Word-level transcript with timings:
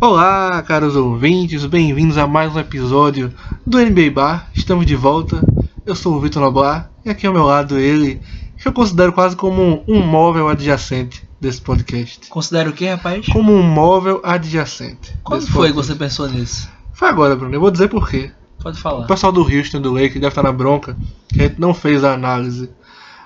Olá, 0.00 0.62
caros 0.62 0.94
ouvintes, 0.94 1.66
bem-vindos 1.66 2.16
a 2.18 2.24
mais 2.24 2.54
um 2.54 2.60
episódio 2.60 3.34
do 3.66 3.80
NBA 3.80 4.12
Bar. 4.12 4.48
Estamos 4.54 4.86
de 4.86 4.94
volta. 4.94 5.42
Eu 5.84 5.96
sou 5.96 6.14
o 6.14 6.20
Vitor 6.20 6.40
Noblar 6.40 6.88
e 7.04 7.10
aqui 7.10 7.26
ao 7.26 7.32
meu 7.32 7.42
lado 7.42 7.76
ele, 7.76 8.22
que 8.56 8.68
eu 8.68 8.72
considero 8.72 9.12
quase 9.12 9.34
como 9.34 9.82
um 9.88 10.00
móvel 10.00 10.48
adjacente 10.48 11.28
desse 11.40 11.60
podcast. 11.60 12.28
Considera 12.28 12.70
o 12.70 12.72
que, 12.72 12.86
rapaz? 12.86 13.26
Como 13.26 13.52
um 13.52 13.60
móvel 13.60 14.20
adjacente. 14.22 15.12
Quando 15.24 15.48
foi 15.48 15.70
que 15.70 15.74
você 15.74 15.96
pensou 15.96 16.28
nisso? 16.28 16.70
Foi 16.92 17.08
agora, 17.08 17.34
Bruno. 17.34 17.56
Eu 17.56 17.60
vou 17.60 17.70
dizer 17.72 17.88
por 17.88 18.08
quê. 18.08 18.30
Pode 18.62 18.78
falar. 18.78 19.04
O 19.04 19.08
pessoal 19.08 19.32
do 19.32 19.42
Houston, 19.42 19.80
do 19.80 19.92
Lakers, 19.92 20.14
deve 20.14 20.28
estar 20.28 20.44
na 20.44 20.52
bronca 20.52 20.96
que 21.28 21.40
a 21.40 21.48
gente 21.48 21.60
não 21.60 21.74
fez 21.74 22.04
a 22.04 22.14
análise 22.14 22.70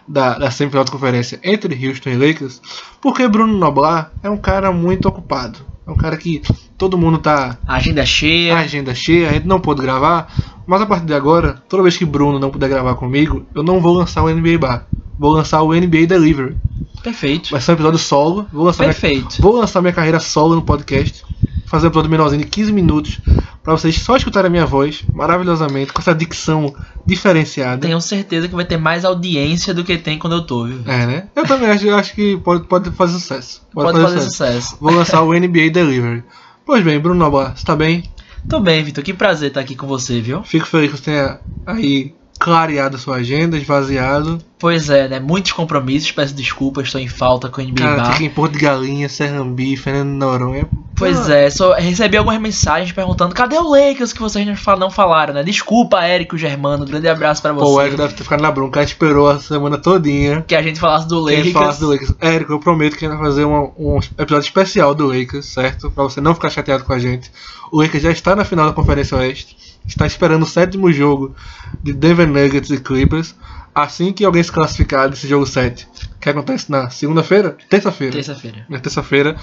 da, 0.08 0.38
da 0.38 0.50
semifinal 0.50 0.84
de 0.84 0.90
conferência 0.90 1.38
entre 1.44 1.86
Houston 1.86 2.08
e 2.08 2.16
Lakers, 2.16 2.62
porque 2.98 3.28
Bruno 3.28 3.58
Noblar 3.58 4.10
é 4.22 4.30
um 4.30 4.38
cara 4.38 4.72
muito 4.72 5.06
ocupado. 5.06 5.70
É 5.86 5.90
um 5.90 5.96
cara 5.96 6.16
que 6.16 6.42
todo 6.78 6.96
mundo 6.98 7.18
tá 7.18 7.58
Agenda 7.66 8.04
cheia. 8.06 8.56
agenda 8.56 8.94
cheia, 8.94 9.30
a 9.30 9.32
gente 9.32 9.46
não 9.46 9.60
pôde 9.60 9.82
gravar, 9.82 10.32
mas 10.66 10.80
a 10.80 10.86
partir 10.86 11.06
de 11.06 11.14
agora, 11.14 11.62
toda 11.68 11.82
vez 11.82 11.96
que 11.96 12.04
Bruno 12.04 12.38
não 12.38 12.50
puder 12.50 12.68
gravar 12.68 12.94
comigo, 12.94 13.44
eu 13.54 13.62
não 13.62 13.80
vou 13.80 13.94
lançar 13.96 14.22
o 14.22 14.28
NBA 14.28 14.58
Bar. 14.58 14.86
Vou 15.18 15.32
lançar 15.32 15.62
o 15.62 15.72
NBA 15.74 16.06
Delivery. 16.06 16.56
Perfeito. 17.02 17.50
Vai 17.50 17.60
ser 17.60 17.72
um 17.72 17.74
episódio 17.74 17.98
solo. 17.98 18.46
Vou 18.52 18.64
lançar, 18.64 18.84
minha, 18.84 18.94
Perfeito. 18.94 19.42
vou 19.42 19.56
lançar 19.56 19.80
minha 19.80 19.92
carreira 19.92 20.20
solo 20.20 20.54
no 20.54 20.62
podcast. 20.62 21.24
Fazer 21.72 21.86
um 21.86 21.88
episódio 21.88 22.10
menorzinho 22.10 22.42
de 22.42 22.48
15 22.50 22.70
minutos. 22.70 23.18
Pra 23.62 23.72
vocês 23.72 23.96
só 23.96 24.14
escutarem 24.14 24.48
a 24.48 24.50
minha 24.50 24.66
voz 24.66 25.04
maravilhosamente, 25.10 25.90
com 25.90 26.02
essa 26.02 26.14
dicção 26.14 26.74
diferenciada. 27.06 27.86
Tenho 27.86 27.98
certeza 27.98 28.46
que 28.46 28.54
vai 28.54 28.66
ter 28.66 28.76
mais 28.76 29.06
audiência 29.06 29.72
do 29.72 29.82
que 29.82 29.96
tem 29.96 30.18
quando 30.18 30.34
eu 30.34 30.42
tô, 30.42 30.66
viu? 30.66 30.82
É, 30.84 31.06
né? 31.06 31.28
Eu 31.34 31.46
também 31.46 31.70
acho, 31.70 31.88
acho 31.88 32.14
que 32.14 32.36
pode, 32.36 32.64
pode 32.64 32.90
fazer 32.90 33.14
sucesso. 33.14 33.62
Pode, 33.72 33.98
fazer 33.98 34.20
sucesso. 34.20 34.76
Vou 34.78 34.92
lançar 34.92 35.22
o 35.22 35.32
NBA 35.32 35.70
Delivery. 35.72 36.22
Pois 36.66 36.84
bem, 36.84 37.00
Bruno 37.00 37.18
Noblar, 37.18 37.56
você 37.56 37.64
tá 37.64 37.74
bem? 37.74 38.04
Tô 38.46 38.60
bem, 38.60 38.84
Vitor. 38.84 39.02
Que 39.02 39.14
prazer 39.14 39.48
estar 39.48 39.60
aqui 39.60 39.74
com 39.74 39.86
você, 39.86 40.20
viu? 40.20 40.42
Fico 40.42 40.66
feliz 40.66 40.90
que 40.90 40.98
você 40.98 41.04
tenha 41.04 41.40
aí 41.64 42.14
clareado 42.38 42.96
a 42.96 42.98
sua 42.98 43.16
agenda, 43.16 43.56
esvaziado. 43.56 44.38
Pois 44.58 44.90
é, 44.90 45.08
né? 45.08 45.20
Muitos 45.20 45.52
compromissos. 45.52 46.12
Peço 46.12 46.34
desculpas, 46.34 46.84
estou 46.84 47.00
em 47.00 47.08
falta 47.08 47.48
com 47.48 47.62
o 47.62 47.64
NBA 47.64 47.82
Cara, 47.82 48.02
Bar. 48.02 48.12
fica 48.12 48.24
em 48.24 48.30
Porto 48.30 48.52
de 48.52 48.58
Galinha, 48.58 49.08
Serrambi, 49.08 49.74
Fernando 49.76 50.18
Noronha. 50.18 50.68
Pois 50.94 51.28
Ah, 51.28 51.34
é, 51.34 51.50
só 51.50 51.72
recebi 51.74 52.16
algumas 52.16 52.40
mensagens 52.40 52.92
perguntando 52.92 53.34
cadê 53.34 53.56
o 53.56 53.68
Lakers 53.68 54.12
que 54.12 54.20
vocês 54.20 54.46
não 54.46 54.54
fal- 54.54 54.78
não 54.78 54.90
falaram, 54.90 55.34
né? 55.34 55.42
Desculpa, 55.42 56.04
Érico 56.04 56.36
Germano. 56.38 56.84
Grande 56.84 57.08
abraço 57.08 57.42
pra 57.42 57.52
Pô, 57.54 57.62
o 57.64 57.72
você. 57.74 57.82
Érico 57.86 57.96
deve 57.96 58.14
ter 58.14 58.22
ficado 58.22 58.40
na 58.42 58.50
bronca, 58.52 58.78
a 58.80 58.82
gente 58.82 58.92
esperou 58.92 59.28
a 59.28 59.40
semana 59.40 59.78
todinha. 59.78 60.42
Que 60.46 60.54
a 60.54 60.62
gente 60.62 60.78
falasse 60.78 61.08
do 61.08 61.24
Que 61.26 61.32
a 61.32 61.36
gente 61.36 61.46
Lakers. 61.46 61.52
falasse 61.62 61.80
do 61.80 61.88
Lakers. 61.88 62.14
Érico, 62.20 62.52
eu 62.52 62.60
prometo 62.60 62.96
que 62.96 63.04
a 63.04 63.08
gente 63.08 63.18
vai 63.18 63.26
fazer 63.26 63.44
uma- 63.44 63.70
um 63.78 63.98
episódio 64.18 64.46
especial 64.46 64.94
do 64.94 65.06
Lakers, 65.08 65.46
certo? 65.46 65.90
Pra 65.90 66.04
você 66.04 66.20
não 66.20 66.34
ficar 66.34 66.50
chateado 66.50 66.84
com 66.84 66.92
a 66.92 66.98
gente. 66.98 67.30
O 67.72 67.80
Lakers 67.80 68.02
já 68.02 68.10
está 68.10 68.36
na 68.36 68.44
final 68.44 68.66
da 68.66 68.72
Conferência 68.72 69.16
Oeste. 69.16 69.56
Está 69.86 70.06
esperando 70.06 70.42
o 70.44 70.46
sétimo 70.46 70.92
jogo 70.92 71.34
de 71.82 71.92
Denver 71.92 72.28
Nuggets 72.28 72.70
e 72.70 72.78
Clippers. 72.78 73.34
Assim 73.74 74.12
que 74.12 74.24
alguém 74.24 74.42
se 74.42 74.52
classificar 74.52 75.08
desse 75.08 75.26
jogo 75.26 75.46
7, 75.46 75.88
que 76.22 76.28
acontece 76.30 76.70
na 76.70 76.88
segunda-feira? 76.88 77.56
Terça-feira. 77.68 78.12
Terça-feira. 78.14 78.64
Na 78.68 78.78
terça-feira, 78.78 79.36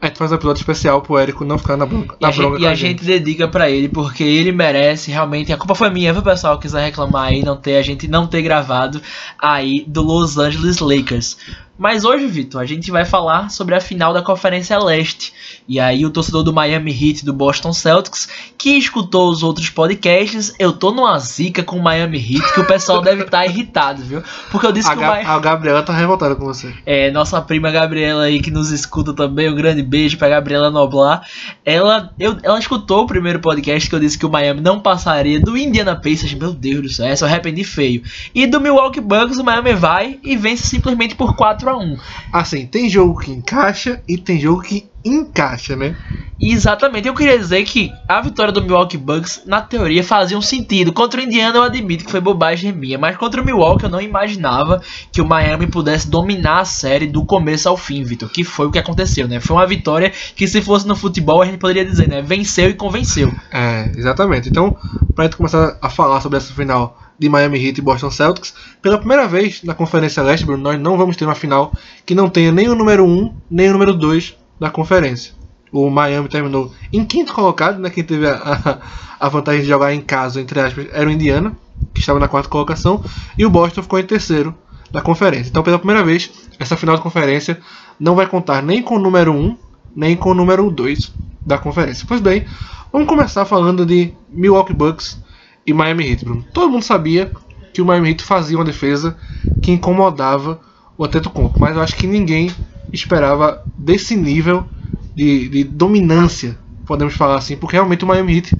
a 0.00 0.06
gente 0.06 0.18
faz 0.18 0.30
um 0.30 0.34
episódio 0.34 0.60
especial 0.60 1.00
pro 1.00 1.16
Érico 1.18 1.44
não 1.44 1.58
ficar 1.58 1.76
na 1.76 1.86
bronca. 1.86 2.16
E 2.20 2.22
Na 2.22 2.28
a, 2.28 2.32
bronca 2.32 2.56
gente, 2.58 2.62
e 2.62 2.66
a 2.66 2.74
gente 2.74 3.04
dedica 3.04 3.48
pra 3.48 3.70
ele, 3.70 3.88
porque 3.88 4.22
ele 4.22 4.52
merece 4.52 5.10
realmente. 5.10 5.52
A 5.52 5.56
culpa 5.56 5.74
foi 5.74 5.90
minha, 5.90 6.12
viu, 6.12 6.22
pessoal? 6.22 6.58
Quiser 6.58 6.84
reclamar 6.84 7.28
aí, 7.28 7.42
não 7.42 7.56
ter, 7.56 7.76
a 7.76 7.82
gente 7.82 8.06
não 8.06 8.26
ter 8.26 8.42
gravado 8.42 9.00
aí 9.40 9.84
do 9.86 10.02
Los 10.02 10.36
Angeles 10.38 10.78
Lakers. 10.78 11.36
Mas 11.78 12.06
hoje, 12.06 12.26
Vitor, 12.26 12.62
a 12.62 12.64
gente 12.64 12.90
vai 12.90 13.04
falar 13.04 13.50
sobre 13.50 13.74
a 13.74 13.80
final 13.82 14.14
da 14.14 14.22
Conferência 14.22 14.78
Leste. 14.78 15.30
E 15.68 15.78
aí, 15.78 16.06
o 16.06 16.10
torcedor 16.10 16.42
do 16.42 16.50
Miami 16.50 16.90
Heat 16.90 17.20
e 17.20 17.24
do 17.26 17.34
Boston 17.34 17.70
Celtics, 17.74 18.26
que 18.56 18.70
escutou 18.78 19.28
os 19.30 19.42
outros 19.42 19.68
podcasts, 19.68 20.54
eu 20.58 20.72
tô 20.72 20.90
numa 20.90 21.18
zica 21.18 21.62
com 21.62 21.76
o 21.76 21.82
Miami 21.82 22.16
Heat, 22.16 22.54
que 22.54 22.60
o 22.60 22.64
pessoal 22.66 23.02
deve 23.02 23.24
estar 23.24 23.44
irritado, 23.44 24.02
viu? 24.02 24.22
Porque 24.50 24.66
eu 24.66 24.72
disse 24.72 24.88
A, 24.88 24.92
que 24.92 24.96
o 24.96 25.00
Ga- 25.02 25.06
Miami. 25.08 25.28
a 25.28 25.38
Gabriela 25.38 25.82
tá 25.82 25.92
revoltada 25.92 26.25
com 26.34 26.44
você. 26.44 26.72
É, 26.84 27.10
nossa 27.10 27.40
prima 27.40 27.70
Gabriela 27.70 28.24
aí 28.24 28.40
que 28.40 28.50
nos 28.50 28.70
escuta 28.70 29.12
também, 29.12 29.48
um 29.48 29.54
grande 29.54 29.82
beijo 29.82 30.18
pra 30.18 30.28
Gabriela 30.28 30.70
Noblar. 30.70 31.22
Ela, 31.64 32.12
eu, 32.18 32.36
ela 32.42 32.58
escutou 32.58 33.04
o 33.04 33.06
primeiro 33.06 33.38
podcast 33.38 33.88
que 33.88 33.94
eu 33.94 34.00
disse 34.00 34.18
que 34.18 34.26
o 34.26 34.30
Miami 34.30 34.60
não 34.60 34.80
passaria 34.80 35.40
do 35.40 35.56
Indiana 35.56 35.94
Pacers, 35.94 36.34
meu 36.34 36.52
Deus 36.52 36.82
do 36.82 36.88
céu, 36.88 37.06
essa 37.06 37.24
eu 37.24 37.28
arrependi 37.28 37.62
feio. 37.62 38.02
E 38.34 38.46
do 38.46 38.60
Milwaukee 38.60 39.00
Bucks 39.00 39.38
o 39.38 39.44
Miami 39.44 39.74
vai 39.74 40.18
e 40.24 40.36
vence 40.36 40.66
simplesmente 40.66 41.14
por 41.14 41.36
4 41.36 41.70
a 41.70 41.76
1 41.76 41.96
Assim, 42.32 42.66
tem 42.66 42.88
jogo 42.88 43.20
que 43.20 43.30
encaixa 43.30 44.02
e 44.08 44.18
tem 44.18 44.40
jogo 44.40 44.62
que 44.62 44.86
encaixa, 45.06 45.76
né? 45.76 45.96
Exatamente, 46.38 47.08
eu 47.08 47.14
queria 47.14 47.38
dizer 47.38 47.64
que 47.64 47.90
a 48.06 48.20
vitória 48.20 48.52
do 48.52 48.60
Milwaukee 48.60 48.98
Bucks, 48.98 49.42
na 49.46 49.62
teoria, 49.62 50.04
fazia 50.04 50.36
um 50.36 50.42
sentido. 50.42 50.92
Contra 50.92 51.20
o 51.20 51.24
Indiana 51.24 51.56
eu 51.56 51.62
admito 51.62 52.04
que 52.04 52.10
foi 52.10 52.20
bobagem 52.20 52.72
minha, 52.72 52.98
mas 52.98 53.16
contra 53.16 53.40
o 53.40 53.44
Milwaukee 53.44 53.84
eu 53.84 53.90
não 53.90 54.00
imaginava 54.00 54.82
que 55.10 55.22
o 55.22 55.26
Miami 55.26 55.66
pudesse 55.66 56.10
dominar 56.10 56.60
a 56.60 56.64
série 56.64 57.06
do 57.06 57.24
começo 57.24 57.68
ao 57.68 57.76
fim, 57.76 58.02
Vitor. 58.02 58.28
Que 58.28 58.44
foi 58.44 58.66
o 58.66 58.70
que 58.70 58.78
aconteceu, 58.78 59.26
né? 59.26 59.40
Foi 59.40 59.56
uma 59.56 59.66
vitória 59.66 60.12
que 60.34 60.46
se 60.46 60.60
fosse 60.60 60.86
no 60.86 60.94
futebol 60.94 61.40
a 61.40 61.46
gente 61.46 61.56
poderia 61.56 61.84
dizer, 61.84 62.06
né? 62.06 62.20
Venceu 62.20 62.68
e 62.68 62.74
convenceu. 62.74 63.32
É, 63.50 63.90
exatamente. 63.96 64.50
Então, 64.50 64.76
pra 65.14 65.24
gente 65.24 65.36
começar 65.36 65.78
a 65.80 65.88
falar 65.88 66.20
sobre 66.20 66.36
essa 66.36 66.52
final 66.52 66.98
de 67.18 67.30
Miami 67.30 67.64
Heat 67.64 67.78
e 67.78 67.82
Boston 67.82 68.10
Celtics, 68.10 68.54
pela 68.82 68.98
primeira 68.98 69.26
vez 69.26 69.62
na 69.62 69.74
Conferência 69.74 70.22
Leste, 70.22 70.44
Bruno, 70.44 70.62
nós 70.62 70.78
não 70.78 70.98
vamos 70.98 71.16
ter 71.16 71.24
uma 71.24 71.34
final 71.34 71.72
que 72.04 72.14
não 72.14 72.28
tenha 72.28 72.52
nem 72.52 72.68
o 72.68 72.74
número 72.74 73.06
1, 73.06 73.34
nem 73.50 73.70
o 73.70 73.72
número 73.72 73.94
2 73.94 74.36
da 74.58 74.70
conferência. 74.70 75.34
O 75.72 75.90
Miami 75.90 76.28
terminou 76.28 76.72
em 76.92 77.04
quinto 77.04 77.32
colocado, 77.32 77.78
né? 77.78 77.90
Quem 77.90 78.04
teve 78.04 78.26
a, 78.26 78.34
a, 78.34 79.26
a 79.26 79.28
vantagem 79.28 79.62
de 79.62 79.68
jogar 79.68 79.92
em 79.92 80.00
casa, 80.00 80.40
entre 80.40 80.60
aspas, 80.60 80.86
era 80.92 81.08
o 81.08 81.12
Indiana, 81.12 81.56
que 81.92 82.00
estava 82.00 82.18
na 82.18 82.28
quarta 82.28 82.48
colocação, 82.48 83.04
e 83.36 83.44
o 83.44 83.50
Boston 83.50 83.82
ficou 83.82 83.98
em 83.98 84.04
terceiro 84.04 84.54
da 84.90 85.00
conferência. 85.00 85.50
Então, 85.50 85.62
pela 85.62 85.78
primeira 85.78 86.04
vez, 86.04 86.30
essa 86.58 86.76
final 86.76 86.96
de 86.96 87.02
conferência 87.02 87.60
não 87.98 88.14
vai 88.14 88.26
contar 88.26 88.62
nem 88.62 88.82
com 88.82 88.96
o 88.96 88.98
número 88.98 89.32
1, 89.32 89.56
nem 89.94 90.16
com 90.16 90.30
o 90.30 90.34
número 90.34 90.70
2 90.70 91.12
da 91.44 91.58
conferência. 91.58 92.04
Pois 92.06 92.20
bem, 92.20 92.44
vamos 92.92 93.08
começar 93.08 93.44
falando 93.44 93.84
de 93.84 94.12
Milwaukee 94.30 94.74
Bucks 94.74 95.20
e 95.66 95.72
Miami 95.72 96.10
Heat, 96.10 96.24
Bruno. 96.24 96.44
Todo 96.52 96.70
mundo 96.70 96.82
sabia 96.82 97.30
que 97.72 97.82
o 97.82 97.84
Miami 97.84 98.10
Heat 98.10 98.24
fazia 98.24 98.56
uma 98.56 98.64
defesa 98.64 99.16
que 99.62 99.72
incomodava 99.72 100.60
o 100.96 101.04
Antetokounmpo, 101.04 101.60
mas 101.60 101.76
eu 101.76 101.82
acho 101.82 101.96
que 101.96 102.06
ninguém 102.06 102.50
esperava 102.92 103.64
desse 103.76 104.16
nível 104.16 104.66
de, 105.14 105.48
de 105.48 105.64
dominância, 105.64 106.58
podemos 106.86 107.14
falar 107.14 107.36
assim, 107.36 107.56
porque 107.56 107.76
realmente 107.76 108.04
o 108.04 108.06
Miami 108.06 108.36
Heat 108.36 108.56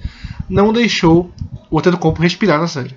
não 0.48 0.72
deixou 0.72 1.30
o 1.70 1.78
Antetokounmpo 1.78 2.22
respirar 2.22 2.60
na 2.60 2.68
série. 2.68 2.94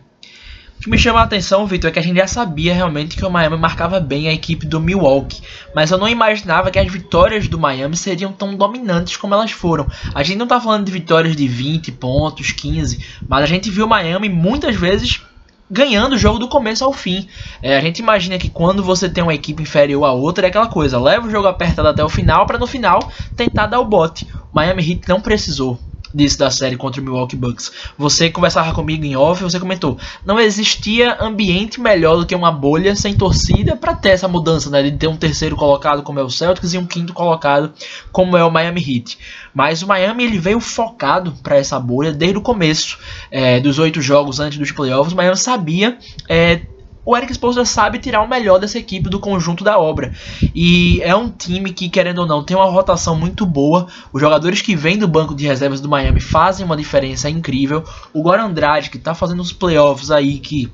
O 0.80 0.82
que 0.82 0.90
me 0.90 0.98
chama 0.98 1.20
a 1.20 1.24
atenção, 1.24 1.68
Vitor, 1.68 1.90
é 1.90 1.92
que 1.92 2.00
a 2.00 2.02
gente 2.02 2.16
já 2.16 2.26
sabia 2.26 2.74
realmente 2.74 3.18
que 3.18 3.26
o 3.26 3.30
Miami 3.30 3.58
marcava 3.58 4.00
bem 4.00 4.30
a 4.30 4.34
equipe 4.34 4.66
do 4.66 4.80
Milwaukee, 4.80 5.42
mas 5.76 5.92
eu 5.92 5.98
não 5.98 6.08
imaginava 6.08 6.72
que 6.72 6.80
as 6.80 6.90
vitórias 6.90 7.50
do 7.50 7.60
Miami 7.60 7.98
seriam 7.98 8.32
tão 8.32 8.56
dominantes 8.56 9.18
como 9.18 9.34
elas 9.34 9.52
foram. 9.52 9.86
A 10.16 10.24
gente 10.24 10.38
não 10.38 10.48
tá 10.48 10.62
falando 10.62 10.86
de 10.86 10.92
vitórias 10.94 11.36
de 11.36 11.46
20 11.50 11.92
pontos, 11.92 12.54
15, 12.54 13.06
mas 13.28 13.44
a 13.44 13.46
gente 13.46 13.70
viu 13.70 13.86
o 13.86 13.90
Miami 13.90 14.30
muitas 14.30 14.74
vezes 14.78 15.22
ganhando 15.70 16.14
o 16.14 16.18
jogo 16.18 16.40
do 16.40 16.48
começo 16.48 16.84
ao 16.84 16.94
fim. 16.94 17.28
É, 17.62 17.78
a 17.78 17.82
gente 17.82 18.00
imagina 18.00 18.38
que 18.38 18.50
quando 18.50 18.84
você 18.84 19.10
tem 19.10 19.24
uma 19.24 19.34
equipe 19.34 19.62
inferior 19.62 20.06
a 20.06 20.12
outra, 20.12 20.48
é 20.48 20.50
aquela 20.50 20.68
coisa, 20.68 21.00
leva 21.00 21.28
o 21.28 21.32
jogo 21.32 21.48
apertado 21.48 21.88
até 21.88 22.04
o 22.04 22.10
final 22.10 22.46
para 22.46 22.58
no 22.58 22.68
final 22.68 23.00
tentar 23.36 23.68
dar 23.68 23.80
o 23.80 23.86
bote. 23.86 24.28
Miami 24.54 24.92
Heat 24.92 25.08
não 25.08 25.22
precisou 25.22 25.80
disso 26.14 26.38
da 26.38 26.50
série 26.50 26.76
contra 26.76 27.02
o 27.02 27.04
Milwaukee 27.04 27.36
Bucks. 27.36 27.72
Você 27.98 28.30
conversava 28.30 28.74
comigo 28.74 29.06
em 29.06 29.16
off, 29.16 29.42
você 29.44 29.60
comentou, 29.60 29.98
não 30.26 30.40
existia 30.40 31.18
ambiente 31.22 31.80
melhor 31.80 32.18
do 32.18 32.26
que 32.26 32.36
uma 32.36 32.52
bolha 32.52 32.96
sem 32.96 33.16
torcida 33.16 33.76
para 33.76 33.96
ter 33.96 34.10
essa 34.10 34.28
mudança, 34.28 34.70
né, 34.70 34.84
de 34.84 34.92
ter 34.92 35.08
um 35.08 35.18
terceiro 35.18 35.56
colocado 35.56 36.04
como 36.04 36.20
é 36.20 36.24
o 36.24 36.30
Celtics 36.30 36.74
e 36.74 36.78
um 36.78 36.86
quinto 36.86 37.14
colocado 37.14 37.72
como 38.12 38.38
é 38.38 38.44
o 38.44 38.52
Miami 38.52 38.82
Heat. 38.82 39.18
Mas 39.54 39.82
o 39.82 39.88
Miami 39.88 40.24
ele 40.24 40.40
veio 40.40 40.60
focado 40.60 41.34
para 41.44 41.58
essa 41.58 41.80
bolha 41.80 42.12
desde 42.12 42.38
o 42.38 42.42
começo 42.42 42.98
é, 43.32 43.60
dos 43.60 43.80
oito 43.80 44.02
jogos 44.02 44.40
antes 44.40 44.58
dos 44.58 44.72
playoffs. 44.72 45.14
O 45.14 45.16
Miami 45.16 45.38
sabia 45.38 45.98
é, 46.28 46.62
o 47.10 47.18
Eric 47.18 47.32
Spoelstra 47.32 47.66
sabe 47.66 47.98
tirar 47.98 48.22
o 48.22 48.30
melhor 48.30 48.60
dessa 48.60 48.78
equipe 48.78 49.10
do 49.10 49.20
conjunto 49.20 49.64
da 49.64 49.80
obra. 49.80 50.14
E 50.54 51.02
é 51.02 51.16
um 51.16 51.28
time 51.28 51.74
que, 51.74 51.90
querendo 51.90 52.20
ou 52.20 52.28
não, 52.28 52.44
tem 52.44 52.56
uma 52.56 52.70
rotação 52.70 53.16
muito 53.16 53.48
boa. 53.48 53.88
Os 54.14 54.22
jogadores 54.22 54.62
que 54.62 54.76
vêm 54.76 54.96
do 54.96 55.08
banco 55.08 55.34
de 55.34 55.48
reservas 55.48 55.82
do 55.82 55.90
Miami 55.90 56.20
fazem 56.20 56.64
uma 56.64 56.78
diferença 56.78 57.28
incrível. 57.28 57.84
O 58.14 58.22
Goran 58.22 58.46
Andrade, 58.46 58.92
que 58.92 59.00
tá 59.00 59.16
fazendo 59.16 59.42
os 59.42 59.52
playoffs 59.52 60.12
aí, 60.12 60.38
que 60.38 60.72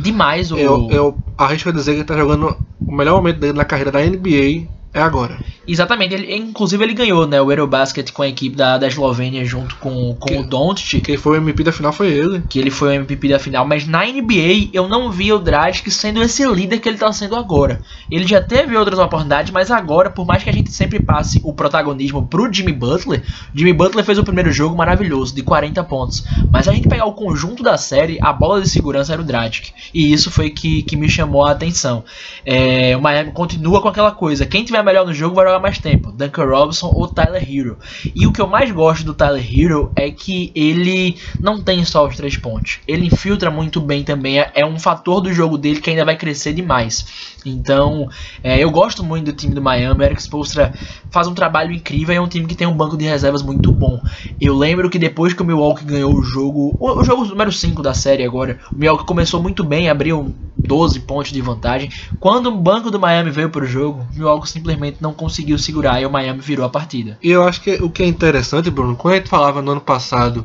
demais 0.00 0.52
o. 0.52 0.56
Eu, 0.56 0.88
eu 0.92 1.18
arrisco 1.36 1.70
a 1.70 1.72
dizer 1.72 1.90
que 1.94 1.98
ele 1.98 2.04
tá 2.04 2.16
jogando 2.16 2.56
o 2.80 2.94
melhor 2.94 3.16
momento 3.16 3.40
dele 3.40 3.58
na 3.58 3.64
carreira 3.64 3.90
da 3.90 4.00
NBA 4.00 4.77
é 4.98 5.02
agora. 5.02 5.38
Exatamente, 5.66 6.14
ele, 6.14 6.34
inclusive 6.34 6.82
ele 6.82 6.94
ganhou 6.94 7.26
né, 7.26 7.40
o 7.42 7.52
Eurobasket 7.52 8.10
com 8.12 8.22
a 8.22 8.28
equipe 8.28 8.56
da, 8.56 8.78
da 8.78 8.86
Eslovênia 8.88 9.44
junto 9.44 9.76
com, 9.76 10.14
com 10.18 10.26
Que- 10.28 10.38
o 10.38 10.42
Doncic. 10.42 11.02
Quem 11.02 11.16
foi 11.18 11.38
o 11.38 11.42
MVP 11.42 11.62
da 11.62 11.72
final 11.72 11.92
foi 11.92 12.08
ele. 12.08 12.42
que 12.48 12.58
ele 12.58 12.70
foi 12.70 12.88
o 12.88 12.92
MVP 13.02 13.28
da 13.28 13.38
final, 13.38 13.66
mas 13.66 13.86
na 13.86 14.04
NBA 14.06 14.70
eu 14.72 14.88
não 14.88 15.10
vi 15.10 15.30
o 15.32 15.38
Dragic 15.38 15.90
sendo 15.90 16.22
esse 16.22 16.46
líder 16.46 16.78
que 16.78 16.88
ele 16.88 16.96
tá 16.96 17.12
sendo 17.12 17.36
agora. 17.36 17.82
Ele 18.10 18.26
já 18.26 18.40
teve 18.40 18.74
outras 18.76 18.98
oportunidades, 18.98 19.52
mas 19.52 19.70
agora, 19.70 20.08
por 20.08 20.24
mais 20.26 20.42
que 20.42 20.48
a 20.48 20.52
gente 20.52 20.72
sempre 20.72 20.98
passe 21.00 21.38
o 21.44 21.52
protagonismo 21.52 22.26
pro 22.26 22.50
Jimmy 22.50 22.72
Butler, 22.72 23.22
Jimmy 23.54 23.74
Butler 23.74 24.04
fez 24.04 24.16
o 24.18 24.24
primeiro 24.24 24.50
jogo 24.50 24.74
maravilhoso, 24.74 25.34
de 25.34 25.42
40 25.42 25.84
pontos. 25.84 26.24
Mas 26.50 26.66
a 26.66 26.72
gente 26.72 26.88
pegar 26.88 27.04
o 27.04 27.12
conjunto 27.12 27.62
da 27.62 27.76
série, 27.76 28.18
a 28.22 28.32
bola 28.32 28.62
de 28.62 28.68
segurança 28.70 29.12
era 29.12 29.20
o 29.20 29.24
Dragic. 29.24 29.70
E 29.92 30.12
isso 30.12 30.30
foi 30.30 30.48
que, 30.48 30.82
que 30.82 30.96
me 30.96 31.08
chamou 31.10 31.44
a 31.46 31.50
atenção. 31.50 32.02
É, 32.44 32.96
o 32.96 33.02
Miami 33.02 33.32
continua 33.32 33.82
com 33.82 33.88
aquela 33.88 34.12
coisa, 34.12 34.46
quem 34.46 34.64
tiver 34.64 34.82
melhor 34.88 35.06
no 35.06 35.12
jogo 35.12 35.34
vai 35.34 35.44
jogar 35.44 35.60
mais 35.60 35.78
tempo, 35.78 36.10
Duncan 36.10 36.46
Robinson 36.46 36.90
ou 36.94 37.06
Tyler 37.06 37.46
Hero. 37.46 37.76
E 38.14 38.26
o 38.26 38.32
que 38.32 38.40
eu 38.40 38.46
mais 38.46 38.70
gosto 38.70 39.04
do 39.04 39.12
Tyler 39.12 39.44
Hero 39.44 39.92
é 39.94 40.10
que 40.10 40.50
ele 40.54 41.16
não 41.38 41.60
tem 41.60 41.84
só 41.84 42.06
os 42.06 42.16
três 42.16 42.36
pontos. 42.36 42.80
Ele 42.88 43.06
infiltra 43.06 43.50
muito 43.50 43.80
bem 43.80 44.02
também. 44.02 44.40
É, 44.40 44.50
é 44.54 44.66
um 44.66 44.78
fator 44.78 45.20
do 45.20 45.32
jogo 45.32 45.58
dele 45.58 45.80
que 45.80 45.90
ainda 45.90 46.04
vai 46.04 46.16
crescer 46.16 46.54
demais. 46.54 47.36
Então, 47.44 48.08
é, 48.42 48.58
eu 48.58 48.70
gosto 48.70 49.04
muito 49.04 49.26
do 49.26 49.32
time 49.32 49.54
do 49.54 49.62
Miami. 49.62 50.00
O 50.00 50.04
Eric 50.04 50.22
Spoelstra 50.22 50.72
faz 51.10 51.26
um 51.26 51.34
trabalho 51.34 51.72
incrível. 51.72 52.14
É 52.14 52.20
um 52.20 52.28
time 52.28 52.46
que 52.46 52.54
tem 52.54 52.66
um 52.66 52.76
banco 52.76 52.96
de 52.96 53.04
reservas 53.04 53.42
muito 53.42 53.70
bom. 53.72 54.00
Eu 54.40 54.56
lembro 54.56 54.88
que 54.88 54.98
depois 54.98 55.34
que 55.34 55.42
o 55.42 55.44
Milwaukee 55.44 55.84
ganhou 55.84 56.14
o 56.14 56.22
jogo, 56.22 56.76
o, 56.78 57.00
o 57.00 57.04
jogo 57.04 57.24
número 57.24 57.52
5 57.52 57.82
da 57.82 57.94
série 57.94 58.24
agora, 58.24 58.58
o 58.72 58.78
Milwaukee 58.78 59.06
começou 59.06 59.42
muito 59.42 59.62
bem, 59.62 59.88
abriu 59.88 60.34
12 60.56 61.00
pontos 61.00 61.32
de 61.32 61.40
vantagem. 61.40 61.90
Quando 62.18 62.46
o 62.46 62.56
banco 62.56 62.90
do 62.90 62.98
Miami 62.98 63.30
veio 63.30 63.50
pro 63.50 63.66
jogo, 63.66 64.06
o 64.10 64.14
Milwaukee 64.14 64.48
simplesmente 64.48 64.67
não 65.00 65.12
conseguiu 65.12 65.58
segurar 65.58 66.00
e 66.00 66.06
o 66.06 66.10
Miami 66.10 66.40
virou 66.40 66.66
a 66.66 66.70
partida. 66.70 67.18
E 67.22 67.30
eu 67.30 67.44
acho 67.44 67.60
que 67.60 67.74
o 67.82 67.90
que 67.90 68.02
é 68.02 68.06
interessante, 68.06 68.70
Bruno, 68.70 68.96
quando 68.96 69.14
a 69.14 69.16
gente 69.16 69.28
falava 69.28 69.62
no 69.62 69.72
ano 69.72 69.80
passado 69.80 70.44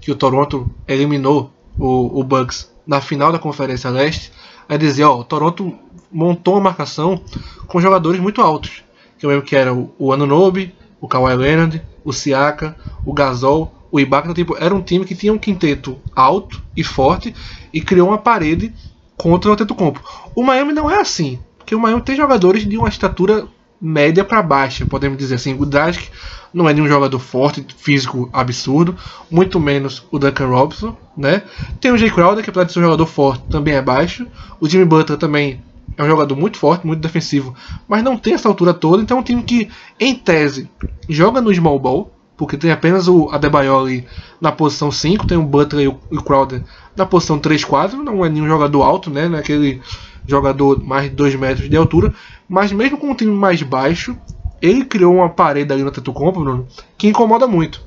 que 0.00 0.10
o 0.10 0.14
Toronto 0.14 0.70
eliminou 0.86 1.50
o, 1.78 2.20
o 2.20 2.22
Bucks 2.24 2.72
na 2.86 3.00
final 3.00 3.32
da 3.32 3.38
Conferência 3.38 3.90
Leste, 3.90 4.30
é 4.68 4.76
dizer, 4.76 5.04
ó, 5.04 5.18
o 5.18 5.24
Toronto 5.24 5.74
montou 6.12 6.54
uma 6.54 6.64
marcação 6.64 7.20
com 7.66 7.80
jogadores 7.80 8.20
muito 8.20 8.40
altos. 8.40 8.82
Que 9.18 9.26
eu 9.26 9.30
lembro 9.30 9.44
que 9.44 9.56
era 9.56 9.72
o, 9.72 10.12
Anunoby, 10.12 10.74
o 11.00 11.08
Kawhi 11.08 11.34
Leonard, 11.34 11.82
o 12.04 12.12
Siaka, 12.12 12.76
o 13.04 13.12
Gasol, 13.12 13.72
o 13.90 14.00
Ibaka, 14.00 14.26
então, 14.26 14.34
tipo, 14.34 14.56
era 14.58 14.74
um 14.74 14.82
time 14.82 15.04
que 15.04 15.14
tinha 15.14 15.32
um 15.32 15.38
quinteto 15.38 15.98
alto 16.14 16.62
e 16.76 16.82
forte 16.82 17.34
e 17.72 17.80
criou 17.80 18.08
uma 18.08 18.18
parede 18.18 18.74
contra 19.16 19.50
o 19.50 19.52
Antetokounmpo. 19.54 20.02
O 20.34 20.42
Miami 20.42 20.72
não 20.72 20.90
é 20.90 21.00
assim, 21.00 21.38
porque 21.58 21.74
o 21.74 21.80
Miami 21.80 22.02
tem 22.02 22.16
jogadores 22.16 22.68
de 22.68 22.76
uma 22.76 22.88
estatura 22.88 23.46
média 23.80 24.24
para 24.24 24.42
baixa, 24.42 24.86
podemos 24.86 25.18
dizer 25.18 25.36
assim. 25.36 25.54
O 25.58 25.66
Dragic 25.66 26.08
não 26.52 26.68
é 26.68 26.72
nenhum 26.72 26.88
jogador 26.88 27.18
forte, 27.18 27.66
físico 27.76 28.30
absurdo, 28.32 28.96
muito 29.30 29.58
menos 29.58 30.06
o 30.10 30.18
Duncan 30.18 30.46
Robinson, 30.46 30.96
né? 31.16 31.42
Tem 31.80 31.90
o 31.90 31.98
Jay 31.98 32.10
Crowder, 32.10 32.44
que 32.44 32.50
apesar 32.50 32.64
de 32.64 32.72
ser 32.72 32.78
um 32.78 32.84
jogador 32.84 33.06
forte, 33.06 33.44
também 33.50 33.74
é 33.74 33.82
baixo. 33.82 34.26
O 34.60 34.68
Jimmy 34.68 34.84
Butler 34.84 35.18
também 35.18 35.60
é 35.96 36.02
um 36.02 36.08
jogador 36.08 36.36
muito 36.36 36.58
forte, 36.58 36.86
muito 36.86 37.00
defensivo, 37.00 37.54
mas 37.86 38.02
não 38.02 38.16
tem 38.16 38.34
essa 38.34 38.48
altura 38.48 38.72
toda, 38.74 39.02
então 39.02 39.18
é 39.18 39.20
um 39.20 39.24
time 39.24 39.42
que, 39.42 39.68
em 39.98 40.14
tese, 40.14 40.68
joga 41.08 41.40
no 41.40 41.54
small 41.54 41.78
ball, 41.78 42.12
porque 42.36 42.56
tem 42.56 42.70
apenas 42.70 43.06
o 43.06 43.28
Adebayor 43.30 43.82
ali 43.82 44.04
na 44.40 44.50
posição 44.50 44.90
5, 44.90 45.26
tem 45.26 45.38
o 45.38 45.42
Butler 45.42 45.84
e 45.84 45.88
o, 45.88 46.22
Crowder 46.22 46.62
na 46.96 47.06
posição 47.06 47.38
3-4, 47.38 47.92
não 47.92 48.24
é 48.24 48.28
nenhum 48.28 48.48
jogador 48.48 48.82
alto, 48.82 49.08
né? 49.08 49.28
Não 49.28 49.38
é 49.38 49.42
jogador 50.26 50.82
mais 50.82 51.10
de 51.10 51.16
2 51.16 51.34
metros 51.36 51.68
de 51.68 51.76
altura, 51.76 52.14
mas 52.48 52.72
mesmo 52.72 52.98
com 52.98 53.10
um 53.10 53.14
time 53.14 53.32
mais 53.32 53.62
baixo, 53.62 54.16
ele 54.60 54.84
criou 54.84 55.14
uma 55.14 55.28
parede 55.28 55.72
ali 55.72 55.82
no 55.82 55.88
Antetokounmpo, 55.88 56.40
Bruno, 56.40 56.66
que 56.96 57.08
incomoda 57.08 57.46
muito. 57.46 57.82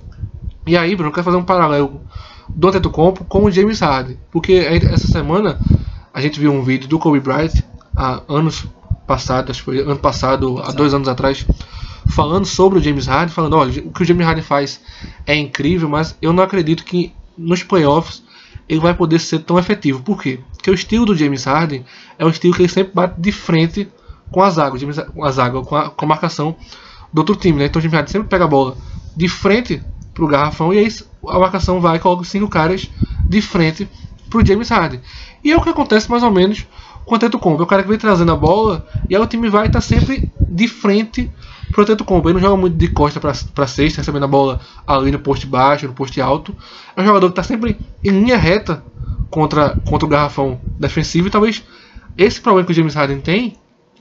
E 0.66 0.78
aí, 0.78 0.96
Bruno, 0.96 1.10
eu 1.10 1.14
quero 1.14 1.26
fazer 1.26 1.38
um 1.38 1.44
paralelo 1.44 2.02
do 2.50 2.68
Antetokounmpo 2.68 3.26
com 3.26 3.46
o 3.46 3.52
James 3.52 3.80
Harden, 3.80 4.18
porque 4.32 4.54
essa 4.54 5.08
semana 5.08 5.60
a 6.14 6.22
gente 6.22 6.40
viu 6.40 6.52
um 6.52 6.64
vídeo 6.64 6.88
do 6.88 7.00
Kobe 7.00 7.20
Bryant 7.20 7.62
há 7.96 8.22
anos 8.28 8.66
passados, 9.06 9.52
acho 9.52 9.60
que 9.60 9.66
foi 9.66 9.80
ano 9.80 9.98
passado, 9.98 10.60
há 10.64 10.72
dois 10.72 10.94
anos 10.94 11.08
atrás, 11.08 11.46
falando 12.08 12.46
sobre 12.46 12.80
o 12.80 12.82
James 12.82 13.08
Harden, 13.08 13.34
falando, 13.34 13.56
olha, 13.56 13.82
o 13.82 13.92
que 13.92 14.02
o 14.02 14.06
James 14.06 14.26
Harden 14.26 14.44
faz 14.44 14.82
é 15.26 15.36
incrível, 15.36 15.90
mas 15.90 16.16
eu 16.22 16.34
não 16.34 16.44
acredito 16.44 16.84
que 16.84 17.14
nos 17.38 17.64
playoffs 17.64 18.24
ele 18.68 18.80
vai 18.80 18.94
poder 18.94 19.20
ser 19.20 19.40
tão 19.40 19.58
efetivo. 19.58 20.02
Por 20.02 20.22
quê? 20.22 20.40
Porque 20.56 20.70
o 20.70 20.74
estilo 20.74 21.06
do 21.06 21.16
James 21.16 21.46
Harden 21.46 21.86
é 22.18 22.26
um 22.26 22.30
estilo 22.30 22.54
que 22.54 22.62
ele 22.62 22.70
sempre 22.70 22.94
bate 22.94 23.20
de 23.20 23.32
frente 23.32 23.88
com 24.32 24.42
a 24.42 24.50
zaga, 24.50 24.76
o 24.76 24.78
James- 24.78 25.00
com 25.00 25.24
a 25.24 25.32
zaga, 25.32 25.62
com 25.62 25.76
a, 25.76 25.90
com 25.90 26.06
a 26.06 26.08
marcação 26.08 26.56
do 27.14 27.20
outro 27.20 27.36
time, 27.36 27.58
né? 27.60 27.66
Então 27.66 27.80
o 27.80 27.84
James 27.84 27.94
Harden 27.96 28.12
sempre 28.12 28.28
pega 28.28 28.44
a 28.44 28.48
bola 28.48 28.78
de 29.16 29.28
frente 29.30 29.82
pro 30.14 30.28
garrafão 30.28 30.74
e 30.74 30.80
aí 30.80 30.88
a 31.28 31.40
marcação 31.40 31.80
vai 31.80 31.98
e 31.98 32.00
coloca 32.00 32.24
cinco 32.24 32.48
caras 32.50 32.90
de 33.30 33.42
frente 33.42 33.88
pro 34.30 34.46
James 34.46 34.70
Harden. 34.70 35.00
E 35.44 35.52
é 35.52 35.56
o 35.58 35.62
que 35.62 35.70
acontece 35.70 36.10
mais 36.10 36.24
ou 36.24 36.32
menos 36.32 36.66
com 37.06 37.14
o 37.14 37.16
Antetokounmpo. 37.16 37.62
É 37.62 37.64
o 37.64 37.68
cara 37.68 37.84
que 37.84 37.90
vem 37.90 37.98
trazendo 37.98 38.32
a 38.32 38.36
bola 38.36 38.86
e 39.10 39.16
aí 39.16 39.22
o 39.22 39.28
time 39.28 39.50
vai 39.50 39.68
estar 39.68 39.80
sempre 39.82 40.30
de 40.50 40.68
frente 40.68 41.32
pro 41.72 41.84
Antetokounmpo. 41.84 42.28
Ele 42.28 42.36
não 42.36 42.42
joga 42.42 42.58
muito 42.58 42.78
de 42.78 42.88
costa 42.88 43.20
pra 43.20 43.68
cesta, 43.68 44.02
recebendo 44.02 44.24
a 44.24 44.28
bola 44.28 44.60
ali 44.86 45.12
no 45.12 45.20
poste 45.20 45.46
baixo, 45.46 45.88
no 45.88 45.94
poste 45.94 46.22
alto. 46.22 46.56
É 46.96 47.02
um 47.02 47.06
jogador 47.06 47.28
que 47.28 47.40
está 47.40 47.44
sempre 47.44 47.80
em 48.04 48.12
linha 48.12 48.38
reta 48.38 48.84
contra, 49.30 49.80
contra 49.86 50.06
o 50.06 50.10
garrafão 50.10 50.60
defensivo 50.80 51.28
e 51.28 51.32
talvez 51.32 51.64
esse 52.18 52.42
problema 52.42 52.66
que 52.66 52.72
o 52.72 52.76
James 52.76 52.96
Harden 52.96 53.22
tem 53.22 53.56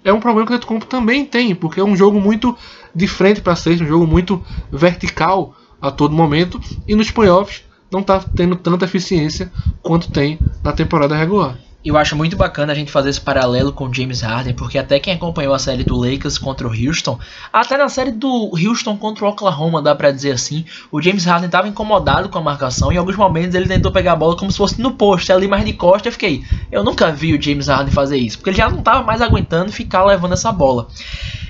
é 0.05 0.13
um 0.13 0.21
problema 0.21 0.47
que 0.47 0.53
o 0.53 0.55
Antetokounmpo 0.55 0.87
também 0.87 1.25
tem, 1.25 1.55
porque 1.55 1.81
é 1.81 1.85
um 1.85 1.97
jogo 1.97 2.21
muito 2.21 2.57
de 2.95 3.09
frente 3.09 3.41
para 3.41 3.57
cesta, 3.57 3.83
um 3.83 3.89
jogo 3.89 4.07
muito 4.07 4.43
vertical 4.71 5.55
a 5.81 5.91
todo 5.91 6.15
momento 6.15 6.61
e 6.87 6.95
nos 6.95 7.11
playoffs 7.11 7.65
não 7.91 8.01
está 8.01 8.21
tendo 8.21 8.57
tanta 8.57 8.85
eficiência 8.85 9.53
quanto 9.83 10.11
tem 10.11 10.39
na 10.63 10.73
temporada 10.73 11.17
regular. 11.17 11.59
Eu 11.87 11.97
acho 11.97 12.17
muito 12.17 12.37
bacana 12.37 12.73
a 12.73 12.75
gente 12.75 12.91
fazer 12.91 13.11
esse 13.11 13.21
paralelo 13.21 13.73
com 13.73 13.95
James 13.95 14.21
Harden, 14.21 14.55
porque 14.55 14.77
até 14.77 14.99
quem 14.99 15.15
acompanhou 15.15 15.55
a 15.55 15.59
série 15.61 15.85
do 15.85 15.97
Lakers 15.97 16.37
contra 16.37 16.67
o 16.67 16.73
Houston, 16.73 17.17
até 17.53 17.79
na 17.79 17.89
série 17.89 18.11
do 18.11 18.51
Houston 18.57 18.97
contra 18.97 19.25
o 19.25 19.29
Oklahoma, 19.29 19.81
dá 19.81 19.95
pra 19.95 20.11
dizer 20.11 20.33
assim, 20.33 20.65
o 20.91 21.01
James 21.01 21.25
Harden 21.25 21.49
tava 21.49 21.69
incomodado 21.69 22.29
com 22.29 22.39
a 22.39 22.43
marcação, 22.43 22.91
em 22.91 22.97
alguns 22.97 23.15
momentos 23.15 23.55
ele 23.55 23.69
tentou 23.69 23.93
pegar 23.93 24.15
a 24.15 24.17
bola 24.17 24.37
como 24.37 24.51
se 24.51 24.59
fosse 24.59 24.83
no 24.83 24.95
poste, 24.95 25.31
ali 25.31 25.47
mais 25.47 25.65
de 25.65 25.75
costa, 25.75 26.09
eu 26.09 26.13
fiquei, 26.13 26.43
eu 26.73 26.83
nunca 26.83 27.13
vi 27.13 27.33
o 27.33 27.41
James 27.41 27.69
Harden 27.69 27.93
fazer 27.93 28.17
isso, 28.17 28.39
porque 28.39 28.51
ele 28.51 28.57
já 28.57 28.69
não 28.69 28.83
tava 28.83 29.05
mais 29.05 29.23
aguentando 29.23 29.71
ficar 29.71 30.05
levando 30.05 30.33
essa 30.33 30.51
bola. 30.51 30.89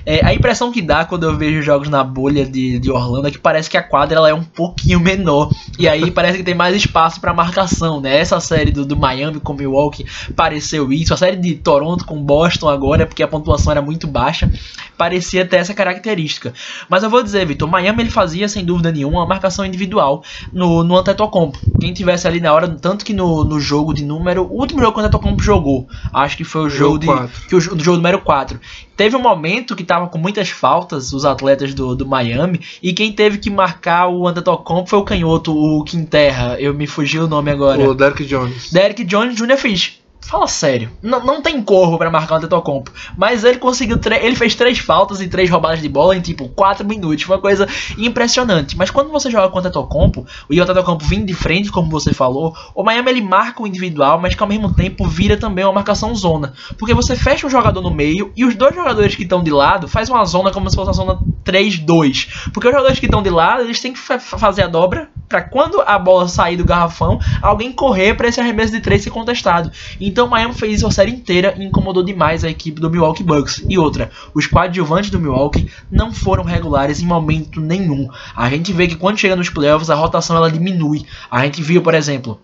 É, 0.09 0.25
a 0.25 0.33
impressão 0.33 0.71
que 0.71 0.81
dá 0.81 1.03
quando 1.03 1.23
eu 1.23 1.37
vejo 1.37 1.61
jogos 1.61 1.89
na 1.89 2.01
bolha 2.01 2.45
de, 2.45 2.79
de 2.79 2.89
Orlando 2.89 3.27
é 3.27 3.31
que 3.31 3.37
parece 3.37 3.69
que 3.69 3.75
a 3.75 3.83
quadra 3.83 4.15
ela 4.15 4.29
é 4.29 4.33
um 4.33 4.41
pouquinho 4.41 5.01
menor. 5.01 5.51
E 5.77 5.85
aí 5.85 6.09
parece 6.09 6.37
que 6.37 6.45
tem 6.45 6.55
mais 6.55 6.73
espaço 6.73 7.19
para 7.19 7.33
marcação, 7.33 7.99
né? 7.99 8.17
Essa 8.17 8.39
série 8.39 8.71
do, 8.71 8.85
do 8.85 8.95
Miami 8.95 9.41
com 9.41 9.51
Milwaukee 9.51 10.05
pareceu 10.35 10.91
isso. 10.91 11.13
A 11.13 11.17
série 11.17 11.37
de 11.37 11.55
Toronto 11.55 12.05
com 12.05 12.21
Boston 12.21 12.69
agora, 12.69 13.05
porque 13.05 13.23
a 13.23 13.27
pontuação 13.27 13.71
era 13.71 13.81
muito 13.81 14.07
baixa, 14.07 14.51
parecia 14.97 15.45
ter 15.45 15.57
essa 15.57 15.73
característica. 15.73 16.53
Mas 16.89 17.03
eu 17.03 17.09
vou 17.09 17.23
dizer, 17.23 17.45
Vitor, 17.45 17.69
Miami 17.69 18.03
ele 18.03 18.09
fazia 18.09 18.47
sem 18.47 18.65
dúvida 18.65 18.91
nenhuma 18.91 19.19
uma 19.19 19.25
marcação 19.25 19.65
individual 19.65 20.23
no, 20.51 20.83
no 20.83 20.97
Antetokounmpo. 20.97 21.59
Quem 21.79 21.93
tivesse 21.93 22.27
ali 22.27 22.39
na 22.39 22.53
hora, 22.53 22.67
tanto 22.67 23.05
que 23.05 23.13
no, 23.13 23.43
no 23.43 23.59
jogo 23.59 23.93
de 23.93 24.03
número, 24.03 24.43
o 24.43 24.59
último 24.59 24.81
jogo 24.81 24.93
que 24.93 24.99
o 24.99 25.03
Antetokounmpo 25.03 25.43
jogou, 25.43 25.87
acho 26.13 26.37
que 26.37 26.43
foi 26.43 26.61
o 26.61 26.69
jogo, 26.69 27.05
Jogo 27.05 27.27
de 27.27 27.47
que 27.47 27.55
o, 27.55 27.75
do 27.75 27.83
jogo 27.83 27.97
número 27.97 28.21
4. 28.21 28.59
Teve 28.95 29.15
um 29.15 29.21
momento 29.21 29.75
que 29.75 29.83
tava 29.83 30.07
com 30.07 30.17
muitas 30.17 30.49
faltas 30.49 31.13
os 31.13 31.23
atletas 31.23 31.73
do, 31.73 31.95
do 31.95 32.05
Miami 32.05 32.61
e 32.81 32.93
quem 32.93 33.11
teve 33.11 33.37
que 33.37 33.49
marcar 33.49 34.07
o 34.07 34.27
Antetokounmpo 34.27 34.89
foi 34.89 34.99
o 34.99 35.03
canhoto, 35.03 35.55
o 35.55 35.83
Quinterra. 35.83 36.59
Eu 36.59 36.73
me 36.73 36.87
fugiu 36.87 37.25
o 37.25 37.27
nome 37.27 37.51
agora. 37.51 37.87
O 37.87 37.93
Derrick 37.93 38.25
Jones. 38.25 38.71
Derek 38.71 39.03
Jones 39.03 39.35
Jr. 39.35 39.57
fez. 39.57 39.99
Fala 40.19 40.47
sério, 40.47 40.91
não, 41.01 41.23
não 41.23 41.41
tem 41.41 41.61
corpo 41.63 41.97
pra 41.97 42.09
marcar 42.09 42.33
o 42.33 42.37
Antetokounmpo, 42.39 42.91
mas 43.15 43.45
ele 43.45 43.59
conseguiu, 43.59 43.97
ele 44.19 44.35
fez 44.35 44.55
três 44.55 44.77
faltas 44.77 45.21
e 45.21 45.27
três 45.29 45.49
roubadas 45.49 45.79
de 45.79 45.87
bola 45.87 46.17
em 46.17 46.21
tipo 46.21 46.49
4 46.49 46.85
minutos, 46.85 47.25
uma 47.27 47.39
coisa 47.39 47.65
impressionante. 47.97 48.75
Mas 48.75 48.89
quando 48.91 49.09
você 49.09 49.31
joga 49.31 49.47
com 49.49 49.55
o 49.57 49.59
Antetokounmpo, 49.59 50.25
e 50.49 50.59
o 50.59 50.63
Antetokounmpo 50.63 51.05
vindo 51.05 51.25
de 51.27 51.33
frente, 51.33 51.71
como 51.71 51.89
você 51.89 52.13
falou, 52.13 52.53
o 52.75 52.83
Miami 52.83 53.09
ele 53.11 53.21
marca 53.21 53.61
o 53.63 53.67
individual, 53.67 54.19
mas 54.19 54.35
que 54.35 54.43
ao 54.43 54.49
mesmo 54.49 54.69
tempo 54.73 55.07
vira 55.07 55.37
também 55.37 55.63
uma 55.63 55.71
marcação 55.73 56.13
zona, 56.13 56.53
porque 56.77 56.93
você 56.93 57.15
fecha 57.15 57.47
um 57.47 57.49
jogador 57.49 57.81
no 57.81 57.91
meio 57.91 58.33
e 58.35 58.43
os 58.43 58.53
dois 58.55 58.75
jogadores 58.75 59.15
que 59.15 59.23
estão 59.23 59.41
de 59.41 59.51
lado 59.51 59.87
faz 59.87 60.09
uma 60.09 60.25
zona 60.25 60.51
como 60.51 60.69
se 60.69 60.75
fosse 60.75 60.89
uma 60.89 60.93
zona 60.93 61.19
3-2, 61.45 62.27
porque 62.53 62.67
os 62.67 62.73
jogadores 62.73 62.99
que 62.99 63.05
estão 63.05 63.21
de 63.23 63.29
lado 63.29 63.61
eles 63.61 63.79
têm 63.79 63.93
que 63.93 63.99
fa- 63.99 64.19
fazer 64.19 64.63
a 64.63 64.67
dobra 64.67 65.09
pra 65.29 65.41
quando 65.41 65.81
a 65.85 65.99
bola 65.99 66.27
sair 66.27 66.55
do 66.55 66.63
garrafão, 66.63 67.19
alguém 67.41 67.71
correr 67.71 68.13
pra 68.15 68.29
esse 68.29 68.39
arremesso 68.39 68.71
de 68.71 68.79
três 68.79 69.03
ser 69.03 69.09
contestado. 69.09 69.69
Então 70.07 70.25
Miami 70.25 70.53
fez 70.53 70.81
a 70.85 70.89
série 70.89 71.11
inteira 71.11 71.53
e 71.57 71.65
incomodou 71.65 72.01
demais 72.01 72.45
a 72.45 72.49
equipe 72.49 72.79
do 72.79 72.89
Milwaukee 72.89 73.23
Bucks. 73.23 73.61
E 73.67 73.77
outra, 73.77 74.09
os 74.33 74.47
coadjuvantes 74.47 75.09
do 75.09 75.19
Milwaukee 75.19 75.69
não 75.91 76.13
foram 76.13 76.45
regulares 76.45 77.01
em 77.01 77.05
momento 77.05 77.59
nenhum. 77.59 78.07
A 78.33 78.49
gente 78.49 78.71
vê 78.71 78.87
que 78.87 78.95
quando 78.95 79.17
chega 79.17 79.35
nos 79.35 79.49
playoffs 79.49 79.89
a 79.89 79.95
rotação 79.95 80.37
ela 80.37 80.49
diminui. 80.49 81.05
A 81.29 81.43
gente 81.43 81.61
viu, 81.61 81.81
por 81.81 81.93
exemplo, 81.93 82.39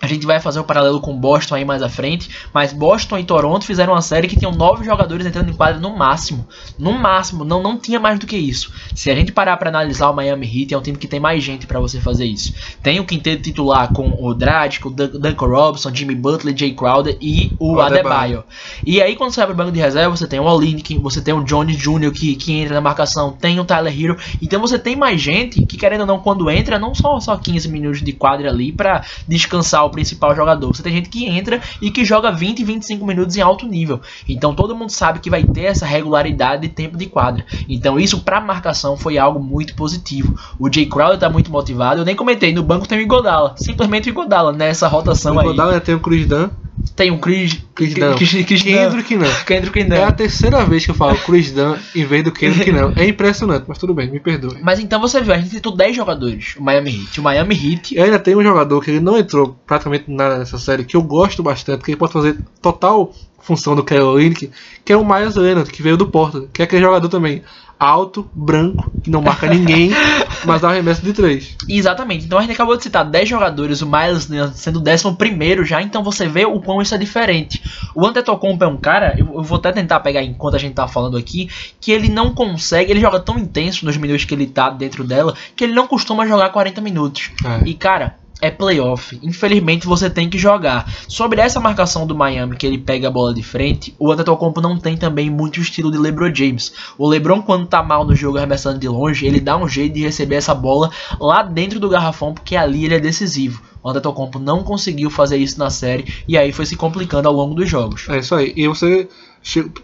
A 0.00 0.06
gente 0.06 0.24
vai 0.24 0.38
fazer 0.38 0.60
o 0.60 0.62
um 0.62 0.64
paralelo 0.64 1.00
com 1.00 1.16
Boston 1.16 1.56
aí 1.56 1.64
mais 1.64 1.82
à 1.82 1.88
frente, 1.88 2.30
mas 2.54 2.72
Boston 2.72 3.18
e 3.18 3.24
Toronto 3.24 3.64
fizeram 3.64 3.94
uma 3.94 4.02
série 4.02 4.28
que 4.28 4.36
tinham 4.36 4.52
nove 4.52 4.84
jogadores 4.84 5.26
entrando 5.26 5.50
em 5.50 5.52
quadra 5.52 5.80
no 5.80 5.96
máximo. 5.96 6.46
No 6.78 6.92
máximo, 6.92 7.44
não, 7.44 7.60
não 7.60 7.76
tinha 7.76 7.98
mais 7.98 8.18
do 8.18 8.26
que 8.26 8.36
isso. 8.36 8.72
Se 8.94 9.10
a 9.10 9.14
gente 9.14 9.32
parar 9.32 9.56
para 9.56 9.70
analisar 9.70 10.08
o 10.10 10.14
Miami 10.14 10.46
Heat, 10.46 10.72
é 10.72 10.78
um 10.78 10.82
time 10.82 10.96
que 10.96 11.08
tem 11.08 11.18
mais 11.18 11.42
gente 11.42 11.66
para 11.66 11.80
você 11.80 12.00
fazer 12.00 12.26
isso. 12.26 12.54
Tem 12.80 13.00
o 13.00 13.04
quinteto 13.04 13.42
titular 13.42 13.92
com 13.92 14.16
o 14.22 14.32
Dragic, 14.34 14.86
o 14.86 14.90
Duncan 14.90 15.46
Robinson, 15.46 15.92
Jimmy 15.92 16.14
Butler, 16.14 16.56
Jay 16.56 16.72
Crowder 16.72 17.16
e 17.20 17.52
o. 17.58 17.80
Adebayo. 17.80 18.44
E 18.86 19.02
aí 19.02 19.16
quando 19.16 19.32
você 19.32 19.40
abre 19.40 19.54
o 19.54 19.56
banco 19.56 19.72
de 19.72 19.80
reserva, 19.80 20.16
você 20.16 20.26
tem 20.26 20.38
o 20.38 20.44
Olinick, 20.44 20.96
você 20.98 21.20
tem 21.20 21.34
o 21.34 21.42
Johnny 21.42 21.74
Jr. 21.74 22.12
Que, 22.12 22.36
que 22.36 22.52
entra 22.52 22.74
na 22.74 22.80
marcação, 22.80 23.32
tem 23.32 23.58
o 23.58 23.64
Tyler 23.64 24.00
Hero. 24.00 24.16
Então 24.40 24.60
você 24.60 24.78
tem 24.78 24.94
mais 24.94 25.20
gente 25.20 25.64
que 25.66 25.76
querendo 25.76 26.02
ou 26.02 26.06
não, 26.06 26.20
quando 26.20 26.48
entra, 26.50 26.78
não 26.78 26.94
só, 26.94 27.18
só 27.18 27.36
15 27.36 27.68
minutos 27.68 28.02
de 28.02 28.12
quadra 28.12 28.48
ali 28.48 28.70
para 28.70 29.04
descansar 29.26 29.87
o 29.88 29.90
principal 29.90 30.34
jogador. 30.34 30.74
Você 30.74 30.82
tem 30.82 30.92
gente 30.92 31.08
que 31.08 31.26
entra 31.26 31.60
e 31.82 31.90
que 31.90 32.04
joga 32.04 32.30
20 32.30 32.60
e 32.60 32.64
25 32.64 33.04
minutos 33.04 33.36
em 33.36 33.40
alto 33.40 33.66
nível. 33.66 34.00
Então 34.28 34.54
todo 34.54 34.76
mundo 34.76 34.90
sabe 34.90 35.18
que 35.18 35.30
vai 35.30 35.42
ter 35.42 35.64
essa 35.64 35.84
regularidade 35.84 36.62
de 36.62 36.68
tempo 36.68 36.96
de 36.96 37.06
quadra. 37.06 37.44
Então 37.68 37.98
isso 37.98 38.20
para 38.20 38.40
marcação 38.40 38.96
foi 38.96 39.18
algo 39.18 39.40
muito 39.40 39.74
positivo. 39.74 40.38
O 40.58 40.72
Jay 40.72 40.86
Crowder 40.86 41.18
tá 41.18 41.28
muito 41.28 41.50
motivado. 41.50 42.00
Eu 42.00 42.04
nem 42.04 42.16
comentei, 42.16 42.52
no 42.52 42.62
banco 42.62 42.86
tem 42.86 42.98
o 42.98 43.02
Igodala. 43.02 43.54
Simplesmente 43.56 44.08
o 44.08 44.12
Igodala 44.12 44.52
nessa 44.52 44.88
rotação 44.88 45.36
o 45.36 45.40
aí. 45.40 45.46
O 45.46 45.50
Igodala 45.50 45.80
tem 45.80 45.94
o 45.94 46.00
Chris 46.00 46.26
Dunn 46.26 46.48
tem 46.94 47.10
um 47.10 47.18
Chris. 47.18 47.58
Chris 47.74 47.94
Dunn. 47.94 48.14
Kendrick 48.16 49.16
não. 49.16 49.44
Kendrick 49.44 49.84
não. 49.84 49.96
É 49.96 50.04
a 50.04 50.12
terceira 50.12 50.64
vez 50.64 50.84
que 50.84 50.90
eu 50.90 50.94
falo 50.94 51.16
Chris 51.18 51.52
Dunn 51.52 51.76
em 51.94 52.04
vez 52.04 52.24
do 52.24 52.32
Kendrick 52.32 52.72
não. 52.72 52.92
É 52.96 53.06
impressionante, 53.06 53.64
mas 53.68 53.78
tudo 53.78 53.94
bem, 53.94 54.10
me 54.10 54.20
perdoe. 54.20 54.58
Mas 54.62 54.80
então 54.80 55.00
você 55.00 55.20
viu, 55.20 55.32
a 55.32 55.38
gente 55.38 55.50
citou 55.50 55.76
10 55.76 55.94
jogadores, 55.94 56.56
o 56.56 56.62
Miami 56.62 56.90
Heat. 56.90 57.20
O 57.20 57.22
Miami 57.22 57.54
Heat. 57.54 57.94
E 57.94 58.00
ainda 58.00 58.18
tem 58.18 58.34
um 58.34 58.42
jogador 58.42 58.82
que 58.82 58.90
ele 58.90 59.00
não 59.00 59.16
entrou 59.16 59.56
praticamente 59.66 60.04
nada 60.08 60.38
nessa 60.38 60.58
série, 60.58 60.84
que 60.84 60.96
eu 60.96 61.02
gosto 61.02 61.42
bastante, 61.42 61.84
que 61.84 61.92
ele 61.92 61.98
pode 61.98 62.12
fazer 62.12 62.36
total 62.60 63.14
função 63.40 63.74
do 63.74 63.82
Kelly 63.84 64.50
que 64.84 64.92
é 64.92 64.96
o 64.96 65.04
Myers 65.04 65.36
Leonard, 65.36 65.70
que 65.70 65.82
veio 65.82 65.96
do 65.96 66.06
Porto, 66.06 66.50
que 66.52 66.60
é 66.60 66.64
aquele 66.64 66.82
jogador 66.82 67.08
também 67.08 67.42
alto, 67.78 68.28
branco, 68.34 68.90
que 69.02 69.10
não 69.10 69.22
marca 69.22 69.48
ninguém, 69.48 69.90
mas 70.44 70.60
dá 70.60 70.70
arremesso 70.70 71.02
de 71.02 71.12
três. 71.12 71.56
Exatamente. 71.68 72.24
Então 72.24 72.38
a 72.38 72.42
gente 72.42 72.52
acabou 72.52 72.76
de 72.76 72.82
citar 72.82 73.04
10 73.04 73.28
jogadores, 73.28 73.82
o 73.82 73.86
Miles 73.86 74.28
sendo 74.54 74.78
o 74.78 74.82
décimo 74.82 75.14
primeiro 75.14 75.64
já, 75.64 75.80
então 75.80 76.02
você 76.02 76.26
vê 76.26 76.44
o 76.44 76.60
quão 76.60 76.82
isso 76.82 76.94
é 76.94 76.98
diferente. 76.98 77.62
O 77.94 78.06
Antetokounmpo 78.06 78.64
é 78.64 78.66
um 78.66 78.76
cara, 78.76 79.14
eu, 79.18 79.42
vou 79.42 79.58
até 79.58 79.72
tentar 79.72 80.00
pegar 80.00 80.22
enquanto 80.22 80.56
a 80.56 80.58
gente 80.58 80.74
tá 80.74 80.88
falando 80.88 81.16
aqui, 81.16 81.48
que 81.80 81.92
ele 81.92 82.08
não 82.08 82.34
consegue, 82.34 82.90
ele 82.90 83.00
joga 83.00 83.20
tão 83.20 83.38
intenso 83.38 83.84
nos 83.84 83.96
minutos 83.96 84.24
que 84.24 84.34
ele 84.34 84.46
tá 84.46 84.70
dentro 84.70 85.04
dela, 85.04 85.34
que 85.54 85.64
ele 85.64 85.72
não 85.74 85.86
costuma 85.86 86.26
jogar 86.26 86.50
40 86.50 86.80
minutos. 86.80 87.30
É. 87.44 87.68
E 87.68 87.74
cara, 87.74 88.16
é 88.40 88.50
playoff. 88.50 89.18
Infelizmente 89.22 89.86
você 89.86 90.08
tem 90.08 90.28
que 90.28 90.38
jogar. 90.38 90.90
Sobre 91.08 91.40
essa 91.40 91.60
marcação 91.60 92.06
do 92.06 92.16
Miami 92.16 92.56
que 92.56 92.66
ele 92.66 92.78
pega 92.78 93.08
a 93.08 93.10
bola 93.10 93.34
de 93.34 93.42
frente, 93.42 93.94
o 93.98 94.10
Antetokounmpo 94.10 94.60
não 94.60 94.78
tem 94.78 94.96
também 94.96 95.30
muito 95.30 95.60
estilo 95.60 95.90
de 95.90 95.98
LeBron 95.98 96.34
James. 96.34 96.72
O 96.96 97.08
LeBron 97.08 97.42
quando 97.42 97.66
tá 97.66 97.82
mal 97.82 98.04
no 98.04 98.14
jogo 98.14 98.38
arremessando 98.38 98.78
de 98.78 98.88
longe, 98.88 99.26
ele 99.26 99.40
dá 99.40 99.56
um 99.56 99.68
jeito 99.68 99.94
de 99.94 100.02
receber 100.02 100.36
essa 100.36 100.54
bola 100.54 100.90
lá 101.20 101.42
dentro 101.42 101.80
do 101.80 101.88
garrafão 101.88 102.32
porque 102.32 102.56
ali 102.56 102.84
ele 102.84 102.94
é 102.94 103.00
decisivo. 103.00 103.62
O 103.82 103.90
Antetokounmpo 103.90 104.38
não 104.38 104.62
conseguiu 104.62 105.10
fazer 105.10 105.36
isso 105.36 105.58
na 105.58 105.70
série 105.70 106.12
e 106.26 106.36
aí 106.36 106.52
foi 106.52 106.66
se 106.66 106.76
complicando 106.76 107.28
ao 107.28 107.34
longo 107.34 107.54
dos 107.54 107.68
jogos. 107.68 108.08
É 108.08 108.18
isso 108.18 108.34
aí. 108.34 108.52
E 108.56 108.66
você 108.66 109.08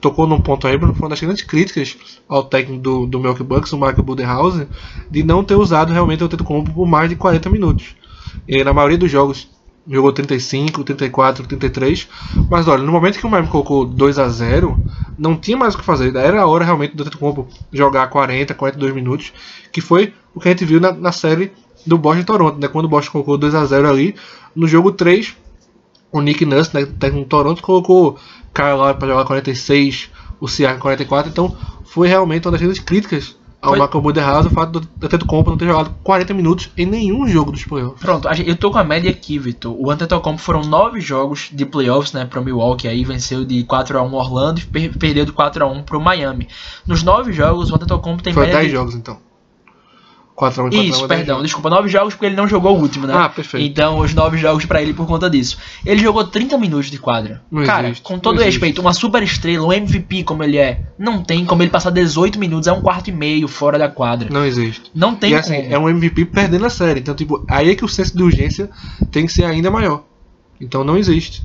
tocou 0.01 0.27
num 0.27 0.41
ponto 0.41 0.67
aí, 0.67 0.77
Bruno, 0.77 0.95
foi 0.95 1.05
uma 1.05 1.11
das 1.11 1.21
grandes 1.21 1.43
críticas 1.43 1.97
ao 2.29 2.45
técnico 2.45 2.83
do, 2.83 3.07
do 3.07 3.19
Milwaukee 3.19 3.45
Bucks, 3.45 3.73
o 3.73 3.77
Michael 3.77 4.03
Budenhauser, 4.03 4.67
de 5.11 5.23
não 5.23 5.45
ter 5.45 5.55
usado 5.55 5.93
realmente 5.93 6.23
o 6.23 6.27
Antetokounmpo 6.27 6.73
por 6.73 6.87
mais 6.87 7.09
de 7.09 7.17
40 7.17 7.49
minutos. 7.51 7.95
E 8.47 8.63
na 8.63 8.73
maioria 8.73 8.99
dos 8.99 9.11
jogos 9.11 9.49
jogou 9.87 10.13
35, 10.13 10.83
34, 10.85 11.47
33. 11.47 12.09
Mas 12.51 12.69
olha, 12.69 12.83
no 12.83 12.93
momento 12.93 13.19
que 13.19 13.27
o 13.27 13.31
Miami 13.31 13.49
colocou 13.49 13.85
2 13.85 14.19
a 14.19 14.29
0 14.29 14.79
não 15.19 15.37
tinha 15.37 15.57
mais 15.57 15.75
o 15.75 15.79
que 15.79 15.85
fazer. 15.85 16.15
Era 16.17 16.43
a 16.43 16.47
hora 16.47 16.65
realmente 16.65 16.95
do 16.95 17.03
Antetokounmpo 17.03 17.49
jogar 17.73 18.07
40, 18.09 18.55
42 18.55 18.95
minutos, 18.95 19.33
que 19.73 19.81
foi 19.81 20.13
o 20.35 20.41
que 20.41 20.49
a 20.49 20.51
gente 20.51 20.65
viu 20.65 20.81
na, 20.81 20.93
na 20.93 21.13
série 21.13 21.53
do 21.87 21.99
Boston 21.99 22.25
Toronto, 22.25 22.59
né? 22.59 22.69
Quando 22.69 22.87
o 22.87 22.89
Boston 22.89 23.13
colocou 23.13 23.39
2 23.39 23.55
a 23.55 23.65
0 23.65 23.89
ali, 23.89 24.15
no 24.55 24.67
jogo 24.67 24.91
3, 24.93 25.37
o 26.11 26.21
Nick 26.21 26.45
Nurse, 26.47 26.75
né, 26.75 26.87
técnico 26.87 27.27
do 27.27 27.29
Toronto, 27.29 27.63
colocou 27.63 28.17
Kyle 28.55 28.75
Lowry 28.77 28.99
para 28.99 29.09
jogar 29.09 29.25
46, 29.25 30.11
o 30.41 30.49
Siakam 30.49 30.81
44, 30.81 31.31
então 31.31 31.55
foi 31.85 32.09
realmente 32.09 32.47
uma 32.49 32.57
das 32.57 32.79
críticas 32.79 33.37
ao 33.65 33.71
Foi... 33.71 33.81
Michael 33.81 34.03
Budenholzer 34.03 34.53
o 34.53 34.55
fato 34.55 34.81
do 34.81 34.89
Antetokounmpo 35.03 35.51
não 35.51 35.57
ter 35.57 35.67
jogado 35.67 35.95
40 36.05 36.35
minutos 36.35 36.71
em 36.77 36.85
nenhum 36.85 37.27
jogo 37.27 37.51
dos 37.51 37.65
playoffs. 37.65 37.99
Pronto, 37.99 38.29
eu 38.29 38.55
tô 38.57 38.71
com 38.71 38.79
a 38.79 38.85
média 38.85 39.11
aqui, 39.11 39.39
Vitor. 39.39 39.75
O 39.79 39.91
Antetokounmpo 39.91 40.41
foram 40.41 40.61
9 40.61 41.01
jogos 41.01 41.49
de 41.51 41.65
playoffs, 41.65 42.13
né, 42.13 42.27
pro 42.27 42.45
Milwaukee, 42.45 42.87
aí 42.87 43.05
venceu 43.05 43.45
de 43.45 43.65
4 43.65 43.99
a 43.99 44.03
1 44.03 44.15
Orlando 44.15 44.61
e 44.61 44.65
per 44.67 44.99
perdeu 44.99 45.25
de 45.25 45.33
4 45.33 45.65
a 45.65 45.67
1 45.67 45.83
pro 45.83 46.01
Miami. 46.01 46.47
Nos 46.87 47.03
9 47.03 47.33
jogos, 47.33 47.71
o 47.71 47.75
Antetokounmpo 47.75 48.23
tem 48.23 48.35
Foi 48.35 48.45
média 48.45 48.59
10 48.59 48.71
de... 48.71 48.77
jogos 48.77 48.95
então. 48.95 49.19
4 50.35 50.63
a 50.63 50.65
1 50.67 50.69
Isso, 50.71 51.05
1, 51.05 51.09
perdão, 51.09 51.43
desculpa, 51.43 51.71
9 51.71 51.89
jogos 51.89 52.15
porque 52.15 52.27
ele 52.27 52.35
não 52.35 52.49
jogou 52.49 52.77
o 52.77 52.81
último, 52.81 53.07
né? 53.07 53.15
Ah, 53.17 53.29
perfeito. 53.29 53.65
Então, 53.65 54.01
os 54.01 54.13
9 54.13 54.37
jogos 54.37 54.65
para 54.65 54.83
ele 54.83 54.93
por 54.93 55.07
conta 55.07 55.31
disso. 55.31 55.59
Ele 55.87 56.03
jogou 56.03 56.25
30 56.25 56.59
minutos 56.59 56.91
de 56.91 56.99
quadra. 56.99 57.43
Não 57.51 57.65
Cara, 57.65 57.89
existe, 57.89 58.03
com 58.03 58.19
todo 58.19 58.41
respeito, 58.41 58.81
uma 58.81 58.93
super 58.93 59.23
estrela, 59.23 59.67
um 59.67 59.73
MVP 59.73 60.25
como 60.25 60.43
ele 60.43 60.59
é, 60.59 60.81
não 60.99 61.23
tem 61.23 61.45
como 61.45 61.63
ele 61.63 61.71
passar 61.71 61.91
18 61.91 62.39
minutos, 62.39 62.67
é 62.67 62.73
um 62.73 62.81
quarto 62.81 63.09
e 63.09 63.13
meio 63.13 63.47
fora 63.47 63.79
da 63.79 63.89
quadra. 63.89 64.29
Não 64.31 64.45
existe. 64.45 64.91
Não 64.95 65.15
tem 65.15 65.33
e, 65.33 65.35
assim, 65.37 65.63
como. 65.63 65.75
é 65.75 65.79
um 65.79 65.89
MVP 65.89 66.25
perdendo 66.27 66.67
a 66.67 66.71
série. 66.71 67.01
Então, 67.01 67.15
tipo, 67.15 67.45
aí 67.49 67.71
é 67.71 67.75
que 67.75 67.85
o 67.85 67.89
senso 67.89 68.17
de 68.17 68.23
urgência 68.23 68.69
tem 69.13 69.27
que 69.27 69.33
ser 69.33 69.45
ainda 69.45 69.71
maior. 69.71 70.03
Então 70.61 70.83
não 70.83 70.97
existe. 70.97 71.45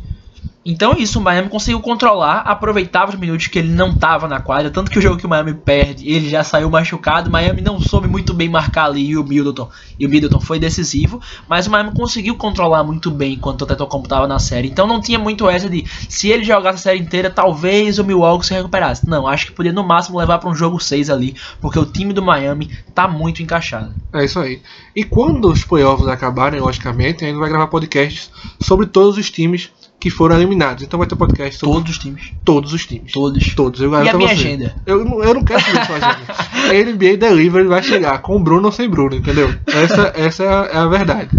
Então 0.66 0.94
isso, 0.94 1.20
o 1.20 1.22
Miami 1.22 1.50
conseguiu 1.50 1.80
controlar, 1.80 2.42
aproveitava 2.42 3.12
os 3.12 3.20
minutos 3.20 3.48
que 3.48 3.58
ele 3.58 3.70
não 3.70 3.90
estava 3.90 4.28
na 4.28 4.42
quadra, 4.42 4.70
tanto 4.70 4.92
que 4.92 5.00
o 5.00 5.02
jogo 5.02 5.18
que 5.18 5.26
o 5.26 5.30
Miami 5.30 5.54
perde, 5.54 6.08
ele 6.08 6.30
já 6.30 6.44
saiu 6.44 6.70
machucado, 6.70 7.30
o 7.30 7.32
Miami 7.32 7.62
não 7.62 7.80
soube 7.80 8.08
muito 8.08 8.34
bem 8.34 8.50
marcar 8.50 8.86
ali 8.86 9.08
e 9.08 9.18
o 9.18 9.24
Middleton, 9.24 9.70
e 9.98 10.06
o 10.06 10.10
Middleton 10.10 10.40
foi 10.40 10.60
decisivo, 10.60 11.22
mas 11.48 11.66
o 11.66 11.72
Miami 11.72 11.92
conseguiu 11.96 12.36
controlar 12.36 12.84
muito 12.84 13.10
bem 13.10 13.34
enquanto 13.34 13.62
o 13.62 13.66
Tetocompo 13.66 14.06
estava 14.06 14.28
na 14.28 14.38
série, 14.38 14.68
então 14.68 14.86
não 14.86 15.00
tinha 15.00 15.18
muito 15.18 15.50
essa 15.50 15.70
de, 15.70 15.86
se 16.08 16.28
ele 16.28 16.44
jogasse 16.44 16.80
a 16.80 16.92
série 16.92 17.00
inteira, 17.00 17.30
talvez 17.30 17.98
o 17.98 18.04
Milwaukee 18.04 18.46
se 18.46 18.54
recuperasse. 18.54 19.08
Não, 19.08 19.28
acho 19.28 19.48
que 19.48 19.54
podia 19.54 19.72
no 19.72 19.84
máximo 19.84 20.20
levar 20.20 20.40
para 20.40 20.50
um 20.50 20.56
jogo 20.56 20.80
6 20.80 21.10
ali, 21.10 21.36
porque 21.62 21.80
o 21.80 21.86
time 21.86 22.14
do 22.14 22.22
Miami 22.22 22.70
tá 22.94 23.08
muito 23.08 23.42
encaixado. 23.42 23.94
É 24.14 24.26
isso 24.26 24.40
aí. 24.40 24.62
E 24.96 25.04
quando 25.04 25.50
os 25.50 25.64
playoffs 25.64 26.08
acabarem, 26.08 26.60
logicamente, 26.60 27.24
a 27.24 27.28
gente 27.28 27.40
vai 27.40 27.50
gravar 27.50 27.68
podcasts 27.68 28.30
sobre 28.62 28.86
todos 28.86 29.18
os 29.18 29.32
times 29.32 29.72
que 30.00 30.10
foram 30.10 30.36
eliminados. 30.36 30.84
Então 30.84 30.98
vai 30.98 31.08
ter 31.08 31.16
podcast 31.16 31.60
sobre 31.60 31.76
todos 31.76 31.92
os 31.92 31.98
times. 31.98 32.34
Todos 32.46 32.74
os 32.74 32.86
times. 32.86 33.12
Todos. 33.12 33.56
Todos. 33.56 33.82
Eu 33.82 33.92
e 33.92 34.10
a 34.10 34.14
minha 34.14 34.30
você. 34.30 34.34
agenda? 34.34 34.76
Eu, 34.86 35.24
eu 35.24 35.34
não 35.34 35.44
quero 35.44 35.62
saber 35.62 35.86
sua 35.86 35.96
agenda. 35.98 36.34
A 36.70 36.92
NBA 36.92 37.18
Delivery 37.18 37.68
vai 37.68 37.84
chegar 37.84 38.20
com 38.20 38.38
o 38.38 38.40
Bruno 38.40 38.68
ou 38.68 38.72
sem 38.72 38.90
Bruno, 38.90 39.16
entendeu? 39.16 39.54
Essa, 39.68 40.14
essa 40.16 40.44
é, 40.44 40.48
a, 40.48 40.70
é 40.72 40.78
a 40.78 40.86
verdade. 40.86 41.30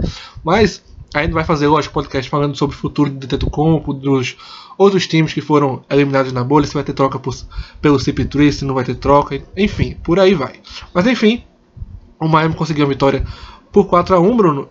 Mas 0.45 0.83
a 1.15 1.23
gente 1.23 1.33
vai 1.33 1.45
fazer, 1.45 1.67
lógico, 1.67 1.95
podcast 1.95 2.31
falando 2.31 2.57
sobre 2.57 2.77
o 2.77 2.79
futuro 2.79 3.11
do 3.11 3.27
Tetocompo, 3.27 3.93
dos 3.93 4.37
outros 4.79 5.07
times 5.07 5.33
que 5.33 5.41
foram 5.41 5.83
eliminados 5.91 6.33
na 6.33 6.45
bolha, 6.45 6.67
se 6.67 6.75
vai 6.75 6.85
ter 6.85 6.93
troca 6.93 7.19
por, 7.19 7.35
pelo 7.81 7.99
CP3, 7.99 8.53
se 8.53 8.65
não 8.65 8.75
vai 8.75 8.85
ter 8.85 8.95
troca, 8.95 9.41
enfim, 9.57 9.97
por 10.05 10.21
aí 10.21 10.35
vai. 10.35 10.55
Mas 10.95 11.07
enfim, 11.07 11.43
o 12.21 12.29
Miami 12.29 12.55
conseguiu 12.55 12.85
a 12.85 12.89
vitória 12.89 13.27
por 13.73 13.87
4 13.87 14.15
a 14.15 14.21
1 14.21 14.37
Bruno. 14.37 14.69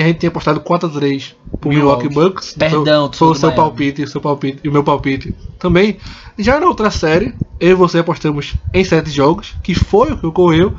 E 0.00 0.02
a 0.02 0.06
gente 0.06 0.20
tinha 0.20 0.30
apostado 0.30 0.60
4x3 0.62 1.34
pro 1.60 1.68
Milwaukee, 1.68 2.08
Milwaukee 2.08 2.30
Bucks. 2.30 2.54
Perdão, 2.54 3.12
foi, 3.12 3.18
foi 3.18 3.28
o 3.28 3.34
seu 3.34 3.52
palpite, 3.52 4.02
o 4.02 4.08
seu 4.08 4.18
palpite 4.18 4.60
e 4.64 4.68
o 4.70 4.72
meu 4.72 4.82
palpite 4.82 5.34
também. 5.58 5.98
Já 6.38 6.58
na 6.58 6.66
outra 6.66 6.90
série, 6.90 7.34
eu 7.60 7.72
e 7.72 7.74
você 7.74 7.98
apostamos 7.98 8.56
em 8.72 8.82
7 8.82 9.10
jogos, 9.10 9.56
que 9.62 9.74
foi 9.74 10.12
o 10.12 10.16
que 10.16 10.24
ocorreu, 10.24 10.74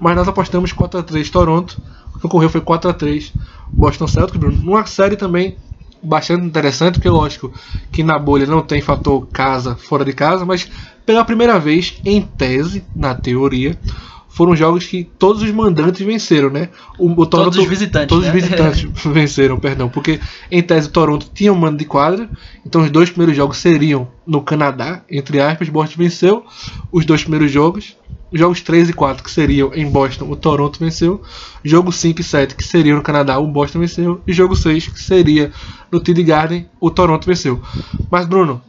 mas 0.00 0.16
nós 0.16 0.26
apostamos 0.26 0.72
4x3 0.72 1.30
Toronto. 1.30 1.78
O 2.16 2.18
que 2.18 2.24
ocorreu 2.24 2.48
foi 2.48 2.62
4x3 2.62 3.32
Boston 3.76 4.06
Celtics, 4.06 4.40
Bruno. 4.40 4.56
Numa 4.56 4.86
série 4.86 5.16
também 5.16 5.58
bastante 6.02 6.46
interessante, 6.46 6.94
porque 6.94 7.10
lógico 7.10 7.52
que 7.92 8.02
na 8.02 8.18
bolha 8.18 8.46
não 8.46 8.62
tem 8.62 8.80
fator 8.80 9.26
casa 9.26 9.76
fora 9.76 10.02
de 10.02 10.14
casa, 10.14 10.46
mas 10.46 10.66
pela 11.04 11.26
primeira 11.26 11.58
vez, 11.58 12.00
em 12.06 12.22
tese, 12.22 12.86
na 12.96 13.14
teoria, 13.14 13.78
foram 14.32 14.56
jogos 14.56 14.86
que 14.86 15.04
todos 15.04 15.42
os 15.42 15.50
mandantes 15.50 16.04
venceram, 16.04 16.50
né? 16.50 16.70
O, 16.98 17.10
o 17.10 17.26
Toronto, 17.26 17.52
todos 17.52 17.58
os 17.58 17.66
visitantes. 17.66 18.08
Todos 18.08 18.24
né? 18.24 18.30
os 18.30 18.34
visitantes 18.34 18.88
venceram, 19.04 19.58
perdão. 19.58 19.88
Porque 19.88 20.18
em 20.50 20.62
tese 20.62 20.88
o 20.88 20.90
Toronto 20.90 21.30
tinha 21.34 21.52
um 21.52 21.56
mando 21.56 21.76
de 21.76 21.84
quadra, 21.84 22.28
então 22.66 22.82
os 22.82 22.90
dois 22.90 23.10
primeiros 23.10 23.36
jogos 23.36 23.58
seriam 23.58 24.08
no 24.26 24.40
Canadá, 24.40 25.02
entre 25.10 25.38
aspas, 25.38 25.68
Boston 25.68 25.98
venceu 25.98 26.44
os 26.90 27.04
dois 27.04 27.22
primeiros 27.22 27.50
jogos. 27.50 27.96
Os 28.32 28.40
jogos 28.40 28.62
3 28.62 28.88
e 28.88 28.92
4, 28.94 29.22
que 29.22 29.30
seriam 29.30 29.70
em 29.74 29.86
Boston, 29.86 30.24
o 30.30 30.34
Toronto 30.34 30.78
venceu. 30.78 31.20
Jogo 31.62 31.92
5 31.92 32.22
e 32.22 32.24
7, 32.24 32.54
que 32.54 32.64
seriam 32.64 32.96
no 32.96 33.02
Canadá, 33.02 33.38
o 33.38 33.46
Boston 33.46 33.80
venceu. 33.80 34.22
E 34.26 34.32
jogo 34.32 34.56
6, 34.56 34.88
que 34.88 35.02
seria 35.02 35.52
no 35.90 36.00
TD 36.00 36.22
Garden, 36.22 36.66
o 36.80 36.90
Toronto 36.90 37.26
venceu. 37.26 37.60
Mas, 38.10 38.24
Bruno, 38.24 38.62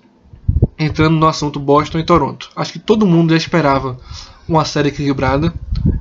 entrando 0.77 1.15
no 1.15 1.27
assunto 1.27 1.61
Boston 1.61 1.99
e 1.99 2.03
Toronto, 2.03 2.49
acho 2.57 2.73
que 2.73 2.79
todo 2.79 3.05
mundo 3.05 3.31
já 3.31 3.37
esperava 3.37 3.97
uma 4.47 4.65
série 4.65 4.89
equilibrada. 4.89 5.53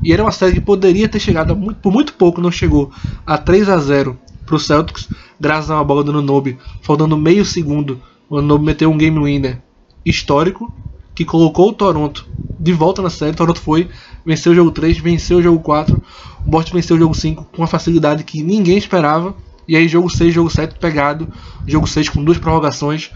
E 0.02 0.12
era 0.12 0.22
uma 0.22 0.32
série 0.32 0.54
que 0.54 0.61
poderia 0.61 1.08
ter 1.08 1.20
chegado 1.20 1.56
por 1.82 1.92
muito 1.92 2.14
pouco, 2.14 2.40
não 2.40 2.50
chegou 2.50 2.90
a 3.26 3.38
3 3.38 3.68
a 3.68 3.78
0 3.78 4.18
pro 4.46 4.58
Celtics, 4.58 5.08
graças 5.40 5.70
a 5.70 5.75
uma 5.76 5.84
bola 5.84 6.04
do 6.04 6.20
Nobe, 6.20 6.58
faltando 6.82 7.16
meio 7.16 7.44
segundo, 7.44 8.00
o 8.28 8.40
Nobe 8.40 8.64
meteu 8.64 8.90
um 8.90 8.99
game 8.99 9.18
winner 9.18 9.61
histórico 10.04 10.72
que 11.14 11.25
colocou 11.25 11.68
o 11.68 11.72
Toronto 11.72 12.26
de 12.58 12.72
volta 12.72 13.02
na 13.02 13.11
série. 13.11 13.32
O 13.32 13.37
Toronto 13.37 13.61
foi, 13.61 13.88
venceu 14.25 14.52
o 14.52 14.54
jogo 14.54 14.70
3, 14.70 14.99
venceu 14.99 15.38
o 15.38 15.42
jogo 15.42 15.61
4, 15.61 16.02
o 16.46 16.50
Boston 16.50 16.75
venceu 16.75 16.96
o 16.96 16.99
jogo 16.99 17.14
5 17.14 17.49
com 17.52 17.62
uma 17.62 17.66
facilidade 17.66 18.25
que 18.25 18.42
ninguém 18.42 18.78
esperava. 18.78 19.34
E 19.66 19.76
aí 19.76 19.87
jogo 19.87 20.11
6, 20.11 20.34
jogo 20.34 20.50
7 20.50 20.78
pegado, 20.78 21.28
jogo 21.66 21.87
6 21.87 22.08
com 22.08 22.25
duas 22.25 22.37
prorrogações, 22.37 23.11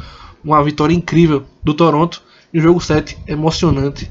uma 0.44 0.62
vitória 0.62 0.94
incrível 0.94 1.42
do 1.62 1.74
Toronto 1.74 2.22
e 2.54 2.58
o 2.58 2.62
jogo 2.62 2.80
7 2.80 3.18
emocionante. 3.26 4.10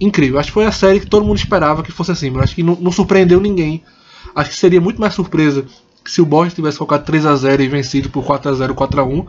Incrível. 0.00 0.38
Acho 0.38 0.48
que 0.48 0.54
foi 0.54 0.64
a 0.64 0.72
série 0.72 1.00
que 1.00 1.06
todo 1.06 1.24
mundo 1.24 1.36
esperava 1.36 1.82
que 1.82 1.92
fosse 1.92 2.10
assim, 2.10 2.30
mas 2.30 2.44
acho 2.44 2.54
que 2.54 2.62
não, 2.62 2.74
não 2.76 2.90
surpreendeu 2.90 3.40
ninguém. 3.40 3.84
Acho 4.34 4.50
que 4.50 4.56
seria 4.56 4.80
muito 4.80 5.00
mais 5.00 5.14
surpresa 5.14 5.64
se 6.04 6.20
o 6.22 6.26
Boston 6.26 6.56
tivesse 6.56 6.78
colocado 6.78 7.04
3 7.04 7.26
a 7.26 7.36
0 7.36 7.62
e 7.62 7.68
vencido 7.68 8.08
por 8.08 8.24
4 8.24 8.50
a 8.50 8.54
0 8.54 8.74
4 8.74 9.00
a 9.00 9.04
1 9.04 9.26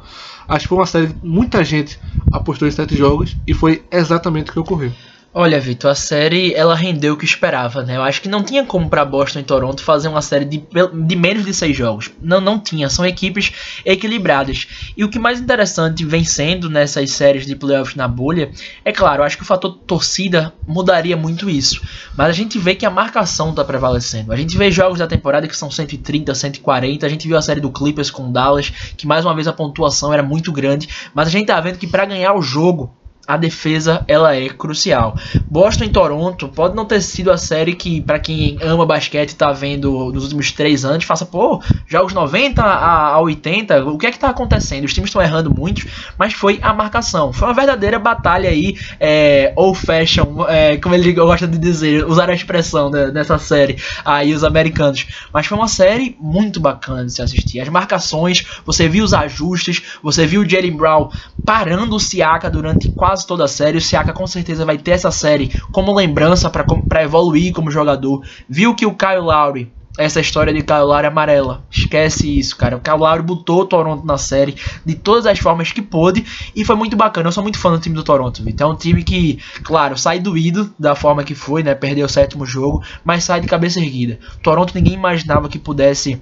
Acho 0.47 0.63
que 0.63 0.69
foi 0.69 0.77
uma 0.77 0.85
série 0.85 1.07
que 1.07 1.15
muita 1.21 1.63
gente 1.63 1.99
apostou 2.31 2.67
em 2.67 2.71
7 2.71 2.95
jogos 2.95 3.35
e 3.45 3.53
foi 3.53 3.83
exatamente 3.91 4.49
o 4.49 4.53
que 4.53 4.59
ocorreu. 4.59 4.91
Olha, 5.33 5.61
Vitor, 5.61 5.89
a 5.89 5.95
série 5.95 6.53
ela 6.53 6.75
rendeu 6.75 7.13
o 7.13 7.17
que 7.17 7.23
esperava, 7.23 7.83
né? 7.83 7.95
Eu 7.95 8.03
acho 8.03 8.21
que 8.21 8.27
não 8.27 8.43
tinha 8.43 8.65
como 8.65 8.89
para 8.89 9.05
Boston 9.05 9.39
e 9.39 9.43
Toronto 9.43 9.81
fazer 9.81 10.09
uma 10.09 10.21
série 10.21 10.43
de, 10.43 10.61
de 11.05 11.15
menos 11.15 11.45
de 11.45 11.53
seis 11.53 11.73
jogos. 11.73 12.11
Não, 12.21 12.41
não 12.41 12.59
tinha. 12.59 12.89
São 12.89 13.05
equipes 13.05 13.53
equilibradas. 13.85 14.67
E 14.95 15.05
o 15.05 15.09
que 15.09 15.17
mais 15.17 15.39
interessante 15.39 16.03
vencendo 16.03 16.69
nessas 16.69 17.11
séries 17.11 17.45
de 17.45 17.55
playoffs 17.55 17.95
na 17.95 18.09
bolha, 18.09 18.51
é 18.83 18.91
claro, 18.91 19.23
acho 19.23 19.37
que 19.37 19.43
o 19.43 19.45
fator 19.45 19.71
torcida 19.87 20.53
mudaria 20.67 21.15
muito 21.15 21.49
isso. 21.49 21.81
Mas 22.13 22.27
a 22.27 22.33
gente 22.33 22.59
vê 22.59 22.75
que 22.75 22.85
a 22.85 22.89
marcação 22.89 23.53
tá 23.53 23.63
prevalecendo. 23.63 24.33
A 24.33 24.35
gente 24.35 24.57
vê 24.57 24.69
jogos 24.69 24.99
da 24.99 25.07
temporada 25.07 25.47
que 25.47 25.55
são 25.55 25.71
130, 25.71 26.35
140. 26.35 27.05
A 27.05 27.09
gente 27.09 27.25
viu 27.25 27.37
a 27.37 27.41
série 27.41 27.61
do 27.61 27.71
Clippers 27.71 28.11
com 28.11 28.29
Dallas, 28.29 28.69
que 28.97 29.07
mais 29.07 29.23
uma 29.23 29.33
vez 29.33 29.47
a 29.47 29.53
pontuação 29.53 30.13
era 30.13 30.21
muito 30.21 30.51
grande. 30.51 30.89
Mas 31.13 31.29
a 31.29 31.31
gente 31.31 31.47
tá 31.47 31.61
vendo 31.61 31.77
que 31.77 31.87
para 31.87 32.03
ganhar 32.03 32.33
o 32.33 32.41
jogo 32.41 32.93
a 33.27 33.37
defesa 33.37 34.03
ela 34.07 34.35
é 34.35 34.49
crucial. 34.49 35.15
Boston 35.49 35.85
e 35.85 35.89
Toronto 35.89 36.47
pode 36.47 36.75
não 36.75 36.85
ter 36.85 37.01
sido 37.01 37.31
a 37.31 37.37
série 37.37 37.73
que, 37.73 38.01
para 38.01 38.19
quem 38.19 38.57
ama 38.61 38.85
basquete 38.85 39.35
tá 39.35 39.51
vendo 39.51 40.11
nos 40.11 40.23
últimos 40.23 40.51
três 40.51 40.83
anos, 40.83 41.05
faça, 41.05 41.25
pô, 41.25 41.61
jogos 41.87 42.13
90 42.13 42.61
a, 42.61 43.19
80, 43.21 43.85
o 43.85 43.97
que 43.97 44.07
é 44.07 44.11
que 44.11 44.19
tá 44.19 44.29
acontecendo? 44.29 44.85
Os 44.85 44.93
times 44.93 45.09
estão 45.09 45.21
errando 45.21 45.53
muito, 45.53 45.87
mas 46.17 46.33
foi 46.33 46.59
a 46.61 46.73
marcação. 46.73 47.31
Foi 47.31 47.47
uma 47.47 47.53
verdadeira 47.53 47.99
batalha 47.99 48.49
aí, 48.49 48.77
é, 48.99 49.53
old 49.55 49.79
fashion, 49.79 50.45
é, 50.47 50.77
como 50.77 50.95
ele 50.95 51.13
gosta 51.13 51.47
de 51.47 51.57
dizer, 51.57 52.05
usar 52.05 52.29
a 52.29 52.33
expressão 52.33 52.89
né, 52.89 53.07
nessa 53.11 53.37
série 53.37 53.77
aí, 54.03 54.33
os 54.33 54.43
americanos. 54.43 55.05
Mas 55.33 55.45
foi 55.45 55.57
uma 55.57 55.67
série 55.67 56.15
muito 56.19 56.59
bacana 56.59 57.05
de 57.05 57.13
se 57.13 57.21
assistir. 57.21 57.59
As 57.59 57.69
marcações, 57.69 58.45
você 58.65 58.87
viu 58.87 59.03
os 59.03 59.13
ajustes, 59.13 59.81
você 60.01 60.25
viu 60.25 60.41
o 60.41 60.49
Jalen 60.49 60.75
Brown 60.75 61.09
parando 61.45 61.95
o 61.95 61.99
Siaka 61.99 62.49
durante 62.49 62.89
quase 62.89 63.20
quase 63.21 63.27
toda 63.27 63.45
a 63.45 63.47
série. 63.47 63.77
O 63.77 63.81
Siaka 63.81 64.13
com 64.13 64.27
certeza 64.27 64.65
vai 64.65 64.77
ter 64.77 64.91
essa 64.91 65.11
série 65.11 65.49
como 65.71 65.93
lembrança 65.93 66.49
para 66.49 67.03
evoluir 67.03 67.53
como 67.53 67.71
jogador. 67.71 68.23
Viu 68.49 68.75
que 68.75 68.85
o 68.85 68.95
Kyle 68.95 69.19
Lowry 69.19 69.71
essa 69.97 70.21
história 70.21 70.53
de 70.53 70.61
Kyle 70.61 70.83
Lowry 70.83 71.07
amarela. 71.07 71.65
Esquece 71.69 72.39
isso, 72.39 72.55
cara. 72.55 72.77
O 72.77 72.79
Kyle 72.79 72.97
Lowry 72.97 73.21
botou 73.21 73.61
o 73.61 73.65
Toronto 73.65 74.05
na 74.05 74.17
série 74.17 74.55
de 74.85 74.95
todas 74.95 75.25
as 75.25 75.37
formas 75.37 75.73
que 75.73 75.81
pôde 75.81 76.25
e 76.55 76.63
foi 76.63 76.77
muito 76.77 76.95
bacana. 76.95 77.27
Eu 77.27 77.31
sou 77.31 77.43
muito 77.43 77.59
fã 77.59 77.71
do 77.71 77.79
time 77.79 77.93
do 77.93 78.03
Toronto, 78.03 78.41
Então 78.47 78.71
é 78.71 78.73
um 78.73 78.77
time 78.77 79.03
que, 79.03 79.37
claro, 79.63 79.97
sai 79.97 80.19
doído 80.19 80.73
da 80.79 80.95
forma 80.95 81.25
que 81.25 81.35
foi, 81.35 81.61
né? 81.61 81.75
Perdeu 81.75 82.05
o 82.05 82.09
sétimo 82.09 82.45
jogo, 82.45 82.81
mas 83.03 83.25
sai 83.25 83.41
de 83.41 83.47
cabeça 83.47 83.81
erguida. 83.81 84.17
Toronto 84.41 84.73
ninguém 84.73 84.93
imaginava 84.93 85.49
que 85.49 85.59
pudesse 85.59 86.21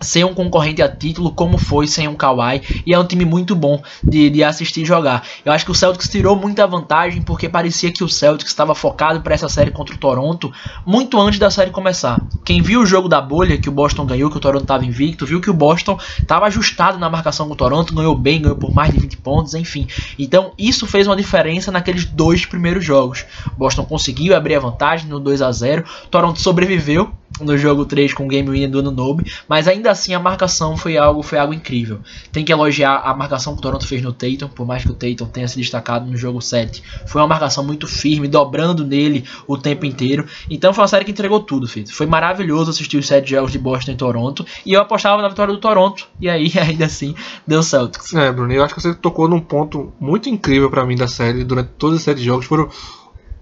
ser 0.00 0.24
um 0.24 0.34
concorrente 0.34 0.82
a 0.82 0.88
título 0.88 1.32
como 1.32 1.58
foi 1.58 1.86
sem 1.86 2.06
um 2.08 2.14
Kawhi 2.14 2.82
e 2.86 2.92
é 2.92 2.98
um 2.98 3.04
time 3.04 3.24
muito 3.24 3.54
bom 3.54 3.82
de, 4.02 4.30
de 4.30 4.44
assistir 4.44 4.84
jogar. 4.84 5.26
Eu 5.44 5.52
acho 5.52 5.64
que 5.64 5.70
o 5.70 5.74
Celtics 5.74 6.08
tirou 6.08 6.36
muita 6.36 6.66
vantagem 6.66 7.22
porque 7.22 7.48
parecia 7.48 7.90
que 7.90 8.04
o 8.04 8.08
Celtics 8.08 8.50
estava 8.50 8.74
focado 8.74 9.20
para 9.20 9.34
essa 9.34 9.48
série 9.48 9.70
contra 9.70 9.94
o 9.94 9.98
Toronto 9.98 10.52
muito 10.84 11.20
antes 11.20 11.38
da 11.38 11.50
série 11.50 11.70
começar. 11.70 12.20
Quem 12.44 12.60
viu 12.60 12.80
o 12.80 12.86
jogo 12.86 13.08
da 13.08 13.20
bolha 13.20 13.56
que 13.56 13.68
o 13.68 13.72
Boston 13.72 14.04
ganhou, 14.04 14.30
que 14.30 14.36
o 14.36 14.40
Toronto 14.40 14.62
estava 14.62 14.84
invicto, 14.84 15.26
viu 15.26 15.40
que 15.40 15.50
o 15.50 15.54
Boston 15.54 15.98
estava 16.18 16.46
ajustado 16.46 16.98
na 16.98 17.08
marcação 17.08 17.46
com 17.46 17.54
o 17.54 17.56
Toronto, 17.56 17.94
ganhou 17.94 18.16
bem, 18.16 18.42
ganhou 18.42 18.56
por 18.56 18.74
mais 18.74 18.92
de 18.92 19.00
20 19.00 19.16
pontos, 19.18 19.54
enfim. 19.54 19.86
Então 20.18 20.52
isso 20.58 20.86
fez 20.86 21.06
uma 21.06 21.16
diferença 21.16 21.70
naqueles 21.70 22.04
dois 22.04 22.44
primeiros 22.44 22.84
jogos. 22.84 23.24
O 23.46 23.58
Boston 23.58 23.84
conseguiu 23.84 24.36
abrir 24.36 24.56
a 24.56 24.60
vantagem 24.60 25.08
no 25.08 25.18
2 25.20 25.42
a 25.42 25.50
0, 25.50 25.84
Toronto 26.10 26.40
sobreviveu 26.40 27.10
no 27.40 27.56
jogo 27.58 27.84
3 27.84 28.12
com 28.14 28.24
o 28.24 28.28
game 28.28 28.48
winner 28.48 28.70
do 28.70 28.78
Anunobi, 28.78 29.30
mas 29.48 29.66
ainda 29.66 29.93
assim 29.94 30.14
a 30.14 30.20
marcação 30.20 30.76
foi 30.76 30.96
algo, 30.96 31.22
foi 31.22 31.38
algo 31.38 31.54
incrível. 31.54 32.00
Tem 32.30 32.44
que 32.44 32.52
elogiar 32.52 32.96
a 32.96 33.14
marcação 33.14 33.54
que 33.54 33.60
o 33.60 33.62
Toronto 33.62 33.86
fez 33.86 34.02
no 34.02 34.12
Tatum, 34.12 34.48
por 34.48 34.66
mais 34.66 34.84
que 34.84 34.90
o 34.90 34.94
Tatum 34.94 35.26
tenha 35.26 35.48
se 35.48 35.56
destacado 35.56 36.08
no 36.08 36.16
jogo 36.16 36.40
7. 36.40 36.82
Foi 37.06 37.20
uma 37.20 37.28
marcação 37.28 37.64
muito 37.64 37.86
firme, 37.86 38.28
dobrando 38.28 38.84
nele 38.84 39.24
o 39.46 39.56
tempo 39.56 39.86
inteiro. 39.86 40.26
Então 40.50 40.72
foi 40.74 40.82
uma 40.82 40.88
série 40.88 41.04
que 41.04 41.10
entregou 41.10 41.40
tudo, 41.40 41.66
filho. 41.66 41.88
Foi 41.88 42.06
maravilhoso 42.06 42.70
assistir 42.70 42.98
os 42.98 43.06
7 43.06 43.30
jogos 43.30 43.52
de 43.52 43.58
Boston 43.58 43.92
e 43.92 43.96
Toronto, 43.96 44.46
e 44.66 44.72
eu 44.72 44.80
apostava 44.80 45.22
na 45.22 45.28
vitória 45.28 45.54
do 45.54 45.60
Toronto, 45.60 46.06
e 46.20 46.28
aí 46.28 46.52
ainda 46.60 46.84
assim 46.84 47.14
deu 47.46 47.62
Celtics. 47.62 48.12
É, 48.14 48.30
Bruno, 48.30 48.52
eu 48.52 48.62
acho 48.62 48.74
que 48.74 48.82
você 48.82 48.94
tocou 48.94 49.28
num 49.28 49.40
ponto 49.40 49.92
muito 49.98 50.28
incrível 50.28 50.70
para 50.70 50.84
mim 50.84 50.96
da 50.96 51.08
série 51.08 51.44
durante 51.44 51.70
todos 51.78 51.98
os 51.98 52.04
7 52.04 52.22
jogos. 52.22 52.46
Foram 52.46 52.68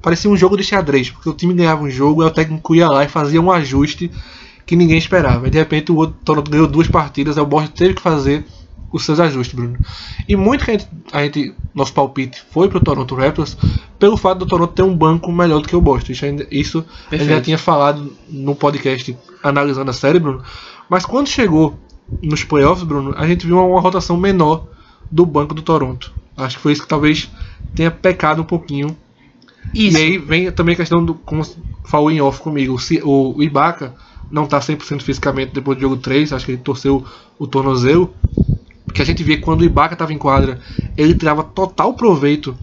parecia 0.02 0.28
um 0.28 0.36
jogo 0.36 0.56
de 0.56 0.64
xadrez, 0.64 1.10
porque 1.10 1.28
o 1.28 1.32
time 1.32 1.54
ganhava 1.54 1.82
um 1.82 1.88
jogo 1.88 2.22
e 2.22 2.26
o 2.26 2.30
técnico 2.30 2.74
ia 2.74 2.88
lá 2.88 3.04
e 3.04 3.08
fazia 3.08 3.40
um 3.40 3.52
ajuste 3.52 4.10
que 4.66 4.76
ninguém 4.76 4.98
esperava. 4.98 5.46
E 5.46 5.50
de 5.50 5.58
repente 5.58 5.92
o 5.92 5.96
outro 5.96 6.16
Toronto 6.24 6.50
ganhou 6.50 6.66
duas 6.66 6.88
partidas, 6.88 7.36
aí 7.36 7.42
o 7.42 7.46
Boston 7.46 7.72
teve 7.74 7.94
que 7.94 8.02
fazer 8.02 8.44
os 8.92 9.04
seus 9.04 9.18
ajustes, 9.18 9.54
Bruno. 9.54 9.78
E 10.28 10.36
muito 10.36 10.64
que 10.64 10.70
a 10.70 10.74
gente, 10.74 10.88
a 11.12 11.22
gente 11.22 11.54
nosso 11.74 11.92
palpite 11.94 12.42
foi 12.50 12.68
pro 12.68 12.80
Toronto 12.80 13.14
Raptors 13.14 13.56
pelo 13.98 14.16
fato 14.16 14.40
do 14.40 14.46
Toronto 14.46 14.74
ter 14.74 14.82
um 14.82 14.94
banco 14.94 15.32
melhor 15.32 15.60
do 15.62 15.68
que 15.68 15.74
o 15.74 15.80
Boston. 15.80 16.12
Isso, 16.12 16.24
ainda, 16.24 16.46
isso 16.50 16.84
a 17.10 17.16
gente 17.16 17.28
já 17.28 17.40
tinha 17.40 17.58
falado 17.58 18.12
no 18.28 18.54
podcast 18.54 19.16
analisando 19.42 19.90
a 19.90 19.94
série, 19.94 20.18
Bruno. 20.18 20.42
Mas 20.88 21.06
quando 21.06 21.28
chegou 21.28 21.78
nos 22.22 22.44
playoffs, 22.44 22.86
Bruno, 22.86 23.14
a 23.16 23.26
gente 23.26 23.46
viu 23.46 23.56
uma, 23.56 23.64
uma 23.64 23.80
rotação 23.80 24.16
menor 24.16 24.66
do 25.10 25.24
banco 25.24 25.54
do 25.54 25.62
Toronto. 25.62 26.12
Acho 26.36 26.56
que 26.56 26.62
foi 26.62 26.72
isso 26.72 26.82
que 26.82 26.88
talvez 26.88 27.30
tenha 27.74 27.90
pecado 27.90 28.42
um 28.42 28.44
pouquinho 28.44 28.96
isso. 29.74 29.96
E 29.96 30.00
aí 30.00 30.18
vem 30.18 30.50
também 30.50 30.74
a 30.74 30.76
questão 30.76 31.04
do, 31.04 31.14
como 31.14 31.42
falou 31.84 32.10
em 32.10 32.20
off 32.20 32.40
comigo, 32.40 32.76
o, 33.04 33.36
o 33.36 33.42
Ibaka 33.42 33.94
não 34.32 34.46
tá 34.46 34.58
100% 34.58 35.02
fisicamente 35.02 35.52
depois 35.52 35.76
do 35.76 35.82
jogo 35.82 35.98
3, 35.98 36.32
acho 36.32 36.46
que 36.46 36.52
ele 36.52 36.62
torceu 36.62 37.04
o 37.38 37.46
tornozelo. 37.46 38.12
Porque 38.86 39.02
a 39.02 39.04
gente 39.04 39.22
via 39.22 39.36
que 39.36 39.42
quando 39.42 39.60
o 39.60 39.64
Ibaka 39.64 39.94
estava 39.94 40.12
em 40.12 40.18
quadra, 40.18 40.58
ele 40.96 41.14
tirava 41.14 41.44
total 41.44 41.94
proveito 41.94 42.56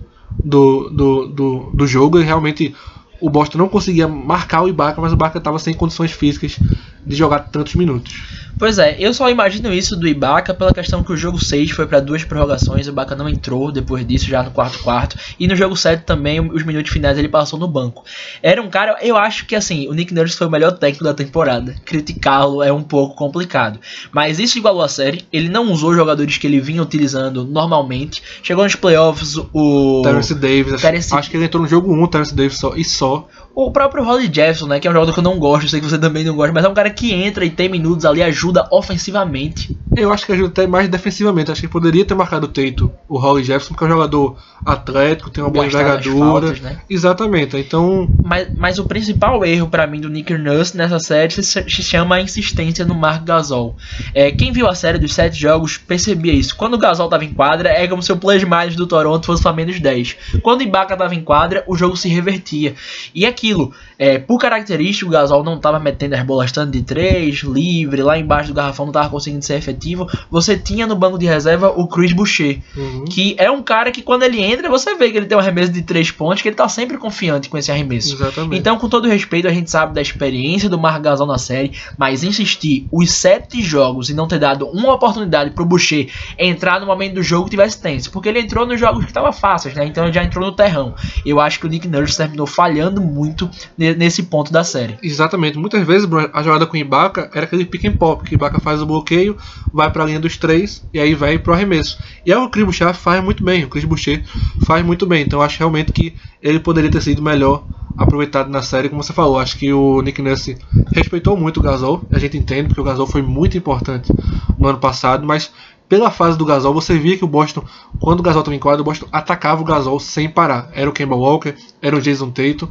do, 0.44 0.90
do, 0.90 1.28
do, 1.28 1.72
do 1.74 1.88
jogo 1.88 2.20
e 2.20 2.24
realmente 2.24 2.76
o 3.22 3.30
Boston 3.30 3.60
não 3.60 3.70
conseguia 3.70 4.08
marcar 4.08 4.64
o 4.64 4.68
Ibaka, 4.68 5.00
mas 5.00 5.12
o 5.12 5.16
Ibaka 5.16 5.38
estava 5.38 5.60
sem 5.60 5.74
condições 5.74 6.12
físicas 6.12 6.60
de 7.06 7.16
jogar 7.16 7.40
tantos 7.40 7.76
minutos. 7.76 8.49
Pois 8.60 8.78
é, 8.78 8.98
eu 9.00 9.14
só 9.14 9.30
imagino 9.30 9.74
isso 9.74 9.96
do 9.96 10.06
Ibaka 10.06 10.54
pela 10.54 10.74
questão 10.74 11.02
que 11.02 11.14
o 11.14 11.18
jogo 11.18 11.40
6 11.40 11.72
foi 11.72 11.88
para 11.88 12.02
duas 12.02 12.26
prorrogações, 12.26 12.88
o 12.88 12.90
Ibaka 12.90 13.16
não 13.16 13.30
entrou 13.30 13.72
depois 13.72 14.06
disso 14.06 14.26
já 14.26 14.44
no 14.44 14.52
quarto 14.52 14.80
quarto, 14.80 15.18
e 15.40 15.48
no 15.48 15.56
jogo 15.56 15.78
7 15.78 16.04
também 16.04 16.42
os 16.42 16.64
minutos 16.64 16.92
finais 16.92 17.18
ele 17.18 17.30
passou 17.30 17.58
no 17.58 17.70
banco. 17.70 18.04
Era 18.44 18.62
um 18.62 18.70
cara, 18.70 18.98
eu 19.02 19.16
acho 19.16 19.46
que 19.46 19.56
assim, 19.56 19.88
o 19.88 19.94
Nick 19.94 20.14
Nurse 20.14 20.36
foi 20.36 20.46
o 20.46 20.52
melhor 20.52 20.74
técnico 20.74 21.06
da 21.06 21.14
temporada. 21.14 21.74
Criticá-lo 21.86 22.62
é 22.62 22.72
um 22.72 22.84
pouco 22.84 23.16
complicado, 23.16 23.80
mas 24.12 24.40
isso 24.40 24.58
igualou 24.58 24.82
a 24.82 24.90
série. 24.90 25.26
Ele 25.32 25.48
não 25.48 25.72
usou 25.72 25.96
jogadores 25.96 26.38
que 26.38 26.46
ele 26.46 26.60
vinha 26.60 26.84
utilizando 26.84 27.46
normalmente. 27.46 28.22
Chegou 28.44 28.66
nos 28.66 28.76
playoffs 28.76 29.38
o 29.54 30.02
Terence 30.04 30.36
Davis, 30.36 30.82
Terence... 30.82 31.16
acho 31.16 31.30
que 31.30 31.38
ele 31.38 31.46
entrou 31.46 31.64
no 31.64 31.70
jogo 31.70 31.94
1, 31.94 32.08
Terence 32.08 32.36
Davis 32.36 32.58
só 32.58 32.76
e 32.76 32.84
só. 32.84 33.26
O 33.54 33.72
próprio 33.72 34.04
Holly 34.04 34.26
Jefferson, 34.26 34.68
né, 34.68 34.80
que 34.80 34.88
é 34.88 34.92
um 34.92 34.94
jogador 34.94 35.14
que 35.14 35.20
eu 35.20 35.24
não 35.24 35.38
gosto, 35.38 35.68
sei 35.68 35.80
que 35.80 35.90
você 35.90 35.98
também 35.98 36.24
não 36.24 36.36
gosta, 36.36 36.54
mas 36.54 36.64
é 36.64 36.70
um 36.70 36.74
cara 36.74 36.90
que 36.90 37.14
entra 37.14 37.44
e 37.44 37.50
tem 37.50 37.68
minutos 37.68 38.06
ali, 38.06 38.24
ajuda 38.24 38.68
ofensivamente. 38.72 39.78
Eu 39.96 40.14
acho 40.14 40.26
que 40.26 40.32
ajuda 40.32 40.50
até 40.50 40.68
mais 40.68 40.88
defensivamente. 40.88 41.52
Acho 41.52 41.62
que 41.62 41.68
poderia 41.68 42.06
ter 42.06 42.16
marcado 42.16 42.46
o 42.46 42.50
Teito, 42.50 42.92
o 43.08 43.18
Holly 43.18 43.44
Jefferson, 43.44 43.70
porque 43.70 43.84
é 43.84 43.88
um 43.88 43.92
jogador 43.92 44.38
atlético, 44.66 45.30
tem 45.30 45.44
uma 45.44 45.50
boa 45.50 45.66
envergadura. 45.66 46.54
Né? 46.54 46.80
Exatamente. 46.90 47.58
Então. 47.58 48.08
Mas, 48.24 48.48
mas 48.56 48.80
o 48.80 48.86
principal 48.86 49.44
erro 49.44 49.68
para 49.68 49.88
mim 49.88 50.00
do 50.00 50.10
Nick 50.10 50.34
Nurse 50.34 50.78
nessa 50.78 51.00
série 51.00 51.32
se, 51.32 51.44
se 51.44 51.84
chama 51.84 52.16
a 52.16 52.22
insistência 52.22 52.86
no 52.86 52.96
Mark 52.96 53.24
Gasol. 53.24 53.76
É, 54.14 54.32
quem 54.32 54.52
viu 54.52 54.68
a 54.68 54.76
série 54.76 55.00
dos 55.00 55.14
sete 55.14 55.40
jogos 55.40 55.78
percebia 55.78 56.34
isso. 56.34 56.56
Quando 56.56 56.76
o 56.76 56.78
Gasol 56.78 57.10
tava 57.10 57.26
em 57.26 57.34
quadra, 57.34 57.70
é 57.70 57.88
como 57.88 58.02
se 58.02 58.12
o 58.12 58.18
plus 58.18 58.44
minus 58.44 58.76
do 58.76 58.88
Toronto 58.88 59.26
fosse 59.26 59.42
para 59.42 59.54
menos 59.54 59.80
10. 59.80 60.16
Quando 60.42 60.62
o 60.62 60.64
Ibaka 60.64 60.96
tava 60.96 61.16
em 61.16 61.22
quadra, 61.22 61.64
o 61.68 61.76
jogo 61.76 61.98
se 61.98 62.08
revertia. 62.08 62.76
E 63.14 63.26
aqui 63.26 63.49
aquilo, 63.50 63.72
é, 63.98 64.18
por 64.20 64.40
característica, 64.40 65.06
o 65.08 65.10
Gasol 65.12 65.44
não 65.44 65.56
estava 65.56 65.80
metendo 65.80 66.16
as 66.16 66.24
bolas 66.24 66.52
tanto 66.52 66.72
de 66.72 66.82
três, 66.84 67.40
livre, 67.44 68.02
lá 68.02 68.18
embaixo 68.18 68.50
do 68.50 68.54
garrafão 68.54 68.86
não 68.86 68.92
estava 68.92 69.10
conseguindo 69.10 69.44
ser 69.44 69.56
efetivo. 69.56 70.08
Você 70.30 70.58
tinha 70.58 70.86
no 70.86 70.96
banco 70.96 71.18
de 71.18 71.26
reserva 71.26 71.70
o 71.76 71.88
Chris 71.88 72.14
Boucher, 72.14 72.60
Uhum. 72.76 73.06
que 73.06 73.36
é 73.38 73.50
um 73.50 73.62
cara 73.62 73.92
que 73.92 74.02
quando 74.02 74.24
ele 74.24 74.42
entra, 74.42 74.70
você 74.70 74.96
vê 74.96 75.10
que 75.12 75.18
ele 75.18 75.26
tem 75.26 75.38
um 75.38 75.42
arremesso 75.42 75.72
de 75.72 75.82
três 75.82 76.12
pontos, 76.12 76.42
que 76.42 76.48
ele 76.50 76.56
tá 76.56 76.68
sempre 76.70 76.98
confiante 76.98 77.50
com 77.50 77.58
esse 77.58 77.72
arremesso. 77.72 78.16
Exatamente. 78.16 78.58
Então, 78.60 78.78
com 78.78 78.88
todo 78.88 79.08
respeito, 79.08 79.48
a 79.48 79.52
gente 79.54 79.70
sabe 79.70 79.94
da 79.94 80.02
experiência 80.02 80.70
do 80.70 80.78
Marc 80.80 81.02
Gasol 81.02 81.28
na 81.28 81.38
série, 81.38 81.72
mas 81.98 82.24
insistir 82.24 82.88
os 82.92 83.12
sete 83.12 83.62
jogos 83.62 84.10
e 84.10 84.14
não 84.14 84.28
ter 84.28 84.40
dado 84.40 84.68
uma 84.68 84.94
oportunidade 84.94 85.52
pro 85.52 85.66
Boucher 85.66 86.10
entrar 86.38 86.80
no 86.80 86.86
momento 86.86 87.16
do 87.16 87.24
jogo 87.24 87.46
que 87.46 87.52
tivesse 87.52 87.82
tenso, 87.82 88.12
porque 88.12 88.30
ele 88.30 88.40
entrou 88.40 88.66
nos 88.66 88.80
jogos 88.80 89.04
que 89.04 89.12
estavam 89.12 89.32
fáceis, 89.34 89.74
né? 89.76 89.86
Então 89.86 90.04
ele 90.04 90.14
já 90.14 90.24
entrou 90.24 90.46
no 90.46 90.52
terrão. 90.52 90.94
Eu 91.26 91.40
acho 91.40 91.60
que 91.60 91.66
o 91.66 91.70
Nick 91.70 91.88
Nurse 91.88 92.18
terminou 92.18 92.48
falhando 92.48 93.02
muito 93.02 93.29
ne- 93.78 93.94
nesse 93.96 94.24
ponto 94.24 94.52
da 94.52 94.64
série. 94.64 94.98
Exatamente. 95.02 95.58
Muitas 95.58 95.86
vezes 95.86 96.08
a 96.34 96.44
jogada 96.44 96.66
com 96.66 96.74
o 96.74 96.78
Ibaka 96.78 97.30
era 97.34 97.46
aquele 97.46 97.66
pick 97.66 97.86
and 97.86 97.98
pop, 97.98 98.24
que 98.24 98.34
o 98.34 98.36
Ibaka 98.36 98.60
faz 98.60 98.82
o 98.82 98.86
bloqueio, 98.86 99.38
vai 99.74 99.92
para 99.92 100.04
a 100.04 100.06
linha 100.06 100.20
dos 100.20 100.38
três 100.38 100.86
e 100.94 101.00
aí 101.00 101.14
vai 101.14 101.38
pro 101.38 101.54
arremesso. 101.54 101.98
E 102.26 102.32
aí 102.34 102.40
o 102.40 102.50
Chris 102.50 102.66
Boucher 102.66 102.94
faz 102.94 103.24
muito 103.24 103.44
bem, 103.44 103.64
o 103.64 103.70
Chris 103.70 103.86
Boucher 103.86 104.24
faz 104.66 104.86
muito 104.86 105.06
bem. 105.06 105.24
Então 105.24 105.42
acho 105.42 105.60
realmente 105.60 105.92
que 105.92 106.16
ele 106.42 106.60
poderia 106.60 106.90
ter 106.90 107.02
sido 107.02 107.22
melhor 107.22 107.64
aproveitado 107.98 108.50
na 108.50 108.62
série, 108.62 108.88
como 108.90 109.04
você 109.04 109.12
falou. 109.14 109.40
Acho 109.40 109.58
que 109.58 109.74
o 109.74 110.02
Nick 110.02 110.22
Nurse 110.22 110.58
respeitou 110.94 111.36
muito 111.36 111.60
o 111.60 111.64
Gasol, 111.64 112.04
a 112.12 112.20
gente 112.20 112.38
entende 112.38 112.70
porque 112.70 112.82
o 112.82 112.84
Gasol 112.84 113.08
foi 113.08 113.22
muito 113.22 113.58
importante 113.58 114.12
no 114.58 114.68
ano 114.68 114.80
passado, 114.80 115.26
mas 115.26 115.52
pela 115.90 116.12
fase 116.12 116.38
do 116.38 116.46
Gasol, 116.46 116.72
você 116.72 116.98
via 117.00 117.18
que 117.18 117.26
o 117.26 117.28
Boston, 117.28 117.64
quando 118.00 118.20
o 118.20 118.24
Gasol 118.24 118.42
estava 118.42 118.56
em 118.56 118.60
quadra, 118.60 118.82
o 118.82 118.86
Boston 118.86 119.08
atacava 119.12 119.62
o 119.62 119.66
Gasol 119.66 120.00
sem 120.00 120.30
parar. 120.30 120.70
Era 120.74 120.88
o 120.88 120.94
Kemba 120.94 121.16
Walker, 121.16 121.56
era 121.82 121.98
o 121.98 122.00
Jason 122.00 122.30
Tatum, 122.30 122.68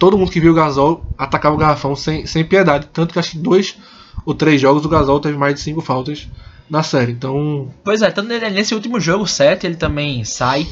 todo 0.00 0.16
mundo 0.16 0.30
que 0.30 0.40
viu 0.40 0.52
o 0.52 0.54
Gasol 0.54 1.04
atacava 1.16 1.54
o 1.54 1.58
garrafão 1.58 1.94
sem, 1.94 2.26
sem 2.26 2.42
piedade. 2.42 2.88
Tanto 2.90 3.12
que 3.12 3.18
acho 3.18 3.32
que 3.32 3.38
dois 3.38 3.76
ou 4.24 4.34
três 4.34 4.58
jogos 4.58 4.84
o 4.84 4.88
Gasol 4.88 5.20
teve 5.20 5.36
mais 5.36 5.54
de 5.54 5.60
cinco 5.60 5.82
faltas 5.82 6.26
na 6.68 6.82
série. 6.82 7.12
Então, 7.12 7.68
Pois 7.84 8.00
é, 8.00 8.10
tanto 8.10 8.28
nesse 8.28 8.74
último 8.74 8.98
jogo 8.98 9.26
7 9.26 9.66
ele 9.66 9.76
também 9.76 10.24
sai 10.24 10.66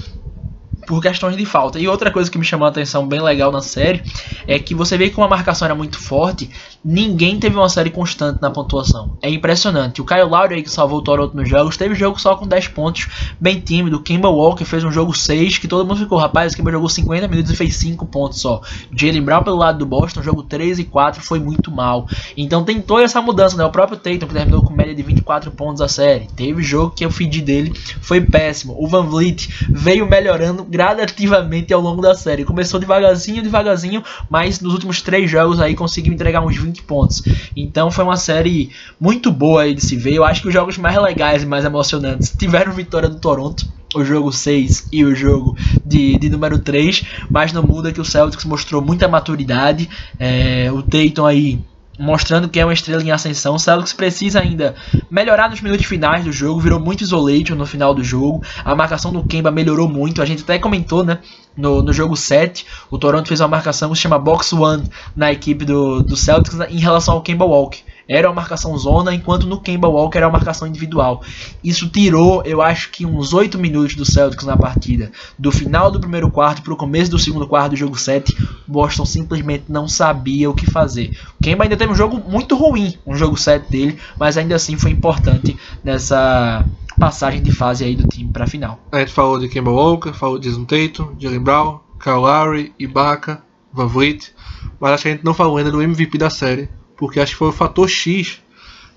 por 0.87 1.03
questões 1.03 1.37
de 1.37 1.45
falta. 1.45 1.79
E 1.79 1.87
outra 1.87 2.11
coisa 2.11 2.31
que 2.31 2.38
me 2.38 2.45
chamou 2.45 2.64
a 2.64 2.71
atenção 2.71 3.07
bem 3.07 3.21
legal 3.21 3.53
na 3.53 3.61
série 3.61 4.03
é 4.47 4.59
que 4.59 4.75
você 4.75 4.97
vê 4.97 5.11
que 5.11 5.19
uma 5.19 5.29
marcação 5.29 5.67
era 5.67 5.75
muito 5.75 5.99
forte, 6.01 6.51
ninguém 6.85 7.38
teve 7.38 7.57
uma 7.57 7.69
série 7.69 7.91
constante 7.91 8.41
na 8.41 8.51
pontuação. 8.51 9.17
É 9.23 9.31
impressionante. 9.31 10.01
O 10.01 10.05
Kyle 10.05 10.23
Lowry 10.23 10.57
aí 10.57 10.62
que 10.62 10.71
salvou 10.71 10.99
o 10.99 11.03
Toronto 11.03 11.37
nos 11.37 11.49
jogos, 11.49 11.77
teve 11.77 11.95
jogo 11.95 12.21
só 12.21 12.37
com 12.37 12.47
10 12.47 12.69
pontos, 12.69 13.09
bem 13.41 13.61
tímido. 13.61 13.97
O 13.97 14.03
Kemba 14.03 14.29
Walker 14.29 14.64
fez 14.64 14.85
um 14.85 14.93
jogo 14.93 15.17
6, 15.17 15.59
que 15.59 15.69
todo 15.69 15.87
mundo 15.87 15.99
ficou, 15.99 16.19
rapaz, 16.19 16.53
o 16.53 16.57
Kemba 16.57 16.71
jogou 16.71 16.88
50 16.88 17.29
minutos 17.29 17.53
e 17.53 17.57
fez 17.57 17.77
5 17.77 18.07
pontos 18.07 18.41
só. 18.41 18.61
Jalen 18.95 19.23
Brown 19.23 19.43
pelo 19.43 19.57
lado 19.57 19.79
do 19.79 19.87
Boston, 19.87 20.23
jogo 20.23 20.43
3 20.43 20.79
e 20.79 20.85
4 20.85 21.23
foi 21.23 21.38
muito 21.38 21.71
mal. 21.71 22.07
Então 22.37 22.64
tem 22.64 22.81
toda 22.81 23.03
essa 23.03 23.21
mudança, 23.21 23.57
né? 23.57 23.64
O 23.64 23.71
próprio 23.71 23.99
Tatum 23.99 24.27
que 24.27 24.35
terminou 24.35 24.62
com 24.62 24.73
média 24.73 24.95
de 24.95 25.03
24 25.03 25.51
pontos 25.51 25.81
a 25.81 25.88
série. 25.88 26.29
Teve 26.37 26.62
jogo 26.62 26.95
que 26.95 27.05
o 27.05 27.11
feed 27.11 27.43
dele 27.43 27.73
foi 28.01 28.21
péssimo. 28.21 28.77
O 28.79 28.87
Van 28.87 29.05
Vliet 29.05 29.49
veio 29.69 30.09
melhorando 30.09 30.64
gradativamente 30.64 31.73
ao 31.73 31.81
longo 31.81 32.01
da 32.01 32.14
série. 32.14 32.45
Começou 32.45 32.79
devagarzinho, 32.79 33.43
devagarzinho, 33.43 34.03
mas 34.31 34.61
nos 34.61 34.73
últimos 34.73 35.03
três 35.03 35.31
jogos 35.31 35.61
aí 35.61 35.75
conseguiu 35.75 36.12
entregar 36.12 36.41
uns 36.41 36.57
20 36.57 36.78
pontos. 36.83 37.23
Então 37.57 37.91
foi 37.91 38.05
uma 38.05 38.17
série 38.17 38.71
muito 39.01 39.31
boa 39.31 39.62
aí 39.62 39.75
de 39.75 39.83
se 39.83 39.97
ver. 39.97 40.14
Eu 40.14 40.25
acho 40.25 40.43
que 40.43 40.49
os 40.49 40.55
jogos 40.55 40.79
mais 40.79 40.97
legais 41.01 41.43
e 41.43 41.47
mais 41.47 41.64
emocionantes 41.64 42.35
tiveram 42.37 42.73
vitória 42.73 43.09
do 43.09 43.19
Toronto. 43.19 43.67
O 43.95 44.05
jogo 44.05 44.31
6 44.31 44.88
e 44.93 45.03
o 45.03 45.14
jogo 45.14 45.57
de, 45.85 46.19
de 46.19 46.29
número 46.29 46.59
3, 46.59 47.05
mas 47.31 47.55
não 47.55 47.62
muda 47.62 47.91
que 47.91 48.01
o 48.01 48.05
Celtics 48.05 48.45
mostrou 48.45 48.83
muita 48.83 49.09
maturidade. 49.09 49.88
É, 50.19 50.71
o 50.71 50.83
Tatum 50.83 51.25
aí 51.25 51.59
mostrando 51.99 52.49
que 52.49 52.61
é 52.61 52.65
uma 52.65 52.73
estrela 52.73 53.03
em 53.03 53.11
ascensão. 53.11 53.59
Celtics 53.59 53.93
precisa 53.93 54.41
ainda 54.41 54.75
melhorar 55.11 55.51
nos 55.51 55.61
minutos 55.61 55.87
finais 55.87 56.25
do 56.25 56.33
jogo, 56.33 56.61
virou 56.61 56.79
muito 56.79 57.03
isolation 57.03 57.55
no 57.55 57.67
final 57.67 57.95
do 57.95 58.05
jogo. 58.05 58.43
A 58.65 58.75
marcação 58.75 59.13
do 59.13 59.25
Kemba 59.25 59.51
melhorou 59.51 59.89
muito. 59.89 60.23
A 60.23 60.27
gente 60.27 60.43
até 60.43 60.59
comentou, 60.59 61.05
né? 61.05 61.19
No, 61.57 61.83
no 61.83 61.93
jogo 61.93 62.17
7, 62.17 62.65
o 62.89 62.99
Toronto 62.99 63.27
fez 63.27 63.41
uma 63.41 63.49
marcação 63.49 63.91
que 63.91 63.97
se 63.97 64.03
chama 64.03 64.17
Box 64.17 64.53
One 64.53 64.85
na 65.17 65.33
equipe 65.33 65.65
do, 65.65 66.03
do 66.05 66.17
Celtics 66.17 66.61
em 66.71 66.79
relação 66.79 67.15
ao 67.15 67.23
Kemba 67.23 67.45
Walker. 67.45 67.81
Era 68.09 68.29
uma 68.29 68.35
marcação 68.35 68.77
zona, 68.79 69.14
enquanto 69.14 69.47
no 69.47 69.61
Kemba 69.61 69.87
Walker 69.87 70.16
era 70.16 70.27
uma 70.27 70.33
marcação 70.33 70.66
individual. 70.66 71.23
Isso 71.62 71.88
tirou, 71.90 72.42
eu 72.44 72.62
acho 72.62 72.90
que 72.90 73.05
uns 73.05 73.35
8 73.35 73.59
minutos 73.59 73.94
do 73.94 74.05
Celtics 74.05 74.47
na 74.47 74.57
partida. 74.57 75.12
Do 75.38 75.53
final 75.53 75.90
do 75.90 76.01
primeiro 76.01 76.31
quarto 76.31 76.62
para 76.62 76.73
o 76.73 76.77
começo 76.77 77.11
do 77.11 77.18
segundo 77.18 77.47
quarto 77.47 77.71
do 77.71 77.77
jogo 77.77 77.99
7, 77.99 78.35
Boston 78.66 79.05
simplesmente 79.05 79.64
não 79.68 79.87
sabia 79.87 80.49
o 80.49 80.55
que 80.55 80.71
fazer. 80.71 81.16
O 81.38 81.42
Kemba 81.42 81.64
ainda 81.64 81.77
teve 81.77 81.92
um 81.92 81.97
jogo 81.97 82.23
muito 82.29 82.57
ruim, 82.57 82.94
um 83.07 83.14
jogo 83.14 83.37
7 83.37 83.71
dele, 83.71 83.99
mas 84.18 84.38
ainda 84.38 84.57
assim 84.57 84.77
foi 84.79 84.90
importante 84.90 85.57
nessa 85.85 86.64
passagem 86.99 87.42
de 87.42 87.53
fase 87.53 87.85
aí 87.85 87.94
do 87.94 88.09
time 88.09 88.33
para 88.33 88.44
a 88.44 88.49
final. 88.49 88.81
a 88.90 89.01
gente 89.01 89.12
falou 89.12 89.38
de 89.38 89.49
Kemba 89.49 89.71
Walker, 89.71 90.12
falou 90.12 90.38
de 90.38 90.49
Jason 90.49 90.64
Tatum, 90.64 91.14
Jalen 91.18 91.40
Brown, 91.40 91.81
Kyle 92.03 92.16
Lowry, 92.16 92.73
Ibaka, 92.79 93.42
Van 93.73 93.87
Vliet, 93.87 94.33
mas 94.81 94.92
acho 94.92 95.03
que 95.03 95.09
a 95.09 95.12
gente 95.12 95.25
não 95.25 95.35
falou 95.35 95.57
ainda 95.59 95.71
do 95.71 95.83
MVP 95.83 96.18
da 96.18 96.31
série, 96.31 96.68
porque 96.99 97.21
acho 97.21 97.33
que 97.33 97.39
foi 97.39 97.49
o 97.49 97.53
fator 97.53 97.89
X 97.89 98.41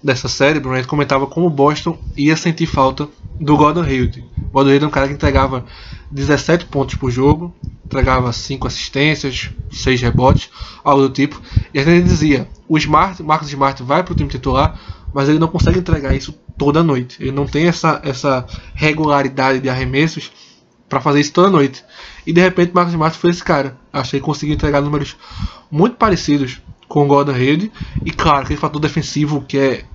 dessa 0.04 0.28
série, 0.28 0.60
Bruno, 0.60 0.76
gente 0.76 0.88
comentava 0.88 1.28
como 1.28 1.46
o 1.46 1.50
Boston 1.50 1.98
ia 2.18 2.36
sentir 2.36 2.66
falta 2.66 3.08
do 3.40 3.56
Gordon 3.56 3.84
Hayward. 3.84 4.26
Gordon 4.52 4.70
Hayward 4.70 4.86
é 4.86 4.88
um 4.88 4.92
cara 4.92 5.08
que 5.08 5.14
entregava 5.14 5.64
17 6.10 6.66
pontos 6.66 6.96
por 6.96 7.12
jogo, 7.12 7.54
entregava 7.86 8.34
5 8.34 8.66
assistências, 8.68 9.52
6 9.72 10.02
rebotes, 10.02 10.50
algo 10.84 11.04
do 11.04 11.10
tipo. 11.10 11.40
E 11.74 11.80
a 11.80 11.84
gente 11.84 12.06
dizia, 12.06 12.50
o 12.68 12.78
Smart, 12.78 13.22
Marcos 13.22 13.50
Smart 13.50 13.84
vai 13.84 14.04
para 14.04 14.14
o 14.14 14.16
time 14.16 14.30
titular, 14.30 14.80
mas 15.14 15.30
ele 15.30 15.38
não 15.38 15.48
consegue 15.48 15.78
entregar 15.78 16.16
isso 16.16 16.34
toda 16.58 16.82
noite. 16.82 17.22
Ele 17.22 17.32
não 17.32 17.46
tem 17.46 17.68
essa, 17.68 18.02
essa 18.04 18.46
regularidade 18.74 19.60
de 19.60 19.70
arremessos 19.70 20.32
para 20.90 21.00
fazer 21.00 21.20
isso 21.20 21.34
toda 21.34 21.50
noite. 21.50 21.84
E 22.26 22.34
de 22.34 22.42
repente 22.42 22.74
Marcos 22.74 22.94
Smart 22.94 23.16
foi 23.18 23.30
esse 23.30 23.44
cara. 23.44 23.78
Achei 23.94 24.20
que 24.20 24.26
conseguiu 24.26 24.56
entregar 24.56 24.82
números 24.82 25.16
muito 25.70 25.96
parecidos 25.96 26.60
com 26.92 27.06
o 27.06 27.08
Gordon 27.08 27.32
Hayward. 27.32 27.72
E 28.06 28.12
claro, 28.12 28.44
aquele 28.44 28.60
fator 28.60 28.82
defensivo 28.82 29.42
que 29.42 29.58
é. 29.58 29.86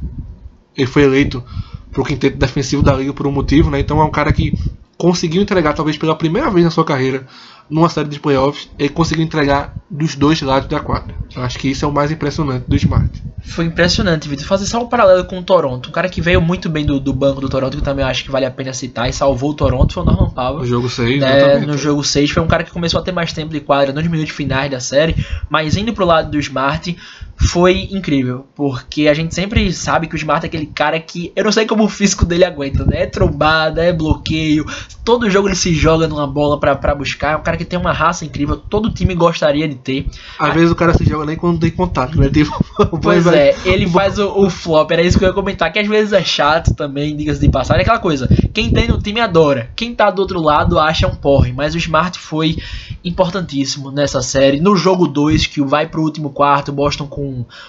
Ele 0.75 0.87
foi 0.87 1.03
eleito 1.03 1.45
para 1.93 2.01
o 2.01 2.05
quinteto 2.05 2.39
defensivo 2.39 2.83
da 2.83 2.95
liga 2.95 3.13
por 3.13 3.27
um 3.27 3.33
motivo, 3.33 3.71
né? 3.71 3.81
Então 3.81 4.01
é 4.01 4.05
um 4.05 4.11
cara 4.11 4.33
que 4.33 4.55
conseguiu 4.97 5.43
entregar, 5.43 5.75
talvez 5.75 5.97
pela 5.97 6.17
primeira 6.17 6.51
vez 6.51 6.65
na 6.65 6.71
sua 6.71 6.85
carreira, 6.85 7.27
numa 7.69 7.89
série 7.89 8.09
de 8.09 8.21
playoffs, 8.21 8.69
ele 8.79 8.89
conseguiu 8.89 9.25
entregar 9.25 9.77
dos 9.91 10.15
dois 10.15 10.41
lados 10.41 10.69
da 10.69 10.81
quadra. 10.81 11.15
Eu 11.35 11.43
acho 11.43 11.59
que 11.59 11.69
isso 11.69 11.85
é 11.85 11.89
o 11.89 11.93
mais 11.93 12.11
impressionante 12.11 12.65
do 12.67 12.77
Smart. 12.77 13.11
Foi 13.41 13.65
impressionante, 13.65 14.29
Vitor. 14.29 14.47
Fazer 14.47 14.67
só 14.67 14.83
um 14.83 14.89
paralelo 14.89 15.25
com 15.25 15.39
o 15.39 15.43
Toronto. 15.43 15.89
Um 15.89 15.93
cara 15.93 16.09
que 16.09 16.21
veio 16.21 16.41
muito 16.41 16.69
bem 16.69 16.85
do, 16.85 16.99
do 16.99 17.13
banco 17.13 17.41
do 17.41 17.49
Toronto, 17.49 17.77
que 17.77 17.83
também 17.83 18.05
acho 18.05 18.25
que 18.25 18.31
vale 18.31 18.45
a 18.45 18.51
pena 18.51 18.73
citar, 18.73 19.09
e 19.09 19.13
salvou 19.13 19.51
o 19.51 19.55
Toronto, 19.55 19.93
foi 19.93 20.03
o 20.03 20.07
Norman 20.07 20.31
Powell. 20.31 20.59
No 20.59 20.67
jogo 20.67 20.89
6, 20.89 21.21
né, 21.21 21.59
no 21.59 21.79
jogo 21.79 22.03
6 22.03 22.31
foi 22.31 22.43
um 22.43 22.49
cara 22.49 22.65
que 22.65 22.73
começou 22.73 23.01
a 23.01 23.03
ter 23.03 23.13
mais 23.13 23.33
tempo 23.33 23.53
de 23.53 23.61
quadra 23.61 23.93
nos 23.93 24.07
minutos 24.07 24.33
finais 24.33 24.71
da 24.71 24.81
série, 24.81 25.15
mas 25.49 25.77
indo 25.77 25.93
pro 25.93 26.05
lado 26.05 26.31
do 26.31 26.39
Smart 26.39 26.97
foi 27.39 27.89
incrível, 27.91 28.47
porque 28.55 29.09
a 29.09 29.15
gente 29.15 29.35
sempre 29.35 29.71
sabe 29.73 30.07
que 30.07 30.15
o 30.15 30.17
Smart 30.17 30.45
é 30.45 30.49
aquele 30.49 30.67
cara 30.67 30.99
que 30.99 31.33
eu 31.37 31.45
não 31.45 31.53
sei 31.53 31.67
como 31.67 31.85
o 31.85 31.89
físico 31.89 32.25
dele 32.25 32.45
aguenta, 32.45 32.85
né? 32.85 33.03
É 33.03 33.07
trombada, 33.07 33.85
é 33.85 33.93
bloqueio, 33.93 34.65
todo 35.05 35.29
jogo 35.31 35.49
ele 35.49 35.55
se 35.55 35.75
joga 35.75 36.09
numa 36.09 36.27
bola 36.27 36.59
pra, 36.59 36.75
pra 36.75 36.95
buscar, 36.95 37.35
é 37.35 37.37
um 37.37 37.43
cara 37.43 37.57
que 37.57 37.65
tem 37.65 37.79
uma 37.79 37.93
raça 37.93 38.25
incrível, 38.25 38.57
todo 38.57 38.91
time 38.91 39.15
gostaria 39.15 39.69
de 39.69 39.75
ter. 39.75 40.07
Às 40.39 40.55
vezes 40.55 40.71
o 40.71 40.75
cara 40.75 40.95
se 40.95 41.05
joga 41.05 41.27
nem 41.27 41.37
quando 41.37 41.61
tem 41.61 41.71
contato, 41.71 42.19
né? 42.19 42.31
Tipo, 42.31 42.65
Pois 43.03 43.27
é, 43.27 43.55
ele 43.65 43.87
faz 43.87 44.19
o, 44.19 44.29
o 44.45 44.49
flop, 44.49 44.91
era 44.91 45.03
isso 45.03 45.19
que 45.19 45.25
eu 45.25 45.29
ia 45.29 45.35
comentar, 45.35 45.71
que 45.71 45.79
às 45.79 45.87
vezes 45.87 46.13
é 46.15 46.25
chato 46.25 46.75
também, 46.75 47.15
diga-se 47.15 47.41
de 47.41 47.51
passagem, 47.51 47.81
é 47.81 47.83
aquela 47.83 47.99
coisa, 47.99 48.29
quem 48.55 48.71
tem 48.71 48.89
no 48.89 49.01
time 49.01 49.21
adora, 49.21 49.71
quem 49.77 49.95
tá 49.95 50.11
do 50.11 50.23
outro 50.23 50.41
lado 50.41 50.79
acha 50.79 51.07
um 51.07 51.15
porre, 51.15 51.53
mas 51.53 51.75
o 51.75 51.79
Smart 51.79 52.19
foi 52.19 52.57
importantíssimo 53.05 53.91
nessa 53.91 54.23
série, 54.23 54.59
no 54.59 54.75
jogo 54.75 55.07
2, 55.07 55.47
que 55.47 55.63
vai 55.63 55.87
pro 55.87 56.03
último 56.03 56.31
quarto, 56.31 56.73
Boston 56.73 57.07
com 57.07 57.26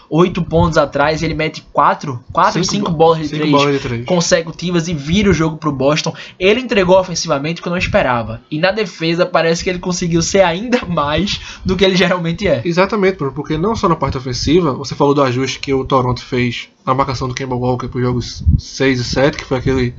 8 0.09 0.41
pontos 0.43 0.77
atrás, 0.77 1.21
ele 1.23 1.33
mete 1.33 1.65
4, 1.73 2.23
4, 2.31 2.53
Cinco 2.63 2.71
5 2.87 2.91
bo- 2.91 2.97
bolas 2.97 3.17
de 3.19 3.27
cinco 3.27 3.37
3 3.39 3.51
bolas 3.51 3.73
de 3.75 3.79
três. 3.81 4.05
consecutivas 4.05 4.87
e 4.87 4.93
vira 4.93 5.29
o 5.29 5.33
jogo 5.33 5.57
pro 5.57 5.71
Boston. 5.71 6.13
Ele 6.39 6.59
entregou 6.61 6.99
ofensivamente 6.99 7.59
o 7.59 7.63
que 7.63 7.67
eu 7.67 7.71
não 7.71 7.77
esperava. 7.77 8.41
E 8.51 8.59
na 8.59 8.71
defesa 8.71 9.25
parece 9.25 9.63
que 9.63 9.69
ele 9.69 9.79
conseguiu 9.79 10.21
ser 10.21 10.41
ainda 10.41 10.85
mais 10.85 11.39
do 11.65 11.75
que 11.75 11.83
ele 11.85 11.95
geralmente 11.95 12.47
é. 12.47 12.61
Exatamente, 12.65 13.17
porque 13.17 13.57
não 13.57 13.75
só 13.75 13.87
na 13.89 13.95
parte 13.95 14.17
ofensiva, 14.17 14.73
você 14.73 14.95
falou 14.95 15.13
do 15.13 15.21
ajuste 15.23 15.59
que 15.59 15.73
o 15.73 15.85
Toronto 15.85 16.21
fez 16.23 16.69
na 16.85 16.93
marcação 16.93 17.27
do 17.27 17.33
Kemba 17.33 17.55
Walker 17.55 17.87
para 17.87 17.97
os 17.99 18.03
jogos 18.05 18.43
6 18.57 18.99
e 18.99 19.03
7, 19.03 19.37
que 19.37 19.45
foi 19.45 19.57
aquele 19.57 19.93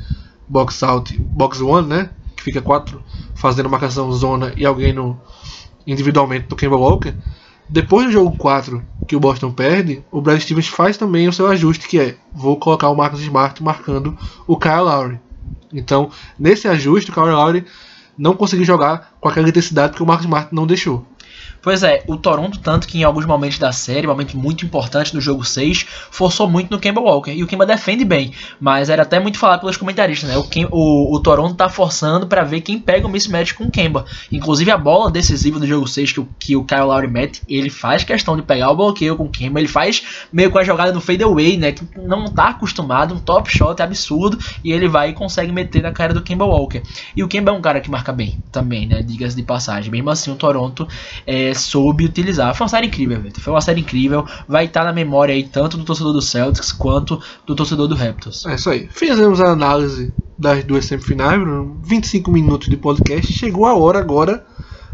box 0.48 0.82
out, 0.82 1.14
box 1.20 1.60
one, 1.60 1.86
né? 1.86 2.10
Que 2.36 2.42
fica 2.42 2.62
quatro 2.62 3.02
fazendo 3.34 3.68
marcação 3.68 4.10
zona 4.12 4.52
e 4.56 4.64
alguém 4.64 4.92
no 4.92 5.18
individualmente 5.86 6.46
do 6.48 6.56
Kemba 6.56 6.76
Walker. 6.76 7.14
Depois 7.70 8.06
do 8.06 8.12
jogo 8.12 8.36
4 8.36 8.82
que 9.06 9.16
o 9.16 9.20
Boston 9.20 9.52
perde, 9.52 10.02
o 10.10 10.20
Brad 10.20 10.40
Stevens 10.40 10.68
faz 10.68 10.96
também 10.96 11.28
o 11.28 11.32
seu 11.32 11.46
ajuste, 11.46 11.88
que 11.88 11.98
é 11.98 12.16
vou 12.32 12.56
colocar 12.58 12.88
o 12.88 12.94
Marcus 12.94 13.20
Smart 13.20 13.62
marcando 13.62 14.16
o 14.46 14.56
Kyle 14.56 14.80
Lowry. 14.80 15.20
Então, 15.72 16.10
nesse 16.38 16.68
ajuste, 16.68 17.10
o 17.10 17.14
Kyle 17.14 17.26
Lowry 17.26 17.64
não 18.16 18.34
conseguiu 18.34 18.64
jogar 18.64 19.12
com 19.20 19.28
aquela 19.28 19.48
intensidade 19.48 19.94
que 19.94 20.02
o 20.02 20.06
Marcus 20.06 20.26
Smart 20.26 20.54
não 20.54 20.66
deixou. 20.66 21.06
Pois 21.60 21.82
é, 21.82 22.02
o 22.06 22.16
Toronto, 22.16 22.60
tanto 22.60 22.86
que 22.86 22.98
em 22.98 23.04
alguns 23.04 23.26
momentos 23.26 23.58
da 23.58 23.72
série, 23.72 24.06
momentos 24.06 24.34
muito 24.34 24.64
importantes 24.64 25.12
do 25.12 25.20
jogo 25.20 25.44
6, 25.44 25.84
forçou 26.10 26.48
muito 26.48 26.70
no 26.70 26.78
Kemba 26.78 27.00
Walker. 27.00 27.32
E 27.32 27.42
o 27.42 27.46
Kemba 27.46 27.66
defende 27.66 28.04
bem, 28.04 28.32
mas 28.60 28.88
era 28.88 29.02
até 29.02 29.18
muito 29.18 29.38
falado 29.38 29.60
pelos 29.60 29.76
comentaristas, 29.76 30.30
né? 30.30 30.36
O, 30.38 30.44
Kem, 30.44 30.66
o, 30.70 31.14
o 31.14 31.20
Toronto 31.20 31.54
tá 31.54 31.68
forçando 31.68 32.26
para 32.26 32.44
ver 32.44 32.60
quem 32.60 32.78
pega 32.78 33.06
o 33.06 33.10
mismatch 33.10 33.52
com 33.54 33.64
o 33.64 33.70
Kemba. 33.70 34.06
Inclusive 34.30 34.70
a 34.70 34.78
bola 34.78 35.10
decisiva 35.10 35.58
do 35.58 35.66
jogo 35.66 35.86
6 35.86 36.12
que 36.12 36.20
o, 36.20 36.28
que 36.38 36.56
o 36.56 36.64
Kyle 36.64 36.82
Lowry 36.82 37.08
mete, 37.08 37.42
ele 37.48 37.70
faz 37.70 38.04
questão 38.04 38.36
de 38.36 38.42
pegar 38.42 38.70
o 38.70 38.76
bloqueio 38.76 39.16
com 39.16 39.24
o 39.24 39.30
Kemba, 39.30 39.58
ele 39.58 39.68
faz 39.68 40.02
meio 40.32 40.50
com 40.50 40.58
a 40.58 40.64
jogada 40.64 40.92
no 40.92 41.00
fadeaway, 41.00 41.56
né? 41.56 41.72
Que 41.72 41.86
não 41.96 42.26
tá 42.26 42.48
acostumado, 42.48 43.14
um 43.14 43.18
top 43.18 43.50
shot 43.50 43.82
absurdo, 43.82 44.38
e 44.64 44.72
ele 44.72 44.88
vai 44.88 45.10
e 45.10 45.12
consegue 45.12 45.52
meter 45.52 45.82
na 45.82 45.92
cara 45.92 46.14
do 46.14 46.22
Kemba 46.22 46.44
Walker. 46.44 46.82
E 47.16 47.22
o 47.22 47.28
Kemba 47.28 47.50
é 47.50 47.54
um 47.54 47.60
cara 47.60 47.80
que 47.80 47.90
marca 47.90 48.12
bem 48.12 48.38
também, 48.52 48.86
né? 48.86 49.02
Diga-se 49.02 49.36
de 49.36 49.42
passagem. 49.42 49.90
Mesmo 49.90 50.10
assim, 50.10 50.30
o 50.30 50.36
Toronto 50.36 50.86
é, 51.26 51.37
soube 51.54 52.04
utilizar. 52.04 52.54
Foi 52.54 52.64
uma 52.64 52.70
série 52.70 52.86
incrível, 52.86 53.20
Vitor. 53.20 53.42
Foi 53.42 53.52
uma 53.52 53.60
série 53.60 53.80
incrível. 53.80 54.24
Vai 54.46 54.66
estar 54.66 54.84
na 54.84 54.92
memória 54.92 55.34
aí 55.34 55.44
tanto 55.44 55.76
do 55.76 55.84
torcedor 55.84 56.12
do 56.12 56.22
Celtics 56.22 56.72
quanto 56.72 57.20
do 57.46 57.54
torcedor 57.54 57.88
do 57.88 57.94
Raptors. 57.94 58.44
É 58.46 58.54
isso 58.54 58.70
aí. 58.70 58.88
Fizemos 58.90 59.40
a 59.40 59.50
análise 59.50 60.12
das 60.38 60.64
duas 60.64 60.84
semifinais, 60.84 61.40
25 61.84 62.30
minutos 62.30 62.68
de 62.68 62.76
podcast. 62.76 63.32
Chegou 63.32 63.66
a 63.66 63.74
hora 63.74 63.98
agora 63.98 64.44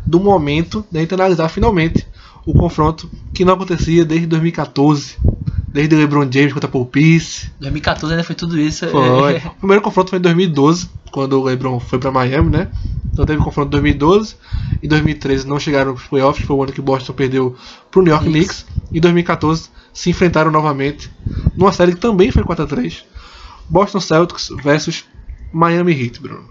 do 0.07 0.21
momento 0.21 0.85
da 0.91 1.01
gente 1.01 1.15
analisar 1.15 1.49
finalmente 1.49 2.07
o 2.47 2.53
confronto 2.53 3.11
que 3.33 3.45
não 3.45 3.55
acontecia 3.55 4.05
desde 4.05 4.27
2014. 4.27 5.17
Desde 5.75 5.97
LeBron 5.97 6.31
James 6.31 6.53
contra 6.53 6.69
Paul 6.69 6.87
Pierce. 6.87 7.49
2014 7.59 8.15
ainda 8.15 8.23
foi 8.23 8.37
tudo 8.37 8.57
isso. 8.57 8.87
Foi. 8.87 9.39
o 9.45 9.55
primeiro 9.57 9.83
confronto 9.83 10.11
foi 10.11 10.21
em 10.21 10.23
2012, 10.23 10.89
quando 11.11 11.33
o 11.41 11.43
LeBron 11.43 11.81
foi 11.81 11.99
para 11.99 12.13
Miami, 12.13 12.49
né? 12.49 12.69
Então 13.13 13.25
teve 13.25 13.41
confronto 13.41 13.71
em 13.71 13.81
2012. 13.81 14.37
Em 14.81 14.87
2013 14.87 15.49
não 15.49 15.59
chegaram 15.59 15.91
nos 15.91 16.05
playoffs, 16.05 16.47
foi 16.47 16.55
o 16.55 16.63
ano 16.63 16.73
que 16.73 16.81
Boston 16.81 17.13
perdeu 17.13 17.57
pro 17.91 18.03
New 18.03 18.13
York 18.13 18.25
Knicks. 18.27 18.65
Em 18.93 19.01
2014 19.01 19.69
se 19.93 20.11
enfrentaram 20.11 20.53
novamente 20.53 21.11
numa 21.57 21.73
série 21.73 21.93
que 21.93 22.01
também 22.01 22.31
foi 22.31 22.45
4 22.45 22.65
a 22.65 22.69
3 22.69 23.05
Boston 23.69 23.99
Celtics 23.99 24.51
versus 24.63 25.05
Miami 25.53 25.93
Heat, 25.93 26.21
Bruno. 26.21 26.49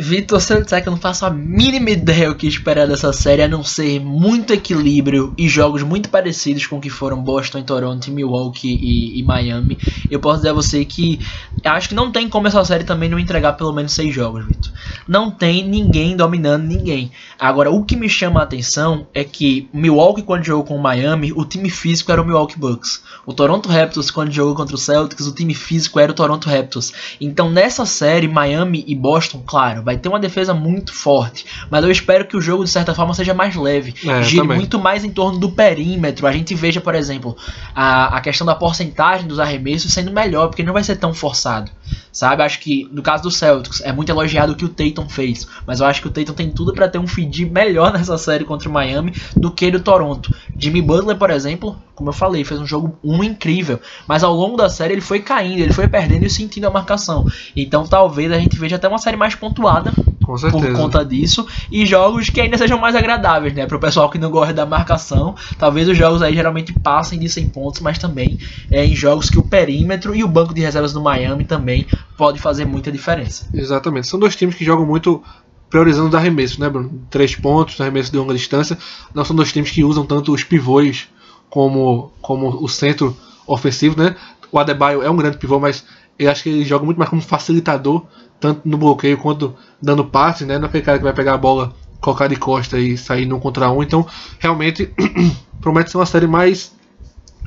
Vitor, 0.00 0.40
você 0.40 0.64
que 0.80 0.88
eu 0.88 0.92
não 0.92 0.98
faço 0.98 1.26
a 1.26 1.30
mínima 1.30 1.90
ideia 1.90 2.30
o 2.30 2.34
que 2.34 2.46
esperar 2.46 2.88
dessa 2.88 3.12
série, 3.12 3.42
a 3.42 3.48
não 3.48 3.62
ser 3.62 4.00
muito 4.00 4.50
equilíbrio 4.50 5.34
e 5.36 5.46
jogos 5.46 5.82
muito 5.82 6.08
parecidos 6.08 6.66
com 6.66 6.78
o 6.78 6.80
que 6.80 6.88
foram 6.88 7.22
Boston, 7.22 7.62
Toronto, 7.62 8.10
Milwaukee 8.10 8.78
e, 8.80 9.20
e, 9.20 9.22
Miami. 9.22 9.76
Eu 10.10 10.18
posso 10.18 10.38
dizer 10.38 10.48
a 10.48 10.54
você 10.54 10.86
que 10.86 11.20
acho 11.62 11.90
que 11.90 11.94
não 11.94 12.10
tem 12.10 12.30
como 12.30 12.46
essa 12.46 12.64
série 12.64 12.84
também 12.84 13.10
não 13.10 13.18
entregar 13.18 13.52
pelo 13.52 13.72
menos 13.74 13.92
seis 13.92 14.14
jogos, 14.14 14.46
Vitor. 14.46 14.72
Não 15.06 15.30
tem 15.30 15.68
ninguém 15.68 16.16
dominando 16.16 16.64
ninguém. 16.64 17.12
Agora, 17.38 17.70
o 17.70 17.84
que 17.84 17.94
me 17.94 18.08
chama 18.08 18.40
a 18.40 18.44
atenção 18.44 19.06
é 19.12 19.22
que 19.22 19.68
Milwaukee, 19.72 20.22
quando 20.22 20.44
jogou 20.44 20.64
com 20.64 20.76
o 20.76 20.82
Miami, 20.82 21.30
o 21.32 21.44
time 21.44 21.68
físico 21.68 22.10
era 22.10 22.22
o 22.22 22.24
Milwaukee 22.24 22.58
Bucks. 22.58 23.02
O 23.26 23.34
Toronto 23.34 23.68
Raptors, 23.68 24.10
quando 24.10 24.32
jogou 24.32 24.54
contra 24.54 24.74
o 24.74 24.78
Celtics, 24.78 25.26
o 25.26 25.34
time 25.34 25.52
físico 25.52 26.00
era 26.00 26.10
o 26.10 26.14
Toronto 26.14 26.48
Raptors. 26.48 26.92
Então, 27.20 27.50
nessa 27.50 27.84
série, 27.84 28.26
Miami 28.26 28.82
e 28.86 28.94
Boston, 28.94 29.42
claro, 29.44 29.82
vai 29.90 29.98
ter 29.98 30.08
uma 30.08 30.20
defesa 30.20 30.54
muito 30.54 30.94
forte. 30.94 31.44
Mas 31.68 31.84
eu 31.84 31.90
espero 31.90 32.24
que 32.24 32.36
o 32.36 32.40
jogo, 32.40 32.64
de 32.64 32.70
certa 32.70 32.94
forma, 32.94 33.12
seja 33.12 33.34
mais 33.34 33.56
leve. 33.56 33.94
É, 34.06 34.22
gire 34.22 34.42
também. 34.42 34.56
muito 34.56 34.78
mais 34.78 35.04
em 35.04 35.10
torno 35.10 35.38
do 35.38 35.50
perímetro. 35.50 36.26
A 36.26 36.32
gente 36.32 36.54
veja, 36.54 36.80
por 36.80 36.94
exemplo, 36.94 37.36
a, 37.74 38.16
a 38.16 38.20
questão 38.20 38.46
da 38.46 38.54
porcentagem 38.54 39.26
dos 39.26 39.40
arremessos 39.40 39.92
sendo 39.92 40.12
melhor, 40.12 40.46
porque 40.48 40.62
não 40.62 40.72
vai 40.72 40.84
ser 40.84 40.96
tão 40.96 41.12
forçado. 41.12 41.70
Sabe? 42.12 42.42
Acho 42.42 42.60
que 42.60 42.88
no 42.92 43.02
caso 43.02 43.24
do 43.24 43.30
Celtics 43.30 43.80
é 43.80 43.92
muito 43.92 44.10
elogiado 44.10 44.52
o 44.52 44.56
que 44.56 44.64
o 44.64 44.68
Tatum 44.68 45.08
fez. 45.08 45.46
Mas 45.66 45.80
eu 45.80 45.86
acho 45.86 46.00
que 46.00 46.06
o 46.06 46.10
Tatum 46.10 46.34
tem 46.34 46.50
tudo 46.50 46.72
para 46.72 46.88
ter 46.88 46.98
um 46.98 47.06
feed 47.06 47.46
melhor 47.46 47.90
nessa 47.94 48.16
série 48.16 48.44
contra 48.44 48.68
o 48.68 48.72
Miami 48.72 49.12
do 49.36 49.50
que 49.50 49.70
do 49.72 49.80
Toronto. 49.80 50.32
Jimmy 50.56 50.82
Butler, 50.82 51.16
por 51.16 51.30
exemplo, 51.30 51.76
como 52.00 52.08
eu 52.08 52.14
falei, 52.14 52.42
fez 52.44 52.58
um 52.58 52.66
jogo 52.66 52.98
um 53.04 53.22
incrível. 53.22 53.78
Mas 54.08 54.24
ao 54.24 54.34
longo 54.34 54.56
da 54.56 54.70
série 54.70 54.94
ele 54.94 55.02
foi 55.02 55.20
caindo, 55.20 55.60
ele 55.60 55.72
foi 55.74 55.86
perdendo 55.86 56.24
e 56.24 56.30
sentindo 56.30 56.66
a 56.66 56.70
marcação. 56.70 57.26
Então 57.54 57.86
talvez 57.86 58.32
a 58.32 58.38
gente 58.38 58.58
veja 58.58 58.76
até 58.76 58.88
uma 58.88 58.96
série 58.96 59.18
mais 59.18 59.34
pontuada 59.34 59.92
por 60.24 60.72
conta 60.72 61.04
disso. 61.04 61.46
E 61.70 61.84
jogos 61.84 62.30
que 62.30 62.40
ainda 62.40 62.56
sejam 62.56 62.78
mais 62.78 62.96
agradáveis, 62.96 63.52
né? 63.52 63.66
Para 63.66 63.76
o 63.76 63.80
pessoal 63.80 64.08
que 64.08 64.16
não 64.16 64.30
gosta 64.30 64.54
da 64.54 64.64
marcação. 64.64 65.34
Talvez 65.58 65.88
os 65.88 65.96
jogos 65.96 66.22
aí 66.22 66.34
geralmente 66.34 66.72
passem 66.72 67.18
de 67.18 67.28
100 67.28 67.50
pontos, 67.50 67.80
mas 67.82 67.98
também 67.98 68.38
é, 68.70 68.82
em 68.82 68.96
jogos 68.96 69.28
que 69.28 69.38
o 69.38 69.42
perímetro 69.42 70.16
e 70.16 70.24
o 70.24 70.28
banco 70.28 70.54
de 70.54 70.62
reservas 70.62 70.94
do 70.94 71.02
Miami 71.02 71.44
também 71.44 71.86
pode 72.16 72.40
fazer 72.40 72.64
muita 72.64 72.90
diferença. 72.90 73.46
Exatamente. 73.52 74.08
São 74.08 74.18
dois 74.18 74.34
times 74.34 74.54
que 74.54 74.64
jogam 74.64 74.86
muito 74.86 75.22
priorizando 75.68 76.08
os 76.08 76.14
arremessos, 76.14 76.56
né, 76.56 76.70
Bruno? 76.70 77.02
Três 77.10 77.36
pontos, 77.36 77.78
arremesso 77.78 78.10
de 78.10 78.16
longa 78.16 78.32
distância. 78.32 78.78
Não 79.14 79.22
são 79.22 79.36
dois 79.36 79.52
times 79.52 79.70
que 79.70 79.84
usam 79.84 80.06
tanto 80.06 80.32
os 80.32 80.42
pivôs 80.42 81.08
como, 81.50 82.12
como 82.22 82.62
o 82.62 82.68
centro 82.68 83.14
ofensivo, 83.46 84.00
né? 84.00 84.16
O 84.50 84.58
Adebayo 84.58 85.02
é 85.02 85.10
um 85.10 85.16
grande 85.16 85.36
pivô, 85.36 85.58
mas 85.58 85.84
eu 86.18 86.30
acho 86.30 86.42
que 86.42 86.48
ele 86.48 86.64
joga 86.64 86.84
muito 86.84 86.98
mais 86.98 87.10
como 87.10 87.20
facilitador, 87.20 88.04
tanto 88.38 88.62
no 88.64 88.78
bloqueio 88.78 89.18
quanto 89.18 89.54
dando 89.82 90.04
passe, 90.04 90.44
né? 90.44 90.58
Não 90.58 90.66
é 90.66 90.68
aquele 90.68 90.84
cara 90.84 90.98
que 90.98 91.04
vai 91.04 91.12
pegar 91.12 91.34
a 91.34 91.38
bola, 91.38 91.74
colocar 92.00 92.28
de 92.28 92.36
costa 92.36 92.78
e 92.78 92.96
sair 92.96 93.26
no 93.26 93.40
contra 93.40 93.70
um. 93.70 93.82
Então, 93.82 94.06
realmente, 94.38 94.92
promete 95.60 95.90
ser 95.90 95.98
uma 95.98 96.06
série 96.06 96.26
mais 96.26 96.74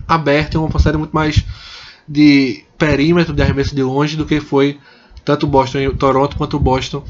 aberta, 0.07 0.59
uma 0.59 0.79
série 0.79 0.97
muito 0.97 1.13
mais 1.13 1.45
de 2.07 2.63
perímetro 2.77 3.33
de 3.33 3.41
arremesso 3.41 3.73
de 3.75 3.81
longe 3.81 4.17
do 4.17 4.25
que 4.25 4.39
foi 4.39 4.79
tanto 5.23 5.47
Boston 5.47 5.79
e 5.79 5.93
Toronto 5.93 6.35
quanto 6.35 6.59
Boston 6.59 7.03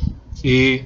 e 0.43 0.84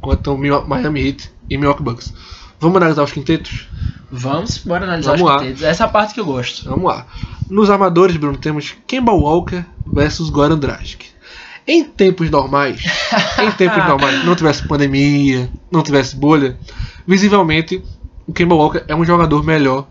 quanto 0.00 0.36
Miami 0.36 1.06
Heat 1.06 1.30
e 1.48 1.56
Milwaukee 1.56 1.82
Bucks. 1.82 2.12
Vamos 2.60 2.76
analisar 2.76 3.04
os 3.04 3.12
quintetos? 3.12 3.68
Vamos, 4.10 4.58
bora 4.58 4.84
analisar 4.84 5.12
Vamos 5.12 5.26
os 5.26 5.28
lá. 5.28 5.38
quintetos. 5.40 5.62
Essa 5.62 5.84
é 5.84 5.86
a 5.86 5.88
parte 5.88 6.14
que 6.14 6.20
eu 6.20 6.24
gosto. 6.24 6.68
Vamos 6.68 6.84
lá. 6.84 7.06
Nos 7.48 7.70
armadores, 7.70 8.16
Bruno, 8.16 8.36
temos 8.36 8.74
Kemba 8.86 9.12
Walker 9.12 9.64
versus 9.86 10.30
Goran 10.30 10.58
Dragic. 10.58 11.06
Em 11.66 11.84
tempos 11.84 12.30
normais, 12.30 12.82
em 13.42 13.50
tempos 13.52 13.84
normais, 13.86 14.24
não 14.24 14.34
tivesse 14.34 14.66
pandemia, 14.66 15.50
não 15.70 15.82
tivesse 15.82 16.16
bolha, 16.16 16.58
visivelmente 17.06 17.82
o 18.26 18.32
Kemba 18.32 18.54
Walker 18.54 18.84
é 18.88 18.94
um 18.94 19.04
jogador 19.04 19.44
melhor 19.44 19.86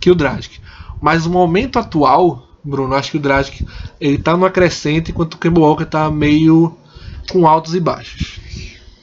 que 0.00 0.10
o 0.10 0.14
Dragic. 0.14 0.60
Mas 1.00 1.24
no 1.24 1.30
momento 1.30 1.78
atual, 1.78 2.48
Bruno, 2.62 2.94
acho 2.94 3.12
que 3.12 3.16
o 3.16 3.20
Dragic 3.20 3.66
ele 4.00 4.18
tá 4.18 4.32
numa 4.32 4.50
crescente 4.50 5.10
enquanto 5.10 5.34
o 5.34 5.38
Kemba 5.38 5.60
Walker 5.60 5.84
tá 5.84 6.10
meio 6.10 6.76
com 7.30 7.46
altos 7.46 7.74
e 7.74 7.80
baixos. 7.80 8.40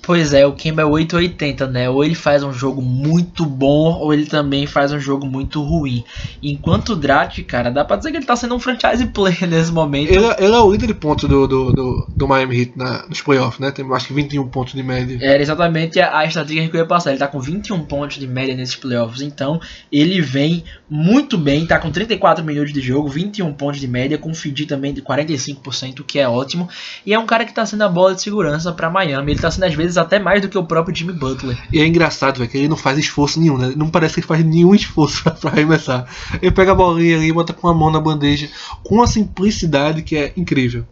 Pois 0.04 0.34
é, 0.34 0.46
o 0.46 0.52
Kemba 0.52 0.82
é 0.82 0.86
880, 0.86 1.66
né? 1.68 1.90
Ou 1.90 2.04
ele 2.04 2.14
faz 2.14 2.44
um 2.44 2.52
jogo 2.52 2.82
muito 2.82 3.46
bom, 3.46 3.94
ou 4.00 4.14
ele 4.14 4.26
também 4.26 4.68
faz 4.68 4.92
um 4.92 5.00
jogo 5.00 5.26
muito 5.26 5.64
ruim. 5.64 6.04
Enquanto 6.42 6.90
o 6.90 6.96
Drat, 6.98 7.42
cara, 7.44 7.72
dá 7.72 7.86
pra 7.86 7.96
dizer 7.96 8.12
que 8.12 8.18
ele 8.18 8.26
tá 8.26 8.36
sendo 8.36 8.54
um 8.54 8.60
franchise 8.60 9.06
player 9.06 9.48
nesse 9.48 9.72
momento. 9.72 10.12
Ele, 10.12 10.26
é, 10.26 10.36
ele 10.44 10.54
é 10.54 10.60
o 10.60 10.70
líder 10.70 10.88
de 10.88 10.94
pontos 10.94 11.30
do, 11.30 11.48
do, 11.48 11.72
do, 11.72 12.08
do 12.14 12.28
Miami 12.28 12.60
Heat 12.60 12.74
na, 12.76 13.08
nos 13.08 13.22
playoffs, 13.22 13.60
né? 13.60 13.72
Tem 13.72 13.90
acho 13.94 14.08
que 14.08 14.14
21 14.14 14.46
pontos 14.50 14.74
de 14.74 14.84
média. 14.84 15.18
Era 15.22 15.42
exatamente 15.42 16.02
a, 16.02 16.18
a 16.18 16.26
estratégia 16.26 16.68
que 16.68 16.76
eu 16.76 16.82
ia 16.82 16.86
passar. 16.86 17.12
Ele 17.12 17.20
tá 17.20 17.28
com 17.28 17.40
21 17.40 17.86
pontos 17.86 18.18
de 18.18 18.28
média 18.28 18.54
nesses 18.54 18.76
playoffs. 18.76 19.22
Então, 19.22 19.62
ele 19.90 20.20
vem 20.20 20.66
muito 20.90 21.38
bem, 21.38 21.66
tá 21.66 21.80
com 21.80 21.90
34 21.90 22.44
minutos 22.44 22.74
de 22.74 22.82
jogo, 22.82 23.08
21 23.08 23.54
pontos 23.54 23.80
de 23.80 23.88
média, 23.88 24.18
com 24.18 24.34
feed 24.34 24.66
também 24.66 24.94
de 24.94 25.02
45%, 25.02 26.02
o 26.02 26.04
que 26.04 26.20
é 26.20 26.28
ótimo. 26.28 26.68
E 27.06 27.14
é 27.14 27.20
um 27.20 27.26
cara 27.26 27.46
que 27.46 27.54
tá 27.54 27.66
sendo 27.66 27.84
a 27.84 27.90
bola 27.90 28.14
de 28.14 28.22
segurança 28.22 28.72
para 28.74 28.90
Miami. 28.90 29.32
Ele 29.32 29.40
tá 29.40 29.50
sendo 29.50 29.64
às 29.64 29.74
vezes 29.74 29.93
vezes 29.94 29.98
até 29.98 30.20
mais 30.20 30.42
do 30.42 30.50
que 30.50 30.58
o 30.58 30.64
próprio 30.64 30.96
Jimmy 30.96 31.14
Butler. 31.14 31.58
E 31.72 31.80
é 31.80 31.86
engraçado, 31.86 32.38
velho, 32.38 32.50
que 32.50 32.58
ele 32.58 32.68
não 32.68 32.78
faz 32.78 32.98
esforço 32.98 33.40
nenhum, 33.40 33.58
né? 33.58 33.74
Não 33.76 33.90
parece 33.90 34.16
que 34.16 34.20
ele 34.22 34.28
faz 34.28 34.44
nenhum 34.44 34.74
esforço 34.74 35.24
pra, 35.40 35.52
arremessar. 35.52 36.08
Ele 36.42 36.52
pega 36.52 36.72
a 36.72 36.76
bolinha 36.76 37.18
ali, 37.18 37.32
bota 37.32 37.54
com 37.54 37.68
a 37.68 37.74
mão 37.74 37.92
na 37.92 38.00
bandeja, 38.00 38.50
com 38.84 38.96
uma 38.96 39.08
simplicidade 39.08 40.02
que 40.02 40.16
é 40.16 40.34
incrível. 40.36 40.86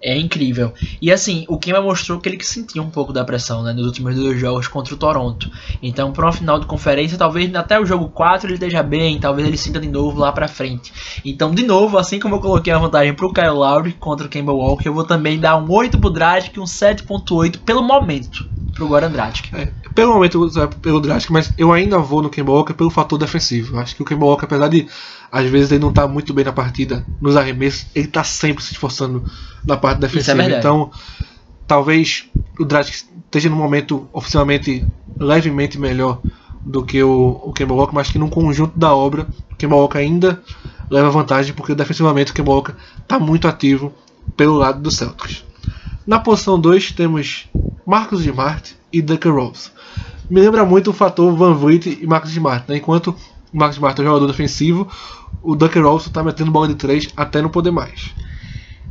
É 0.00 0.16
incrível. 0.16 0.72
E 1.02 1.10
assim, 1.10 1.44
o 1.48 1.58
Kemba 1.58 1.80
mostrou 1.80 2.20
que 2.20 2.28
ele 2.28 2.42
sentia 2.42 2.80
um 2.80 2.90
pouco 2.90 3.12
da 3.12 3.24
pressão 3.24 3.62
né, 3.62 3.72
nos 3.72 3.86
últimos 3.86 4.14
dois 4.14 4.38
jogos 4.38 4.68
contra 4.68 4.94
o 4.94 4.96
Toronto. 4.96 5.50
Então, 5.82 6.12
para 6.12 6.26
uma 6.26 6.32
final 6.32 6.60
de 6.60 6.66
conferência, 6.66 7.18
talvez 7.18 7.52
até 7.54 7.80
o 7.80 7.84
jogo 7.84 8.08
4 8.08 8.46
ele 8.46 8.54
esteja 8.54 8.82
bem, 8.82 9.18
talvez 9.18 9.46
ele 9.46 9.56
sinta 9.56 9.80
de 9.80 9.88
novo 9.88 10.20
lá 10.20 10.30
para 10.30 10.46
frente. 10.46 10.92
Então, 11.24 11.52
de 11.52 11.64
novo, 11.64 11.98
assim 11.98 12.20
como 12.20 12.36
eu 12.36 12.40
coloquei 12.40 12.72
a 12.72 12.78
vantagem 12.78 13.12
pro 13.12 13.32
Kyle 13.32 13.48
Lowry 13.48 13.92
contra 13.94 14.26
o 14.26 14.30
Kemba 14.30 14.52
Walker, 14.52 14.88
eu 14.88 14.94
vou 14.94 15.04
também 15.04 15.38
dar 15.38 15.56
um 15.56 15.70
8 15.70 15.98
pro 15.98 16.10
Dragic 16.10 16.56
e 16.56 16.60
um 16.60 16.64
7.8 16.64 17.58
pelo 17.58 17.82
momento 17.82 18.48
pro 18.78 18.86
Goran 18.86 19.10
Dragic. 19.10 19.54
É, 19.54 19.68
pelo 19.94 20.14
momento 20.14 20.48
pelo 20.80 21.00
Dragic, 21.00 21.32
mas 21.32 21.52
eu 21.58 21.72
ainda 21.72 21.98
vou 21.98 22.22
no 22.22 22.30
Kemba 22.30 22.52
Walker 22.52 22.72
pelo 22.72 22.88
fator 22.88 23.18
defensivo. 23.18 23.76
Acho 23.78 23.96
que 23.96 24.02
o 24.02 24.04
Kemba 24.04 24.24
Walker, 24.24 24.44
apesar 24.44 24.68
de 24.68 24.86
às 25.30 25.44
vezes 25.50 25.72
ele 25.72 25.80
não 25.80 25.92
tá 25.92 26.06
muito 26.06 26.32
bem 26.32 26.44
na 26.44 26.52
partida, 26.52 27.04
nos 27.20 27.36
arremessos, 27.36 27.86
ele 27.94 28.06
tá 28.06 28.24
sempre 28.24 28.62
se 28.62 28.72
esforçando 28.72 29.24
na 29.66 29.76
parte 29.76 29.98
defensiva. 29.98 30.42
É 30.42 30.58
então, 30.58 30.90
talvez 31.66 32.30
o 32.58 32.64
Dragic 32.64 33.04
esteja 33.24 33.50
num 33.50 33.56
momento 33.56 34.08
oficialmente 34.12 34.86
levemente 35.18 35.78
melhor 35.78 36.20
do 36.64 36.84
que 36.84 37.02
o, 37.02 37.40
o 37.42 37.52
Kemba 37.52 37.74
Walker, 37.74 37.94
mas 37.94 38.10
que 38.10 38.18
no 38.18 38.30
conjunto 38.30 38.78
da 38.78 38.94
obra, 38.94 39.26
o 39.50 39.56
Kemba 39.56 39.74
Walker 39.74 39.98
ainda 39.98 40.40
leva 40.88 41.10
vantagem, 41.10 41.52
porque 41.52 41.74
defensivamente 41.74 42.30
o 42.30 42.34
Kemba 42.34 42.52
Walker 42.52 42.74
tá 43.06 43.18
muito 43.18 43.48
ativo 43.48 43.92
pelo 44.36 44.54
lado 44.54 44.80
do 44.80 44.90
Celtics. 44.90 45.47
Na 46.08 46.18
posição 46.18 46.58
2 46.58 46.92
temos 46.92 47.50
Marcos 47.86 48.24
Smart 48.24 48.74
e 48.90 49.02
Duncan 49.02 49.30
Rose. 49.30 49.70
me 50.30 50.40
lembra 50.40 50.64
muito 50.64 50.88
o 50.88 50.94
fator 50.94 51.36
Van 51.36 51.52
Vliet 51.52 51.98
e 52.00 52.06
Marcus 52.06 52.30
Smart, 52.30 52.64
né? 52.66 52.78
Enquanto 52.78 53.14
o 53.52 53.58
Marcus 53.58 53.76
Smart 53.76 54.00
é 54.00 54.04
um 54.04 54.06
jogador 54.06 54.26
defensivo, 54.26 54.88
o 55.42 55.54
Duncan 55.54 55.82
Robinson 55.82 56.08
tá 56.08 56.22
metendo 56.22 56.50
bola 56.50 56.66
de 56.66 56.76
três 56.76 57.10
até 57.14 57.42
não 57.42 57.50
poder 57.50 57.72
mais. 57.72 58.14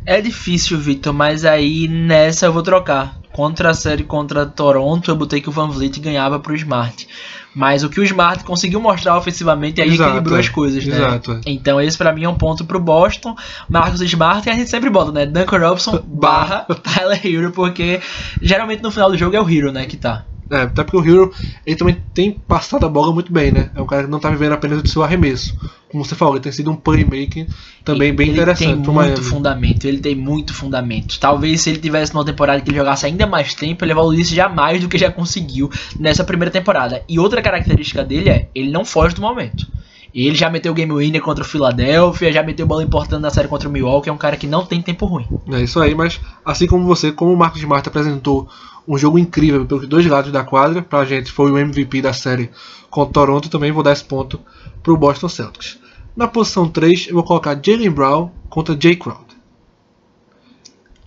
É 0.05 0.21
difícil, 0.21 0.77
Victor, 0.77 1.11
mas 1.11 1.43
aí 1.43 1.87
nessa 1.87 2.45
eu 2.45 2.53
vou 2.53 2.61
trocar. 2.61 3.19
Contra 3.37 3.69
a 3.69 3.73
série 3.75 4.03
contra 4.03 4.47
Toronto, 4.47 5.11
eu 5.11 5.15
botei 5.15 5.39
que 5.39 5.47
o 5.47 5.51
Van 5.51 5.69
Vliet 5.69 5.99
ganhava 5.99 6.39
pro 6.39 6.55
Smart. 6.55 7.07
Mas 7.53 7.83
o 7.83 7.89
que 7.89 7.99
o 7.99 8.03
Smart 8.03 8.43
conseguiu 8.43 8.81
mostrar 8.81 9.15
ofensivamente 9.15 9.79
aí 9.79 9.89
Exato, 9.89 10.09
equilibrou 10.09 10.39
as 10.39 10.49
coisas, 10.49 10.83
né? 10.83 10.97
Exato, 10.97 11.33
é. 11.33 11.41
Então 11.45 11.79
esse 11.79 11.95
pra 11.95 12.11
mim 12.11 12.23
é 12.23 12.29
um 12.29 12.33
ponto 12.33 12.65
pro 12.65 12.79
Boston. 12.79 13.35
Marcos 13.69 14.01
Smart 14.01 14.49
e 14.49 14.51
a 14.51 14.55
gente 14.55 14.71
sempre 14.71 14.89
bota, 14.89 15.11
né? 15.11 15.27
Duncan 15.27 15.59
Robinson 15.59 16.01
barra 16.09 16.65
Tyler 16.81 17.21
Hero, 17.23 17.51
porque 17.51 18.01
geralmente 18.41 18.81
no 18.81 18.89
final 18.89 19.11
do 19.11 19.17
jogo 19.19 19.35
é 19.35 19.39
o 19.39 19.47
Hero, 19.47 19.71
né, 19.71 19.85
que 19.85 19.97
tá. 19.97 20.25
É, 20.49 20.61
até 20.61 20.83
porque 20.83 20.97
o 20.97 21.05
Hero 21.05 21.31
ele 21.65 21.75
também 21.75 21.97
tem 22.13 22.31
passado 22.31 22.85
a 22.85 22.89
bola 22.89 23.13
muito 23.13 23.31
bem, 23.31 23.51
né? 23.51 23.69
É 23.75 23.81
um 23.81 23.85
cara 23.85 24.05
que 24.05 24.09
não 24.09 24.19
tá 24.19 24.29
vivendo 24.31 24.53
apenas 24.53 24.81
do 24.81 24.89
seu 24.89 25.03
arremesso. 25.03 25.55
Como 25.89 26.03
você 26.03 26.15
falou, 26.15 26.35
ele 26.35 26.43
tem 26.43 26.51
sido 26.51 26.71
um 26.71 26.75
playmaking 26.75 27.47
também 27.83 28.13
bem 28.13 28.27
ele 28.27 28.37
interessante 28.37 28.73
tem 28.73 28.81
pro 28.81 28.93
muito 28.93 29.07
Miami. 29.07 29.23
fundamento, 29.23 29.85
ele 29.85 29.99
tem 29.99 30.15
muito 30.15 30.53
fundamento. 30.53 31.19
Talvez 31.19 31.61
se 31.61 31.69
ele 31.69 31.79
tivesse 31.79 32.13
numa 32.13 32.25
temporada 32.25 32.61
que 32.61 32.69
ele 32.69 32.77
jogasse 32.77 33.05
ainda 33.05 33.25
mais 33.27 33.53
tempo, 33.53 33.83
ele 33.83 33.91
evoluísse 33.91 34.33
já 34.33 34.49
mais 34.49 34.81
do 34.81 34.89
que 34.89 34.97
já 34.97 35.11
conseguiu 35.11 35.69
nessa 35.99 36.23
primeira 36.23 36.51
temporada. 36.51 37.03
E 37.07 37.19
outra 37.19 37.41
característica 37.41 38.03
dele 38.03 38.29
é, 38.29 38.49
ele 38.55 38.71
não 38.71 38.85
foge 38.85 39.15
do 39.15 39.21
momento. 39.21 39.67
Ele 40.13 40.35
já 40.35 40.49
meteu 40.49 40.73
game 40.73 40.91
winner 40.93 41.21
contra 41.21 41.43
o 41.43 41.47
Philadelphia, 41.47 42.31
já 42.31 42.41
meteu 42.41 42.65
bola 42.65 42.83
importante 42.83 43.21
na 43.21 43.29
série 43.29 43.47
contra 43.47 43.69
o 43.69 43.71
Milwaukee, 43.71 44.09
é 44.09 44.13
um 44.13 44.17
cara 44.17 44.35
que 44.37 44.47
não 44.47 44.65
tem 44.65 44.81
tempo 44.81 45.05
ruim. 45.05 45.27
É 45.51 45.61
isso 45.61 45.79
aí, 45.79 45.93
mas 45.93 46.19
assim 46.43 46.65
como 46.65 46.85
você, 46.85 47.11
como 47.11 47.31
o 47.31 47.37
Marcos 47.37 47.59
Smart 47.59 47.87
apresentou 47.87 48.47
um 48.87 48.97
jogo 48.97 49.19
incrível 49.19 49.65
pelos 49.65 49.87
dois 49.87 50.05
lados 50.05 50.31
da 50.31 50.43
quadra, 50.43 50.81
pra 50.81 51.05
gente 51.05 51.31
foi 51.31 51.51
o 51.51 51.57
MVP 51.57 52.01
da 52.01 52.13
série 52.13 52.49
contra 52.89 53.09
o 53.09 53.13
Toronto, 53.13 53.49
também 53.49 53.71
vou 53.71 53.83
dar 53.83 53.91
esse 53.91 54.03
ponto 54.03 54.39
pro 54.81 54.97
Boston 54.97 55.27
Celtics. 55.27 55.77
Na 56.15 56.27
posição 56.27 56.67
3, 56.67 57.09
eu 57.09 57.15
vou 57.15 57.23
colocar 57.23 57.59
Jalen 57.63 57.91
Brown 57.91 58.31
contra 58.49 58.79
Jay 58.79 58.95
Crowder. 58.95 59.37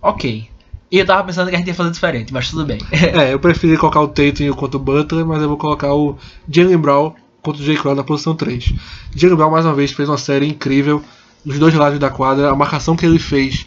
Ok. 0.01 0.50
E 0.91 0.97
eu 0.97 1.05
tava 1.05 1.23
pensando 1.23 1.49
que 1.49 1.55
a 1.55 1.57
gente 1.57 1.69
ia 1.69 1.73
fazer 1.73 1.91
diferente, 1.91 2.33
mas 2.33 2.49
tudo 2.49 2.65
bem. 2.65 2.79
É, 2.91 3.33
eu 3.33 3.39
preferi 3.39 3.77
colocar 3.77 4.01
o 4.01 4.09
Tatum 4.09 4.51
contra 4.53 4.77
o 4.77 4.79
Butler, 4.79 5.25
mas 5.25 5.41
eu 5.41 5.47
vou 5.47 5.57
colocar 5.57 5.93
o 5.93 6.17
Jalen 6.49 6.77
Brown 6.77 7.13
contra 7.41 7.61
o 7.61 7.65
Jay 7.65 7.75
Crowder 7.75 7.95
na 7.95 8.03
posição 8.03 8.35
3. 8.35 8.73
Jalen 9.15 9.37
Brown, 9.37 9.51
mais 9.51 9.65
uma 9.65 9.73
vez, 9.73 9.91
fez 9.91 10.09
uma 10.09 10.17
série 10.17 10.45
incrível 10.47 11.01
dos 11.45 11.57
dois 11.57 11.73
lados 11.73 11.97
da 11.97 12.09
quadra. 12.09 12.51
A 12.51 12.55
marcação 12.55 12.95
que 12.95 13.05
ele 13.05 13.19
fez 13.19 13.65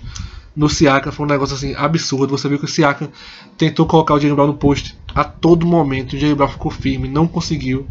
no 0.55 0.69
Siakam 0.69 1.11
foi 1.11 1.25
um 1.25 1.29
negócio 1.29 1.57
assim 1.57 1.75
absurdo. 1.75 2.37
Você 2.37 2.47
viu 2.47 2.59
que 2.59 2.67
o 2.67 2.69
Siakam 2.69 3.09
tentou 3.57 3.87
colocar 3.87 4.15
o 4.15 4.21
Jalen 4.21 4.35
Brown 4.35 4.47
no 4.49 4.55
post 4.55 4.95
a 5.15 5.25
todo 5.25 5.67
momento. 5.67 6.15
O 6.15 6.19
Jalen 6.19 6.37
Brown 6.37 6.49
ficou 6.49 6.71
firme, 6.71 7.09
não 7.09 7.27
conseguiu. 7.27 7.87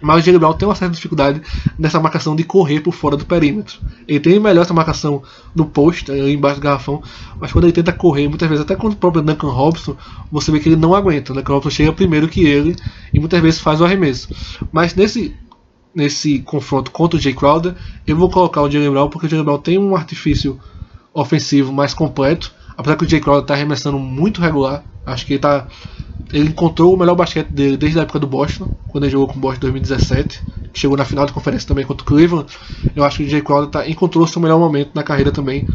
Mas 0.00 0.22
o 0.22 0.26
Jalen 0.26 0.38
Brown 0.38 0.52
tem 0.52 0.68
uma 0.68 0.74
certa 0.74 0.94
dificuldade 0.94 1.40
nessa 1.78 1.98
marcação 1.98 2.36
de 2.36 2.44
correr 2.44 2.80
por 2.80 2.92
fora 2.92 3.16
do 3.16 3.24
perímetro. 3.24 3.78
Ele 4.06 4.20
tem 4.20 4.38
melhor 4.38 4.62
essa 4.62 4.74
marcação 4.74 5.22
no 5.54 5.64
post, 5.64 6.10
embaixo 6.10 6.60
do 6.60 6.62
garrafão, 6.62 7.02
mas 7.40 7.52
quando 7.52 7.64
ele 7.64 7.72
tenta 7.72 7.92
correr, 7.92 8.28
muitas 8.28 8.48
vezes, 8.48 8.64
até 8.64 8.74
contra 8.76 8.96
o 8.96 9.00
próprio 9.00 9.22
Duncan 9.22 9.48
Robinson, 9.50 9.96
você 10.30 10.50
vê 10.52 10.60
que 10.60 10.68
ele 10.68 10.76
não 10.76 10.94
aguenta. 10.94 11.32
O 11.32 11.34
Duncan 11.34 11.54
Robinson 11.54 11.70
chega 11.70 11.92
primeiro 11.92 12.28
que 12.28 12.44
ele 12.44 12.76
e 13.12 13.18
muitas 13.18 13.40
vezes 13.40 13.60
faz 13.60 13.80
o 13.80 13.84
arremesso. 13.84 14.28
Mas 14.70 14.94
nesse, 14.94 15.34
nesse 15.94 16.40
confronto 16.40 16.90
contra 16.90 17.18
o 17.18 17.20
Jay 17.20 17.32
Crowder, 17.32 17.74
eu 18.06 18.16
vou 18.16 18.30
colocar 18.30 18.62
o 18.62 18.70
Jalen 18.70 18.90
Brown 18.90 19.08
porque 19.08 19.26
o 19.26 19.30
Jalen 19.30 19.44
Brown 19.44 19.58
tem 19.58 19.78
um 19.78 19.96
artifício 19.96 20.60
ofensivo 21.14 21.72
mais 21.72 21.94
completo. 21.94 22.52
Apesar 22.76 22.96
que 22.96 23.04
o 23.04 23.08
Jay 23.08 23.20
Crowder 23.20 23.42
está 23.42 23.54
arremessando 23.54 23.98
muito 23.98 24.40
regular, 24.42 24.84
acho 25.06 25.24
que 25.24 25.32
ele 25.32 25.40
tá 25.40 25.66
ele 26.32 26.48
encontrou 26.48 26.94
o 26.94 26.98
melhor 26.98 27.14
basquete 27.14 27.48
dele 27.48 27.76
desde 27.76 27.98
a 27.98 28.02
época 28.02 28.18
do 28.18 28.26
Boston, 28.26 28.70
quando 28.86 29.04
ele 29.04 29.12
jogou 29.12 29.28
com 29.28 29.38
o 29.38 29.40
Boston 29.40 29.68
em 29.68 29.70
2017, 29.72 30.42
que 30.72 30.78
chegou 30.78 30.96
na 30.96 31.04
final 31.04 31.26
de 31.26 31.32
conferência 31.32 31.68
também 31.68 31.84
contra 31.84 32.04
o 32.04 32.06
Cleveland. 32.06 32.52
Eu 32.94 33.04
acho 33.04 33.18
que 33.18 33.24
o 33.24 33.28
Jay 33.28 33.42
Crowder 33.42 33.70
tá, 33.70 33.88
encontrou 33.88 34.26
seu 34.26 34.40
melhor 34.40 34.58
momento 34.58 34.90
na 34.94 35.02
carreira 35.02 35.30
também 35.30 35.66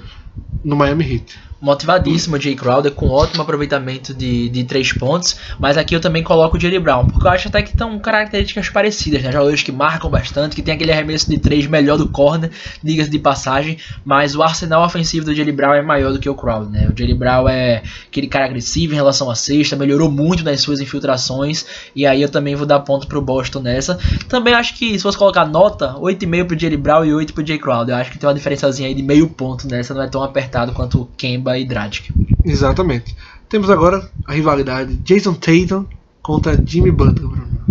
no 0.64 0.76
Miami 0.76 1.14
Heat. 1.14 1.52
Motivadíssimo 1.62 2.42
Jay 2.42 2.56
Crowder, 2.56 2.92
com 2.92 3.08
ótimo 3.08 3.44
aproveitamento 3.44 4.16
de, 4.16 4.50
de 4.50 4.64
três 4.64 4.92
pontos. 4.92 5.38
Mas 5.60 5.78
aqui 5.78 5.96
eu 5.96 6.02
também 6.02 6.24
coloco 6.24 6.58
o 6.58 6.60
Jalen 6.60 6.80
Brown, 6.80 7.06
porque 7.06 7.28
eu 7.28 7.32
acho 7.32 7.50
até 7.50 7.62
que 7.62 7.70
estão 7.70 8.00
características 8.00 8.68
parecidas, 8.70 9.22
né? 9.22 9.32
Jogadores 9.32 9.62
que 9.62 9.72
marcam 9.72 10.10
bastante, 10.10 10.56
que 10.56 10.64
tem 10.64 10.74
aquele 10.74 10.92
arremesso 10.92 11.30
de 11.30 11.38
três 11.38 11.68
melhor 11.68 12.00
do 12.00 12.10
corner, 12.10 12.50
diga-se 12.84 13.12
de 13.12 13.20
passagem. 13.20 13.78
Mas 14.04 14.36
o 14.36 14.42
arsenal 14.42 14.84
ofensivo 14.84 15.24
do 15.24 15.36
Jalen 15.36 15.54
Brown 15.54 15.74
é 15.76 15.82
maior 15.84 16.12
do 16.12 16.18
que 16.18 16.28
o 16.28 16.34
Crowder, 16.34 16.68
né? 16.68 16.90
O 16.92 16.98
Jalen 16.98 17.16
Brown 17.16 17.48
é 17.48 17.84
aquele 18.08 18.26
cara 18.26 18.46
agressivo 18.46 18.94
em 18.94 18.96
relação 18.96 19.30
à 19.30 19.36
cesta, 19.36 19.76
melhorou 19.76 20.10
muito 20.10 20.44
nas 20.44 20.62
suas 20.62 20.80
infiltrações. 20.80 21.64
E 21.96 22.08
aí 22.08 22.24
eu 22.24 22.30
também 22.30 22.56
vou 22.56 22.66
dar 22.66 22.80
ponto 22.80 23.06
pro 23.06 23.22
Boston 23.22 23.60
nessa. 23.60 24.00
Também 24.28 24.56
acho 24.56 24.74
que 24.74 24.98
se 24.98 25.04
fosse 25.04 25.18
colocar 25.18 25.46
nota, 25.46 25.94
8,5 25.94 26.48
pro 26.48 26.60
Jalen 26.60 26.80
Brown 26.80 27.06
e 27.06 27.14
8 27.14 27.34
pro 27.36 27.46
Jay 27.46 27.60
Crowder. 27.60 27.94
Eu 27.94 28.02
acho 28.02 28.10
que 28.10 28.18
tem 28.18 28.28
uma 28.28 28.34
diferençazinha 28.34 28.88
aí 28.88 28.96
de 28.96 29.04
meio 29.04 29.30
ponto 29.30 29.68
nessa, 29.68 29.94
não 29.94 30.02
é 30.02 30.08
tão 30.08 30.24
apertado 30.52 30.74
quanto 30.74 31.10
Kemba 31.18 31.58
e 31.58 31.66
Dragic. 31.66 32.12
Exatamente. 32.44 33.16
Temos 33.48 33.70
agora 33.70 34.12
a 34.28 34.34
rivalidade 34.34 34.98
Jason 34.98 35.34
Tatum 35.34 35.86
contra 36.22 36.62
Jimmy 36.64 36.92
Butler. 36.92 37.30
Bruno. 37.30 37.62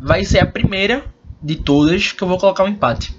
vai 0.00 0.24
ser 0.24 0.38
a 0.38 0.46
primeira 0.46 1.04
de 1.42 1.56
todas 1.56 2.12
que 2.12 2.22
eu 2.22 2.28
vou 2.28 2.38
colocar 2.38 2.64
um 2.64 2.68
empate. 2.68 3.14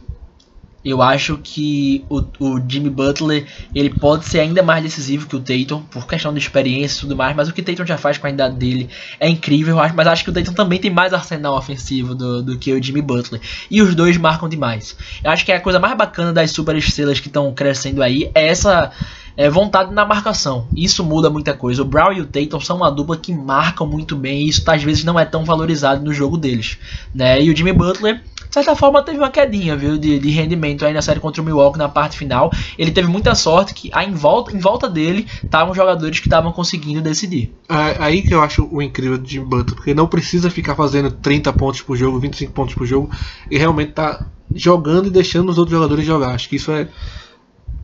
Eu 0.86 1.02
acho 1.02 1.38
que 1.44 2.06
o, 2.10 2.24
o 2.40 2.62
Jimmy 2.66 2.90
Butler 2.90 3.46
ele 3.76 3.90
pode 3.90 4.26
ser 4.26 4.40
ainda 4.40 4.64
mais 4.64 4.84
decisivo 4.84 5.28
que 5.28 5.36
o 5.36 5.40
Tatum, 5.40 5.82
por 5.82 6.08
questão 6.08 6.32
de 6.34 6.40
experiência 6.40 7.00
e 7.00 7.02
tudo 7.02 7.16
mais, 7.16 7.36
mas 7.36 7.50
o 7.50 7.54
que 7.54 7.62
o 7.62 7.64
Tatum 7.64 7.86
já 7.86 7.98
faz 7.98 8.18
com 8.18 8.28
a 8.28 8.30
idade 8.30 8.56
dele 8.56 8.90
é 9.20 9.28
incrível, 9.28 9.76
mas 9.96 10.08
acho 10.08 10.24
que 10.24 10.30
o 10.30 10.34
Tatum 10.34 10.54
também 10.54 10.80
tem 10.80 10.92
mais 10.92 11.14
arsenal 11.14 11.58
ofensivo 11.58 12.16
do, 12.16 12.42
do 12.42 12.58
que 12.58 12.72
o 12.72 12.82
Jimmy 12.82 13.02
Butler. 13.02 13.42
E 13.70 13.82
os 13.82 13.96
dois 13.96 14.18
marcam 14.18 14.48
demais. 14.48 14.96
Eu 15.24 15.32
acho 15.32 15.44
que 15.44 15.52
a 15.52 15.60
coisa 15.60 15.80
mais 15.80 15.98
bacana 15.98 16.32
das 16.32 16.52
superestrelas 16.52 17.20
que 17.20 17.28
estão 17.28 17.54
crescendo 17.54 18.02
aí 18.02 18.32
é 18.34 18.48
essa 18.48 18.92
é, 19.38 19.50
vontade 19.50 19.94
na 19.94 20.04
marcação. 20.04 20.68
Isso 20.76 21.04
muda 21.04 21.30
muita 21.30 21.54
coisa. 21.54 21.84
O 21.84 21.86
Brown 21.86 22.12
e 22.12 22.22
o 22.22 22.26
Tatum 22.26 22.60
são 22.60 22.78
uma 22.78 22.92
dupla 22.92 23.16
que 23.16 23.32
marcam 23.32 23.86
muito 23.86 24.16
bem 24.16 24.42
e 24.42 24.50
isso 24.50 24.64
às 24.70 24.82
vezes 24.82 25.04
não 25.04 25.20
é 25.20 25.24
tão 25.24 25.46
valorizado 25.46 26.04
no 26.04 26.12
jogo 26.12 26.38
deles. 26.38 26.78
Né? 27.14 27.42
E 27.42 27.52
o 27.52 27.56
Jimmy 27.56 27.72
Butler, 27.72 28.22
certa 28.64 28.76
forma, 28.76 29.04
teve 29.04 29.18
uma 29.18 29.30
quedinha 29.30 29.76
viu, 29.76 29.98
de, 29.98 30.20
de 30.20 30.30
rendimento 30.30 30.86
aí 30.86 30.94
na 30.94 31.02
série 31.02 31.20
contra 31.20 31.42
o 31.42 31.46
Milwaukee 31.46 31.78
na 31.78 31.90
parte 31.90 32.18
final. 32.18 32.52
Ele 32.78 32.92
teve 32.92 33.08
muita 33.08 33.36
sorte 33.36 33.74
que 33.74 33.90
aí 33.94 34.10
em 34.10 34.14
volta, 34.14 34.56
em 34.56 34.60
volta 34.60 34.90
dele 34.90 35.28
estavam 35.44 35.74
jogadores 35.74 36.20
que 36.20 36.28
estavam 36.28 36.52
conseguindo 36.52 37.02
decidir. 37.02 37.54
É 37.70 37.98
aí 38.00 38.22
que 38.22 38.34
eu 38.34 38.42
acho 38.42 38.68
o 38.72 38.82
incrível 38.82 39.18
do 39.18 39.28
Jimmy 39.28 39.46
Butler, 39.46 39.76
porque 39.76 39.94
não 39.94 40.08
precisa 40.08 40.50
ficar 40.50 40.76
fazendo 40.76 41.12
30 41.12 41.54
pontos 41.54 41.82
por 41.82 41.96
jogo, 41.96 42.20
25 42.20 42.52
pontos 42.54 42.76
por 42.76 42.86
jogo, 42.86 43.10
e 43.50 43.58
realmente 43.58 43.92
tá 43.94 44.26
jogando 44.54 45.08
e 45.08 45.12
deixando 45.12 45.50
os 45.50 45.58
outros 45.58 45.76
jogadores 45.76 46.06
jogar. 46.06 46.34
Acho 46.34 46.50
que 46.50 46.56
isso 46.56 46.72
é, 46.72 46.88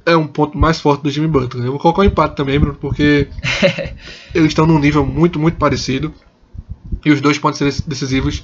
é 0.05 0.15
um 0.15 0.27
ponto 0.27 0.57
mais 0.57 0.79
forte 0.79 1.01
do 1.01 1.12
Jimmy 1.12 1.27
Butler. 1.27 1.65
Eu 1.65 1.71
vou 1.71 1.79
colocar 1.79 2.01
um 2.01 2.05
empate 2.05 2.36
também, 2.36 2.59
Bruno, 2.59 2.77
porque 2.79 3.27
eles 4.33 4.47
estão 4.47 4.65
num 4.65 4.79
nível 4.79 5.05
muito, 5.05 5.39
muito 5.39 5.57
parecido. 5.57 6.13
E 7.03 7.11
os 7.11 7.21
dois 7.21 7.37
podem 7.37 7.57
ser 7.57 7.83
decisivos 7.85 8.43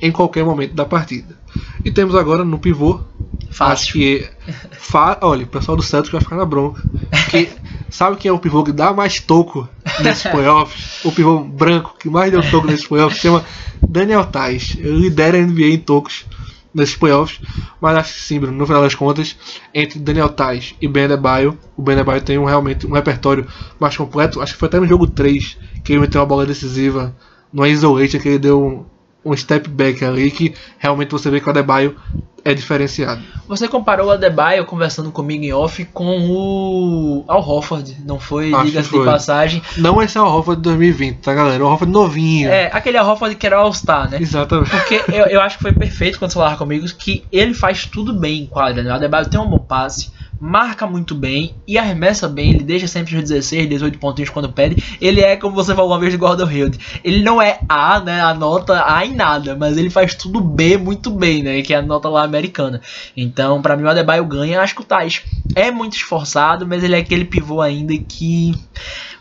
em 0.00 0.10
qualquer 0.10 0.44
momento 0.44 0.74
da 0.74 0.84
partida. 0.84 1.36
E 1.84 1.90
temos 1.90 2.14
agora 2.14 2.44
no 2.44 2.58
pivô. 2.58 3.00
Acho 3.48 3.56
Fácil. 3.56 3.92
que. 3.92 4.28
Fa... 4.72 5.18
Olha, 5.22 5.44
o 5.44 5.48
pessoal 5.48 5.76
do 5.76 5.82
Santos 5.82 6.10
vai 6.10 6.20
ficar 6.20 6.36
na 6.36 6.44
bronca. 6.44 6.82
Que... 7.30 7.48
Sabe 7.90 8.16
quem 8.16 8.28
é 8.28 8.32
o 8.32 8.38
pivô 8.38 8.62
que 8.62 8.70
dá 8.70 8.92
mais 8.92 9.18
toco 9.18 9.68
nesses 9.98 10.22
playoffs? 10.30 11.04
O 11.04 11.10
pivô 11.10 11.40
branco 11.40 11.96
que 11.98 12.08
mais 12.08 12.30
deu 12.30 12.40
toco 12.48 12.68
nesses 12.68 12.86
playoffs 12.86 13.16
se 13.16 13.26
chama 13.26 13.44
Daniel 13.88 14.24
Tais. 14.24 14.76
Ele 14.78 15.00
lidera 15.00 15.36
a 15.36 15.40
NBA 15.40 15.66
em 15.66 15.78
tocos 15.78 16.24
nesses 16.72 16.94
playoffs. 16.94 17.40
Mas 17.80 17.96
acho 17.96 18.14
que 18.14 18.20
sim, 18.20 18.38
Bruno, 18.38 18.56
no 18.56 18.66
final 18.66 18.82
das 18.82 18.94
contas, 18.94 19.36
entre 19.74 19.98
Daniel 19.98 20.28
Tais 20.28 20.74
e 20.80 20.86
Ben 20.86 21.04
Adebayo, 21.04 21.58
o 21.76 21.82
Ben 21.82 21.94
Adebayo 21.94 22.20
tem 22.20 22.38
um, 22.38 22.44
realmente 22.44 22.86
um 22.86 22.92
repertório 22.92 23.46
mais 23.80 23.96
completo. 23.96 24.40
Acho 24.40 24.52
que 24.52 24.58
foi 24.58 24.68
até 24.68 24.78
no 24.78 24.86
jogo 24.86 25.08
3 25.08 25.58
que 25.82 25.92
ele 25.92 26.00
meteu 26.02 26.20
uma 26.20 26.26
bola 26.26 26.46
decisiva 26.46 27.14
no 27.52 27.66
isolation, 27.66 28.18
que 28.18 28.28
ele 28.28 28.38
deu 28.38 28.62
um, 28.62 28.84
um 29.24 29.36
step 29.36 29.68
back 29.68 30.04
ali, 30.04 30.30
que 30.30 30.54
realmente 30.78 31.10
você 31.10 31.30
vê 31.30 31.40
que 31.40 31.46
o 31.46 31.50
Adebayo 31.50 31.96
é 32.44 32.54
diferenciado. 32.54 33.22
Você 33.46 33.68
comparou 33.68 34.08
o 34.08 34.10
Adebayo 34.10 34.64
conversando 34.64 35.10
comigo 35.10 35.44
em 35.44 35.52
off 35.52 35.84
com 35.86 36.18
o 36.30 37.24
Al 37.28 37.46
Horford, 37.46 37.96
não 38.04 38.18
foi? 38.18 38.52
Diga-se 38.64 38.90
de 38.90 39.04
passagem. 39.04 39.62
Não 39.76 40.00
esse 40.00 40.16
é 40.16 40.20
o 40.20 40.24
Horford 40.24 40.60
de 40.60 40.64
2020, 40.64 41.18
tá 41.18 41.34
galera? 41.34 41.64
O 41.64 41.68
Horford 41.68 41.92
novinho. 41.92 42.48
É, 42.48 42.70
aquele 42.72 42.96
Al 42.96 43.08
Horford 43.08 43.36
que 43.36 43.46
era 43.46 43.56
All-Star, 43.56 44.10
né? 44.10 44.18
Exatamente. 44.20 44.70
Porque 44.70 45.02
eu, 45.08 45.26
eu 45.26 45.40
acho 45.40 45.58
que 45.58 45.62
foi 45.62 45.72
perfeito 45.72 46.18
quando 46.18 46.30
você 46.30 46.38
falava 46.38 46.56
comigo 46.56 46.86
que 46.98 47.24
ele 47.30 47.54
faz 47.54 47.84
tudo 47.84 48.12
bem 48.12 48.42
em 48.42 48.46
quadra, 48.46 48.82
né? 48.82 48.90
O 48.90 48.94
Adebayo 48.94 49.28
tem 49.28 49.40
um 49.40 49.48
bom 49.48 49.58
passe, 49.58 50.10
marca 50.40 50.86
muito 50.86 51.14
bem 51.14 51.54
e 51.66 51.76
arremessa 51.76 52.26
bem, 52.26 52.50
ele 52.50 52.64
deixa 52.64 52.86
sempre 52.86 53.14
os 53.14 53.22
16, 53.22 53.68
18 53.68 53.98
pontinhos 53.98 54.30
quando 54.30 54.50
pede. 54.50 54.96
Ele 55.00 55.20
é, 55.20 55.36
como 55.36 55.54
você 55.54 55.74
falou 55.74 55.90
uma 55.90 55.98
vez 55.98 56.12
do 56.14 56.18
Gordon 56.18 56.50
Hill, 56.50 56.70
ele 57.04 57.22
não 57.22 57.42
é 57.42 57.60
A, 57.68 58.00
né? 58.00 58.22
A 58.22 58.32
nota 58.32 58.82
A 58.86 59.04
em 59.04 59.14
nada, 59.14 59.54
mas 59.54 59.76
ele 59.76 59.90
faz 59.90 60.14
tudo 60.14 60.40
B 60.40 60.78
muito 60.78 61.10
bem, 61.10 61.42
né? 61.42 61.60
Que 61.60 61.74
é 61.74 61.76
a 61.76 61.82
nota 61.82 62.08
lá 62.08 62.24
americana. 62.24 62.80
Então, 63.14 63.60
pra 63.60 63.76
mim, 63.76 63.84
o 63.84 63.90
Adebayo 63.90 64.24
ganha. 64.24 64.60
Acho 64.60 64.74
que 64.74 64.80
o 64.80 64.84
Tais 64.84 65.22
é 65.54 65.70
muito 65.70 65.96
esforçado, 65.96 66.66
mas 66.66 66.82
ele 66.82 66.94
é 66.94 66.98
aquele 66.98 67.24
pivô 67.24 67.60
ainda 67.60 67.92
que 67.96 68.54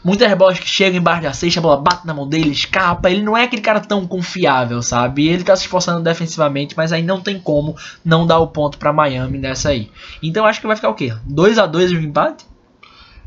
muitas 0.04 0.34
bolas 0.34 0.60
que 0.60 0.68
chegam 0.68 1.00
embaixo 1.00 1.24
da 1.24 1.34
cesta, 1.34 1.60
a 1.60 1.64
bola 1.64 1.82
bate 1.82 2.06
na 2.06 2.14
mão 2.14 2.28
dele, 2.28 2.52
escapa. 2.52 3.10
Ele 3.10 3.22
não 3.22 3.38
é 3.38 3.44
aquele 3.44 3.62
cara 3.62 3.80
tão 3.80 4.08
confiável, 4.08 4.82
sabe? 4.82 5.28
Ele 5.28 5.44
tá 5.44 5.56
se 5.56 5.64
esforçando 5.64 6.02
defensivamente, 6.04 6.76
mas 6.76 6.92
aí 6.92 7.04
não 7.04 7.22
tem 7.22 7.40
como 7.40 7.76
não 8.04 8.26
dar 8.26 8.40
o 8.40 8.48
ponto 8.48 8.78
para 8.78 8.94
Miami 8.94 9.38
nessa 9.38 9.70
aí. 9.70 9.90
Então 10.22 10.46
acho 10.46 10.62
que 10.62 10.68
vai 10.68 10.76
ficar 10.76 10.90
o 10.90 10.96
quê? 10.96 11.14
2 11.26 11.58
a 11.58 11.66
2 11.66 11.92
de 11.92 11.98
empate? 11.98 12.46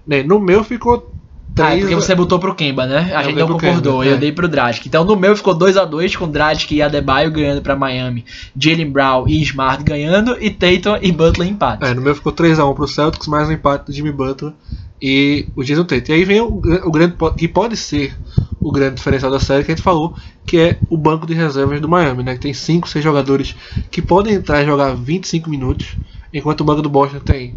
Né, 0.07 0.23
No 0.23 0.41
meu 0.41 0.65
ficou 0.65 1.13
Ah, 1.59 1.75
é 1.75 1.79
3 1.79 1.81
porque 1.81 1.95
você 1.95 2.15
botou 2.15 2.39
pro 2.39 2.55
Kemba, 2.55 2.87
né? 2.87 3.13
A 3.15 3.21
Eu 3.21 3.25
gente 3.25 3.39
não 3.39 3.49
concordou, 3.49 4.01
Kemba, 4.01 4.07
eu 4.07 4.15
é. 4.15 4.19
dei 4.19 4.33
pro 4.33 4.49
Dragic. 4.49 4.89
Então 4.89 5.05
no 5.05 5.17
meu 5.17 5.37
ficou 5.37 5.55
2 5.55 5.77
a 5.77 5.85
2 5.85 6.17
com 6.17 6.29
Dragic 6.29 6.75
e 6.75 6.83
Adebayo 6.83 7.31
ganhando 7.31 7.61
pra 7.61 7.77
Miami, 7.77 8.25
Jalen 8.57 8.91
Brown 8.91 9.29
e 9.29 9.43
Smart 9.43 9.83
ganhando 9.85 10.37
e 10.41 10.51
Tatum 10.51 10.99
e 11.01 11.13
Butler 11.13 11.49
empate. 11.49 11.85
É, 11.85 11.95
no 11.95 12.01
meu 12.01 12.15
ficou 12.15 12.33
3x1 12.33 12.75
pro 12.75 12.89
Celtics, 12.89 13.27
mais 13.27 13.49
um 13.49 13.53
empate 13.53 13.87
do 13.87 13.93
Jimmy 13.93 14.13
Butler 14.13 14.53
e 15.01 15.47
o 15.57 15.65
Jason 15.65 15.85
Tate. 15.85 16.13
E 16.13 16.15
aí 16.15 16.25
vem 16.25 16.41
o, 16.41 16.63
o 16.85 16.91
grande 16.91 17.17
que 17.37 17.49
pode 17.49 17.77
ser 17.77 18.17
o 18.61 18.71
grande 18.71 18.97
diferencial 18.97 19.33
da 19.33 19.41
série 19.41 19.65
que 19.65 19.73
a 19.73 19.75
gente 19.75 19.83
falou, 19.83 20.15
que 20.47 20.57
é 20.57 20.79
o 20.89 20.97
banco 20.97 21.27
de 21.27 21.35
reservas 21.35 21.81
do 21.81 21.89
Miami, 21.89 22.23
né? 22.23 22.35
Que 22.35 22.41
tem 22.41 22.55
5, 22.55 22.89
6 22.89 23.03
jogadores 23.05 23.57
que 23.91 24.01
podem 24.01 24.35
entrar 24.35 24.63
e 24.63 24.67
jogar 24.67 24.95
25 24.95 25.51
minutos, 25.51 25.97
enquanto 26.33 26.61
o 26.61 26.65
banco 26.65 26.81
do 26.81 26.89
Boston 26.89 27.19
tem 27.19 27.57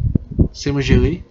Simon 0.51 0.81
Gilly, 0.81 1.23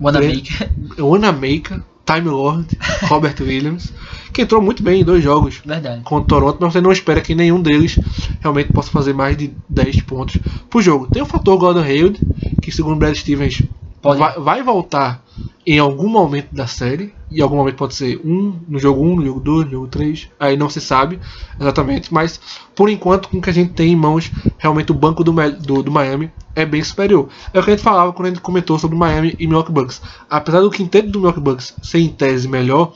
Wanamaker. 0.00 0.70
Wanamaker, 0.98 1.82
Time 2.04 2.28
Lord, 2.28 2.78
Robert 3.08 3.36
Williams, 3.40 3.92
que 4.32 4.42
entrou 4.42 4.62
muito 4.62 4.82
bem 4.82 5.00
em 5.00 5.04
dois 5.04 5.22
jogos 5.22 5.60
Verdade. 5.64 6.02
contra 6.04 6.36
o 6.36 6.40
Toronto, 6.40 6.58
mas 6.60 6.72
você 6.72 6.80
não 6.80 6.92
espera 6.92 7.20
que 7.20 7.34
nenhum 7.34 7.60
deles 7.60 7.98
realmente 8.40 8.70
possa 8.70 8.90
fazer 8.90 9.12
mais 9.12 9.36
de 9.36 9.52
10 9.68 10.02
pontos 10.02 10.38
por 10.70 10.82
jogo. 10.82 11.08
Tem 11.08 11.22
o 11.22 11.26
fator 11.26 11.58
Gordon 11.58 11.82
Hayward, 11.82 12.20
que 12.60 12.70
segundo 12.70 12.96
Brad 12.96 13.16
Stevens 13.16 13.64
Pode- 14.06 14.18
vai, 14.18 14.38
vai 14.38 14.62
voltar 14.62 15.22
em 15.66 15.78
algum 15.80 16.08
momento 16.08 16.54
da 16.54 16.66
série, 16.66 17.12
e 17.28 17.42
algum 17.42 17.56
momento 17.56 17.74
pode 17.76 17.94
ser 17.94 18.20
um 18.24 18.54
no 18.68 18.78
jogo 18.78 19.02
1, 19.02 19.16
no 19.16 19.24
jogo 19.24 19.40
2, 19.40 19.64
no 19.66 19.70
jogo 19.72 19.86
3, 19.88 20.28
aí 20.38 20.56
não 20.56 20.70
se 20.70 20.80
sabe 20.80 21.18
exatamente, 21.60 22.14
mas 22.14 22.40
por 22.74 22.88
enquanto 22.88 23.28
com 23.28 23.38
o 23.38 23.42
que 23.42 23.50
a 23.50 23.52
gente 23.52 23.72
tem 23.72 23.92
em 23.92 23.96
mãos, 23.96 24.30
realmente 24.58 24.92
o 24.92 24.94
banco 24.94 25.24
do, 25.24 25.32
do, 25.32 25.82
do 25.82 25.90
Miami 25.90 26.30
é 26.54 26.64
bem 26.64 26.82
superior. 26.84 27.28
É 27.52 27.58
o 27.58 27.62
que 27.64 27.70
a 27.70 27.74
gente 27.74 27.82
falava 27.82 28.12
quando 28.12 28.26
a 28.26 28.30
gente 28.30 28.40
comentou 28.40 28.78
sobre 28.78 28.96
Miami 28.96 29.34
e 29.40 29.46
Milwaukee 29.46 29.72
Bucks. 29.72 30.00
Apesar 30.30 30.60
do 30.60 30.70
quinteto 30.70 31.08
do 31.10 31.18
Milwaukee 31.18 31.40
Bucks 31.40 31.74
ser 31.82 31.98
em 31.98 32.08
tese 32.08 32.46
melhor, 32.48 32.92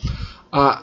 a, 0.53 0.83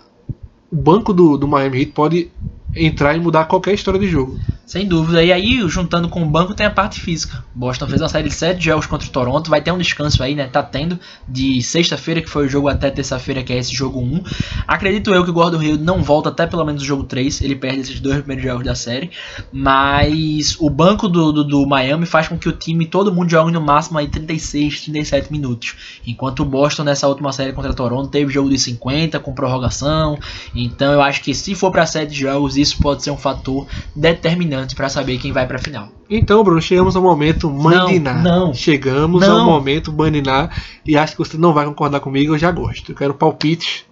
o 0.72 0.76
banco 0.76 1.14
do, 1.14 1.38
do 1.38 1.48
Miami 1.48 1.80
Heat 1.80 1.92
pode 1.94 2.32
entrar 2.76 3.16
e 3.16 3.20
mudar 3.20 3.46
qualquer 3.46 3.74
história 3.74 4.00
de 4.00 4.08
jogo. 4.08 4.38
Sem 4.68 4.86
dúvida. 4.86 5.24
E 5.24 5.32
aí, 5.32 5.65
juntando 5.70 6.09
com 6.09 6.22
o 6.22 6.26
banco, 6.26 6.53
tem 6.53 6.65
a 6.65 6.70
parte 6.70 6.99
física. 6.99 7.41
Boston 7.55 7.88
fez 7.88 8.01
uma 8.01 8.09
série 8.09 8.28
de 8.28 8.36
7 8.36 8.61
jogos 8.61 8.86
contra 8.86 9.07
o 9.07 9.11
Toronto. 9.11 9.49
Vai 9.49 9.61
ter 9.61 9.72
um 9.72 9.78
descanso 9.78 10.22
aí, 10.22 10.36
né? 10.36 10.45
Tá 10.45 10.61
tendo 10.61 10.99
de 11.26 11.61
sexta-feira, 11.61 12.22
que 12.22 12.30
foi 12.30 12.47
o 12.47 12.49
jogo, 12.49 12.68
até 12.68 12.91
terça-feira, 12.91 13.41
que 13.43 13.53
é 13.53 13.57
esse 13.59 13.74
jogo 13.74 14.01
1. 14.01 14.24
Acredito 14.68 15.13
eu 15.13 15.24
que 15.24 15.30
o 15.30 15.34
Gordon 15.34 15.63
Hill 15.63 15.78
não 15.78 16.03
volta 16.03 16.28
até 16.28 16.45
pelo 16.45 16.65
menos 16.65 16.82
o 16.82 16.86
jogo 16.86 17.05
3. 17.05 17.39
Ele 17.43 17.55
perde 17.55 17.80
esses 17.80 18.01
dois 18.01 18.18
primeiros 18.18 18.43
jogos 18.43 18.65
da 18.65 18.76
série. 18.76 19.09
Mas 19.53 20.57
o 20.59 20.70
banco 20.70 21.07
do, 21.07 21.32
do, 21.32 21.43
do 21.45 21.65
Miami 21.65 22.05
faz 22.05 22.28
com 22.28 22.38
que 22.38 22.49
o 22.49 22.51
time, 22.51 22.86
todo 22.86 23.09
mundo 23.09 23.32
jogue 23.32 23.53
no 23.53 23.61
máximo 23.61 23.97
aí 23.99 24.09
36, 24.09 24.82
37 24.82 25.32
minutos. 25.32 25.76
Enquanto 26.05 26.41
o 26.41 26.45
Boston, 26.45 26.84
nessa 26.84 27.07
última 27.07 27.32
série 27.32 27.53
contra 27.53 27.72
o 27.72 27.74
Toronto, 27.74 28.09
teve 28.09 28.34
jogo 28.34 28.49
de 28.49 28.59
50 28.59 29.18
com 29.22 29.34
prorrogação. 29.34 30.20
Então 30.53 30.91
eu 30.91 31.01
acho 31.01 31.24
que 31.24 31.34
se 31.34 31.55
for 31.55 31.72
para 31.72 31.86
7 31.86 32.13
jogos, 32.13 32.57
isso 32.57 32.78
pode 32.80 33.01
ser 33.01 33.11
um 33.11 33.18
fator 33.18 33.65
determinante 33.95 34.57
para 34.76 34.89
saber 34.89 35.18
quem 35.18 35.32
vai 35.32 35.45
para 35.45 35.58
a 35.58 35.60
final. 35.62 35.89
Então, 36.10 36.43
Bruno, 36.43 36.62
chegamos 36.62 36.95
ao 36.95 37.01
momento 37.01 37.49
mandinar. 37.49 38.22
não. 38.24 38.53
Chegamos 38.53 39.22
Não. 39.22 39.39
ao 39.41 39.45
momento 39.45 39.91
mandinar 39.91 40.49
e 40.86 40.97
acho 40.97 41.14
que 41.14 41.20
você 41.20 41.38
não 41.38 41.53
vai 41.53 41.66
concordar 41.66 41.99
comigo, 41.99 42.34
eu 42.34 42.38
já 42.38 42.51
gosto. 42.51 42.91
Eu 42.91 42.95
quero 42.95 43.14
palpite 43.14 43.86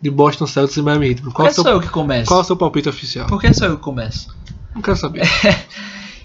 de 0.00 0.10
Boston 0.10 0.46
Celtics 0.46 0.76
e 0.78 0.82
Miami 0.82 1.10
Heat. 1.10 1.22
Qual, 1.22 1.46
é 1.48 1.52
sou 1.52 1.66
eu 1.68 1.80
que 1.80 1.88
começo? 1.88 2.26
qual 2.28 2.40
é 2.40 2.42
o 2.42 2.46
seu 2.46 2.56
palpite 2.56 2.88
oficial? 2.88 3.26
Por 3.26 3.40
que 3.40 3.52
sou 3.52 3.68
eu 3.68 3.76
que 3.76 3.82
começo? 3.82 4.34
Não 4.74 4.80
quero 4.82 4.96
saber. 4.96 5.22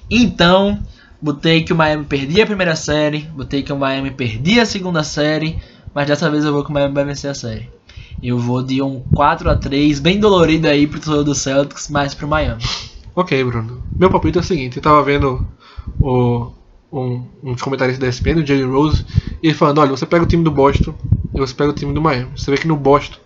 Então, 0.09 0.79
botei 1.21 1.63
que 1.63 1.73
o 1.73 1.75
Miami 1.75 2.05
perdia 2.05 2.43
a 2.43 2.47
primeira 2.47 2.75
série, 2.75 3.21
botei 3.33 3.63
que 3.63 3.73
o 3.73 3.77
Miami 3.77 4.11
perdia 4.11 4.61
a 4.61 4.65
segunda 4.65 5.03
série, 5.03 5.57
mas 5.93 6.07
dessa 6.07 6.29
vez 6.29 6.45
eu 6.45 6.53
vou 6.53 6.63
que 6.63 6.69
o 6.69 6.73
Miami 6.73 6.93
vai 6.93 7.05
vencer 7.05 7.31
a 7.31 7.33
série. 7.33 7.69
Eu 8.21 8.37
vou 8.37 8.61
de 8.63 8.81
um 8.81 9.01
4 9.13 9.49
a 9.49 9.55
3 9.55 9.99
bem 9.99 10.19
dolorido 10.19 10.67
aí 10.67 10.87
pro 10.87 10.99
torcedor 10.99 11.23
do 11.23 11.35
Celtics, 11.35 11.89
mas 11.89 12.13
pro 12.13 12.27
Miami. 12.27 12.61
Ok, 13.15 13.43
Bruno. 13.43 13.81
Meu 13.97 14.09
palpite 14.09 14.37
é 14.37 14.41
o 14.41 14.43
seguinte: 14.43 14.77
eu 14.77 14.83
tava 14.83 15.01
vendo 15.03 15.47
o, 15.99 16.51
um, 16.91 17.25
um 17.43 17.53
dos 17.53 17.61
comentaristas 17.61 17.99
da 17.99 18.07
ESPN, 18.07 18.41
o 18.41 18.45
Jalen 18.45 18.65
Rose, 18.65 19.05
e 19.41 19.47
ele 19.47 19.53
falando: 19.53 19.79
olha, 19.79 19.91
você 19.91 20.05
pega 20.05 20.23
o 20.23 20.27
time 20.27 20.43
do 20.43 20.51
Boston 20.51 20.93
e 21.33 21.39
você 21.39 21.53
pega 21.53 21.71
o 21.71 21.73
time 21.73 21.93
do 21.93 22.01
Miami. 22.01 22.31
Você 22.35 22.51
vê 22.51 22.57
que 22.57 22.67
no 22.67 22.75
Boston 22.75 23.17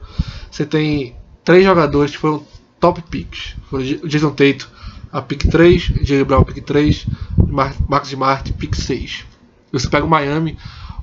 você 0.49 0.65
tem 0.65 1.15
três 1.43 1.63
jogadores 1.63 2.11
que 2.11 2.17
foram 2.17 2.43
top 2.79 3.01
picks: 3.03 3.55
foram 3.69 3.83
o 3.83 4.07
Jason 4.07 4.31
Tatum, 4.31 4.67
a 5.11 5.21
pick 5.21 5.49
3, 5.49 5.83
Jalen 6.03 6.23
Brown, 6.23 6.43
pick 6.43 6.63
3, 6.63 7.07
Mar 7.47 7.73
Marcos 7.87 8.09
Smart, 8.09 8.53
pick 8.53 8.75
6. 8.75 9.25
E 9.71 9.79
você 9.79 9.89
pega 9.89 10.05
o 10.05 10.09
Miami, 10.09 10.57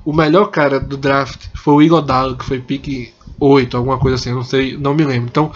o 0.05 0.13
melhor 0.13 0.47
cara 0.47 0.79
do 0.79 0.97
draft 0.97 1.47
foi 1.53 1.73
o 1.73 1.81
Iguodala, 1.81 2.35
que 2.35 2.45
foi 2.45 2.59
pick 2.59 3.13
8, 3.39 3.77
alguma 3.77 3.97
coisa 3.97 4.15
assim, 4.15 4.31
não 4.33 4.43
sei, 4.43 4.77
não 4.77 4.93
me 4.93 5.03
lembro. 5.03 5.27
Então, 5.29 5.51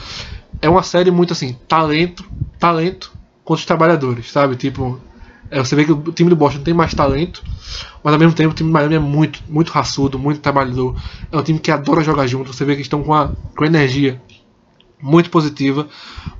é 0.61 0.69
uma 0.69 0.83
série 0.83 1.11
muito 1.11 1.33
assim, 1.33 1.57
talento, 1.67 2.23
talento 2.59 3.11
contra 3.51 3.61
os 3.61 3.65
trabalhadores, 3.65 4.31
sabe? 4.31 4.55
Tipo, 4.55 4.99
é, 5.49 5.59
você 5.59 5.75
vê 5.75 5.83
que 5.83 5.91
o 5.91 6.11
time 6.13 6.29
do 6.29 6.35
Boston 6.35 6.63
tem 6.63 6.73
mais 6.73 6.93
talento, 6.93 7.43
mas 8.01 8.13
ao 8.13 8.19
mesmo 8.19 8.33
tempo 8.33 8.51
o 8.51 8.53
time 8.53 8.69
do 8.69 8.73
Miami 8.73 8.95
é 8.95 8.99
muito, 8.99 9.43
muito 9.49 9.69
raçudo, 9.71 10.17
muito 10.17 10.39
trabalhador. 10.39 10.95
É 11.31 11.37
um 11.37 11.43
time 11.43 11.59
que 11.59 11.69
adora 11.69 12.03
jogar 12.03 12.27
junto, 12.27 12.53
você 12.53 12.63
vê 12.63 12.75
que 12.75 12.81
estão 12.81 13.03
com, 13.03 13.13
a, 13.13 13.29
com 13.55 13.65
energia 13.65 14.21
muito 15.01 15.29
positiva, 15.29 15.87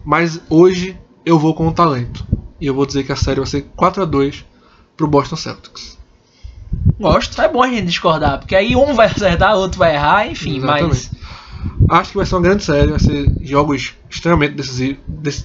mas 0.05 0.41
hoje 0.49 0.97
eu 1.25 1.37
vou 1.37 1.53
com 1.53 1.67
o 1.67 1.73
talento. 1.73 2.25
E 2.59 2.67
eu 2.67 2.73
vou 2.73 2.85
dizer 2.85 3.03
que 3.03 3.11
a 3.11 3.15
série 3.15 3.39
vai 3.39 3.49
ser 3.49 3.63
4 3.75 4.03
a 4.03 4.05
2 4.05 4.45
pro 4.95 5.07
Boston 5.07 5.35
Celtics. 5.35 5.97
Gosto, 6.97 7.41
é 7.41 7.49
bom 7.49 7.63
a 7.63 7.67
gente 7.67 7.87
discordar, 7.87 8.39
porque 8.39 8.55
aí 8.55 8.75
um 8.75 8.93
vai 8.93 9.07
acertar, 9.07 9.57
outro 9.57 9.79
vai 9.79 9.95
errar, 9.95 10.27
enfim, 10.27 10.59
mas 10.61 11.09
Exatamente. 11.09 11.20
Acho 11.89 12.11
que 12.11 12.17
vai 12.17 12.25
ser 12.25 12.35
uma 12.35 12.41
grande 12.41 12.63
série, 12.63 12.89
vai 12.91 12.99
ser 12.99 13.29
jogos 13.41 13.93
extremamente 14.09 14.55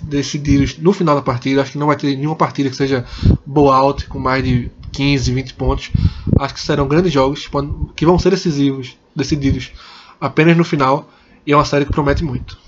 decididos 0.02 0.78
no 0.78 0.92
final 0.92 1.14
da 1.16 1.22
partida. 1.22 1.62
Acho 1.62 1.72
que 1.72 1.78
não 1.78 1.88
vai 1.88 1.96
ter 1.96 2.14
nenhuma 2.16 2.36
partida 2.36 2.70
que 2.70 2.76
seja 2.76 3.04
blowout 3.44 4.06
com 4.06 4.18
mais 4.18 4.44
de 4.44 4.70
15, 4.92 5.32
20 5.32 5.54
pontos. 5.54 5.90
Acho 6.38 6.54
que 6.54 6.60
serão 6.60 6.86
grandes 6.86 7.12
jogos 7.12 7.46
pod- 7.48 7.72
que 7.96 8.06
vão 8.06 8.18
ser 8.18 8.30
decisivos, 8.30 8.96
decididos 9.14 9.72
apenas 10.20 10.56
no 10.56 10.64
final. 10.64 11.10
E 11.46 11.52
é 11.52 11.56
uma 11.56 11.64
série 11.64 11.84
que 11.84 11.92
promete 11.92 12.24
muito. 12.24 12.58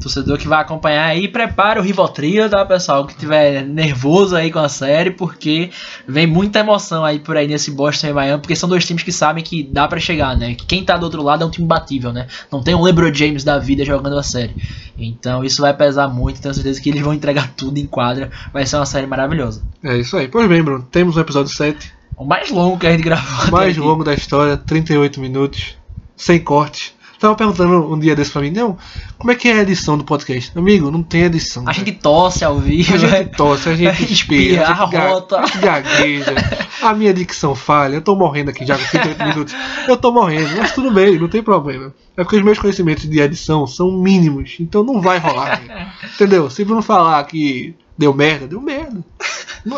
torcedor 0.00 0.36
que 0.38 0.46
vai 0.46 0.60
acompanhar 0.60 1.06
aí, 1.06 1.26
prepara 1.28 1.80
o 1.80 1.82
Rivotril, 1.82 2.48
tá, 2.50 2.64
pessoal? 2.64 3.06
Que 3.06 3.16
tiver 3.16 3.64
nervoso 3.64 4.36
aí 4.36 4.50
com 4.52 4.58
a 4.58 4.68
série, 4.68 5.10
porque 5.10 5.70
vem 6.06 6.26
muita 6.26 6.58
emoção 6.60 7.04
aí 7.04 7.18
por 7.18 7.36
aí 7.36 7.48
nesse 7.48 7.70
Boston 7.70 8.08
e 8.08 8.12
Miami, 8.12 8.40
porque 8.42 8.54
são 8.54 8.68
dois 8.68 8.84
times 8.86 9.02
que 9.02 9.10
sabem 9.10 9.42
que 9.42 9.62
dá 9.62 9.88
pra 9.88 9.98
chegar, 9.98 10.36
né? 10.36 10.54
Que 10.54 10.66
quem 10.66 10.84
tá 10.84 10.96
do 10.96 11.04
outro 11.04 11.22
lado 11.22 11.42
é 11.42 11.46
um 11.46 11.50
time 11.50 11.66
batível, 11.66 12.12
né? 12.12 12.26
Não 12.52 12.62
tem 12.62 12.74
um 12.74 12.82
LeBron 12.82 13.12
James 13.14 13.44
da 13.44 13.58
vida 13.58 13.84
jogando 13.84 14.18
a 14.18 14.22
série. 14.22 14.54
Então 14.98 15.42
isso 15.42 15.62
vai 15.62 15.74
pesar 15.74 16.06
muito, 16.08 16.40
tenho 16.40 16.52
certeza 16.54 16.80
que 16.80 16.90
eles 16.90 17.00
vão 17.02 17.14
entregar 17.14 17.52
tudo 17.56 17.78
em 17.78 17.86
quadra. 17.86 18.30
Vai 18.52 18.66
ser 18.66 18.76
uma 18.76 18.86
série 18.86 19.06
maravilhosa. 19.06 19.62
É 19.82 19.96
isso 19.96 20.16
aí. 20.16 20.28
Pois 20.28 20.46
bem, 20.48 20.62
Bruno, 20.62 20.86
temos 20.90 21.16
um 21.16 21.20
episódio 21.20 21.50
7, 21.56 21.92
O 22.16 22.24
mais 22.24 22.50
longo 22.50 22.78
que 22.78 22.86
a 22.86 22.90
gente 22.92 23.02
gravou. 23.02 23.42
até 23.42 23.50
mais 23.50 23.76
longo 23.76 24.04
da 24.04 24.12
história, 24.12 24.56
38 24.56 25.18
minutos, 25.20 25.76
sem 26.16 26.38
corte. 26.38 26.94
Tava 27.18 27.34
perguntando 27.34 27.92
um 27.92 27.98
dia 27.98 28.14
desse 28.14 28.30
pra 28.30 28.40
mim, 28.42 28.50
não, 28.50 28.78
como 29.18 29.32
é 29.32 29.34
que 29.34 29.48
é 29.48 29.54
a 29.54 29.62
edição 29.62 29.98
do 29.98 30.04
podcast? 30.04 30.56
Amigo, 30.56 30.88
não 30.90 31.02
tem 31.02 31.22
edição. 31.22 31.64
A 31.64 31.72
velho. 31.72 31.84
gente 31.86 31.98
tosse 31.98 32.44
ao 32.44 32.58
vivo. 32.58 32.94
A 32.94 32.98
gente 32.98 33.30
tosse, 33.36 33.68
a 33.68 33.74
gente 33.74 34.04
Espirra, 34.12 34.64
a 34.64 34.74
gente 34.74 34.90
ga- 34.92 35.02
arrota. 35.02 35.38
a 35.40 35.46
gente 35.46 35.58
gagueja, 35.58 36.34
a 36.80 36.94
minha 36.94 37.12
dicção 37.12 37.54
falha, 37.56 37.96
eu 37.96 38.02
tô 38.02 38.14
morrendo 38.14 38.50
aqui 38.50 38.64
já 38.64 38.78
com 38.78 38.84
38 38.84 39.18
minutos, 39.26 39.54
eu 39.88 39.96
tô 39.96 40.12
morrendo, 40.12 40.56
mas 40.56 40.70
tudo 40.72 40.92
bem, 40.92 41.18
não 41.18 41.28
tem 41.28 41.42
problema. 41.42 41.92
É 42.16 42.22
porque 42.22 42.36
os 42.36 42.42
meus 42.44 42.58
conhecimentos 42.58 43.08
de 43.08 43.20
edição 43.20 43.66
são 43.66 43.90
mínimos, 43.90 44.56
então 44.60 44.84
não 44.84 45.00
vai 45.00 45.18
rolar, 45.18 45.60
entendeu? 46.14 46.48
Se 46.48 46.64
Bruno 46.64 46.82
falar 46.82 47.22
que 47.24 47.74
deu 47.98 48.14
merda, 48.14 48.46
deu 48.46 48.60
merda. 48.60 49.04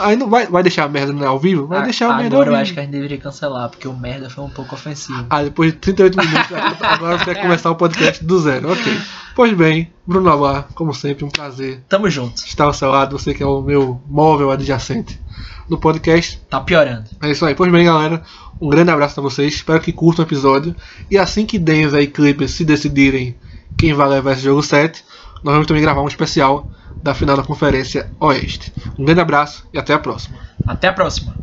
Aí 0.00 0.14
não 0.14 0.28
vai, 0.28 0.46
vai 0.46 0.62
deixar 0.62 0.84
a 0.84 0.88
merda 0.88 1.12
no- 1.12 1.26
ao 1.26 1.38
vivo? 1.38 1.66
Vai 1.66 1.82
deixar 1.84 2.06
a 2.12 2.16
merda 2.16 2.36
ao 2.36 2.42
Agora 2.42 2.44
vivo. 2.50 2.56
eu 2.56 2.62
acho 2.62 2.74
que 2.74 2.78
a 2.80 2.82
gente 2.82 2.92
deveria 2.92 3.18
cancelar, 3.18 3.68
porque 3.70 3.88
o 3.88 3.92
merda 3.96 4.28
foi 4.30 4.44
um 4.44 4.50
pouco 4.50 4.74
ofensivo. 4.74 5.26
Ah, 5.30 5.42
depois 5.42 5.72
de 5.72 5.78
38 5.78 6.16
minutos, 6.18 6.52
agora 6.82 7.18
você 7.18 7.24
vai 7.24 7.42
começar 7.42 7.70
o 7.70 7.74
podcast 7.76 8.22
do 8.24 8.38
zero, 8.38 8.70
ok. 8.72 9.00
Pois 9.34 9.52
bem, 9.56 9.90
Bruno 10.06 10.28
Aguar, 10.30 10.68
como 10.74 10.92
sempre, 10.94 11.24
um 11.24 11.28
prazer 11.30 11.82
Tamo 11.88 12.10
junto. 12.10 12.36
estar 12.44 12.64
ao 12.64 12.74
seu 12.74 12.90
lado, 12.90 13.18
você 13.18 13.32
que 13.32 13.42
é 13.42 13.46
o 13.46 13.62
meu 13.62 14.00
móvel 14.06 14.50
adjacente 14.50 15.18
no 15.68 15.78
podcast. 15.78 16.38
Tá 16.50 16.60
piorando. 16.60 17.04
É 17.22 17.30
isso 17.30 17.44
aí. 17.46 17.54
Pois 17.54 17.72
bem, 17.72 17.84
galera. 17.84 18.22
Um 18.60 18.68
grande 18.68 18.90
abraço 18.90 19.14
pra 19.14 19.22
vocês. 19.22 19.54
Espero 19.54 19.80
que 19.80 19.92
curtam 19.92 20.24
o 20.24 20.28
episódio. 20.28 20.74
E 21.10 21.16
assim 21.16 21.46
que 21.46 21.58
Denver 21.58 22.00
e 22.02 22.06
Clippers 22.08 22.50
se 22.50 22.64
decidirem 22.64 23.34
quem 23.78 23.94
vai 23.94 24.08
levar 24.08 24.32
esse 24.32 24.42
jogo 24.42 24.62
7, 24.62 25.02
nós 25.42 25.54
vamos 25.54 25.66
também 25.66 25.82
gravar 25.82 26.02
um 26.02 26.08
especial 26.08 26.68
da 27.02 27.14
final 27.14 27.36
da 27.36 27.42
Conferência 27.42 28.10
Oeste. 28.20 28.72
Um 28.98 29.04
grande 29.04 29.20
abraço 29.20 29.66
e 29.72 29.78
até 29.78 29.94
a 29.94 29.98
próxima. 29.98 30.38
Até 30.66 30.88
a 30.88 30.92
próxima. 30.92 31.34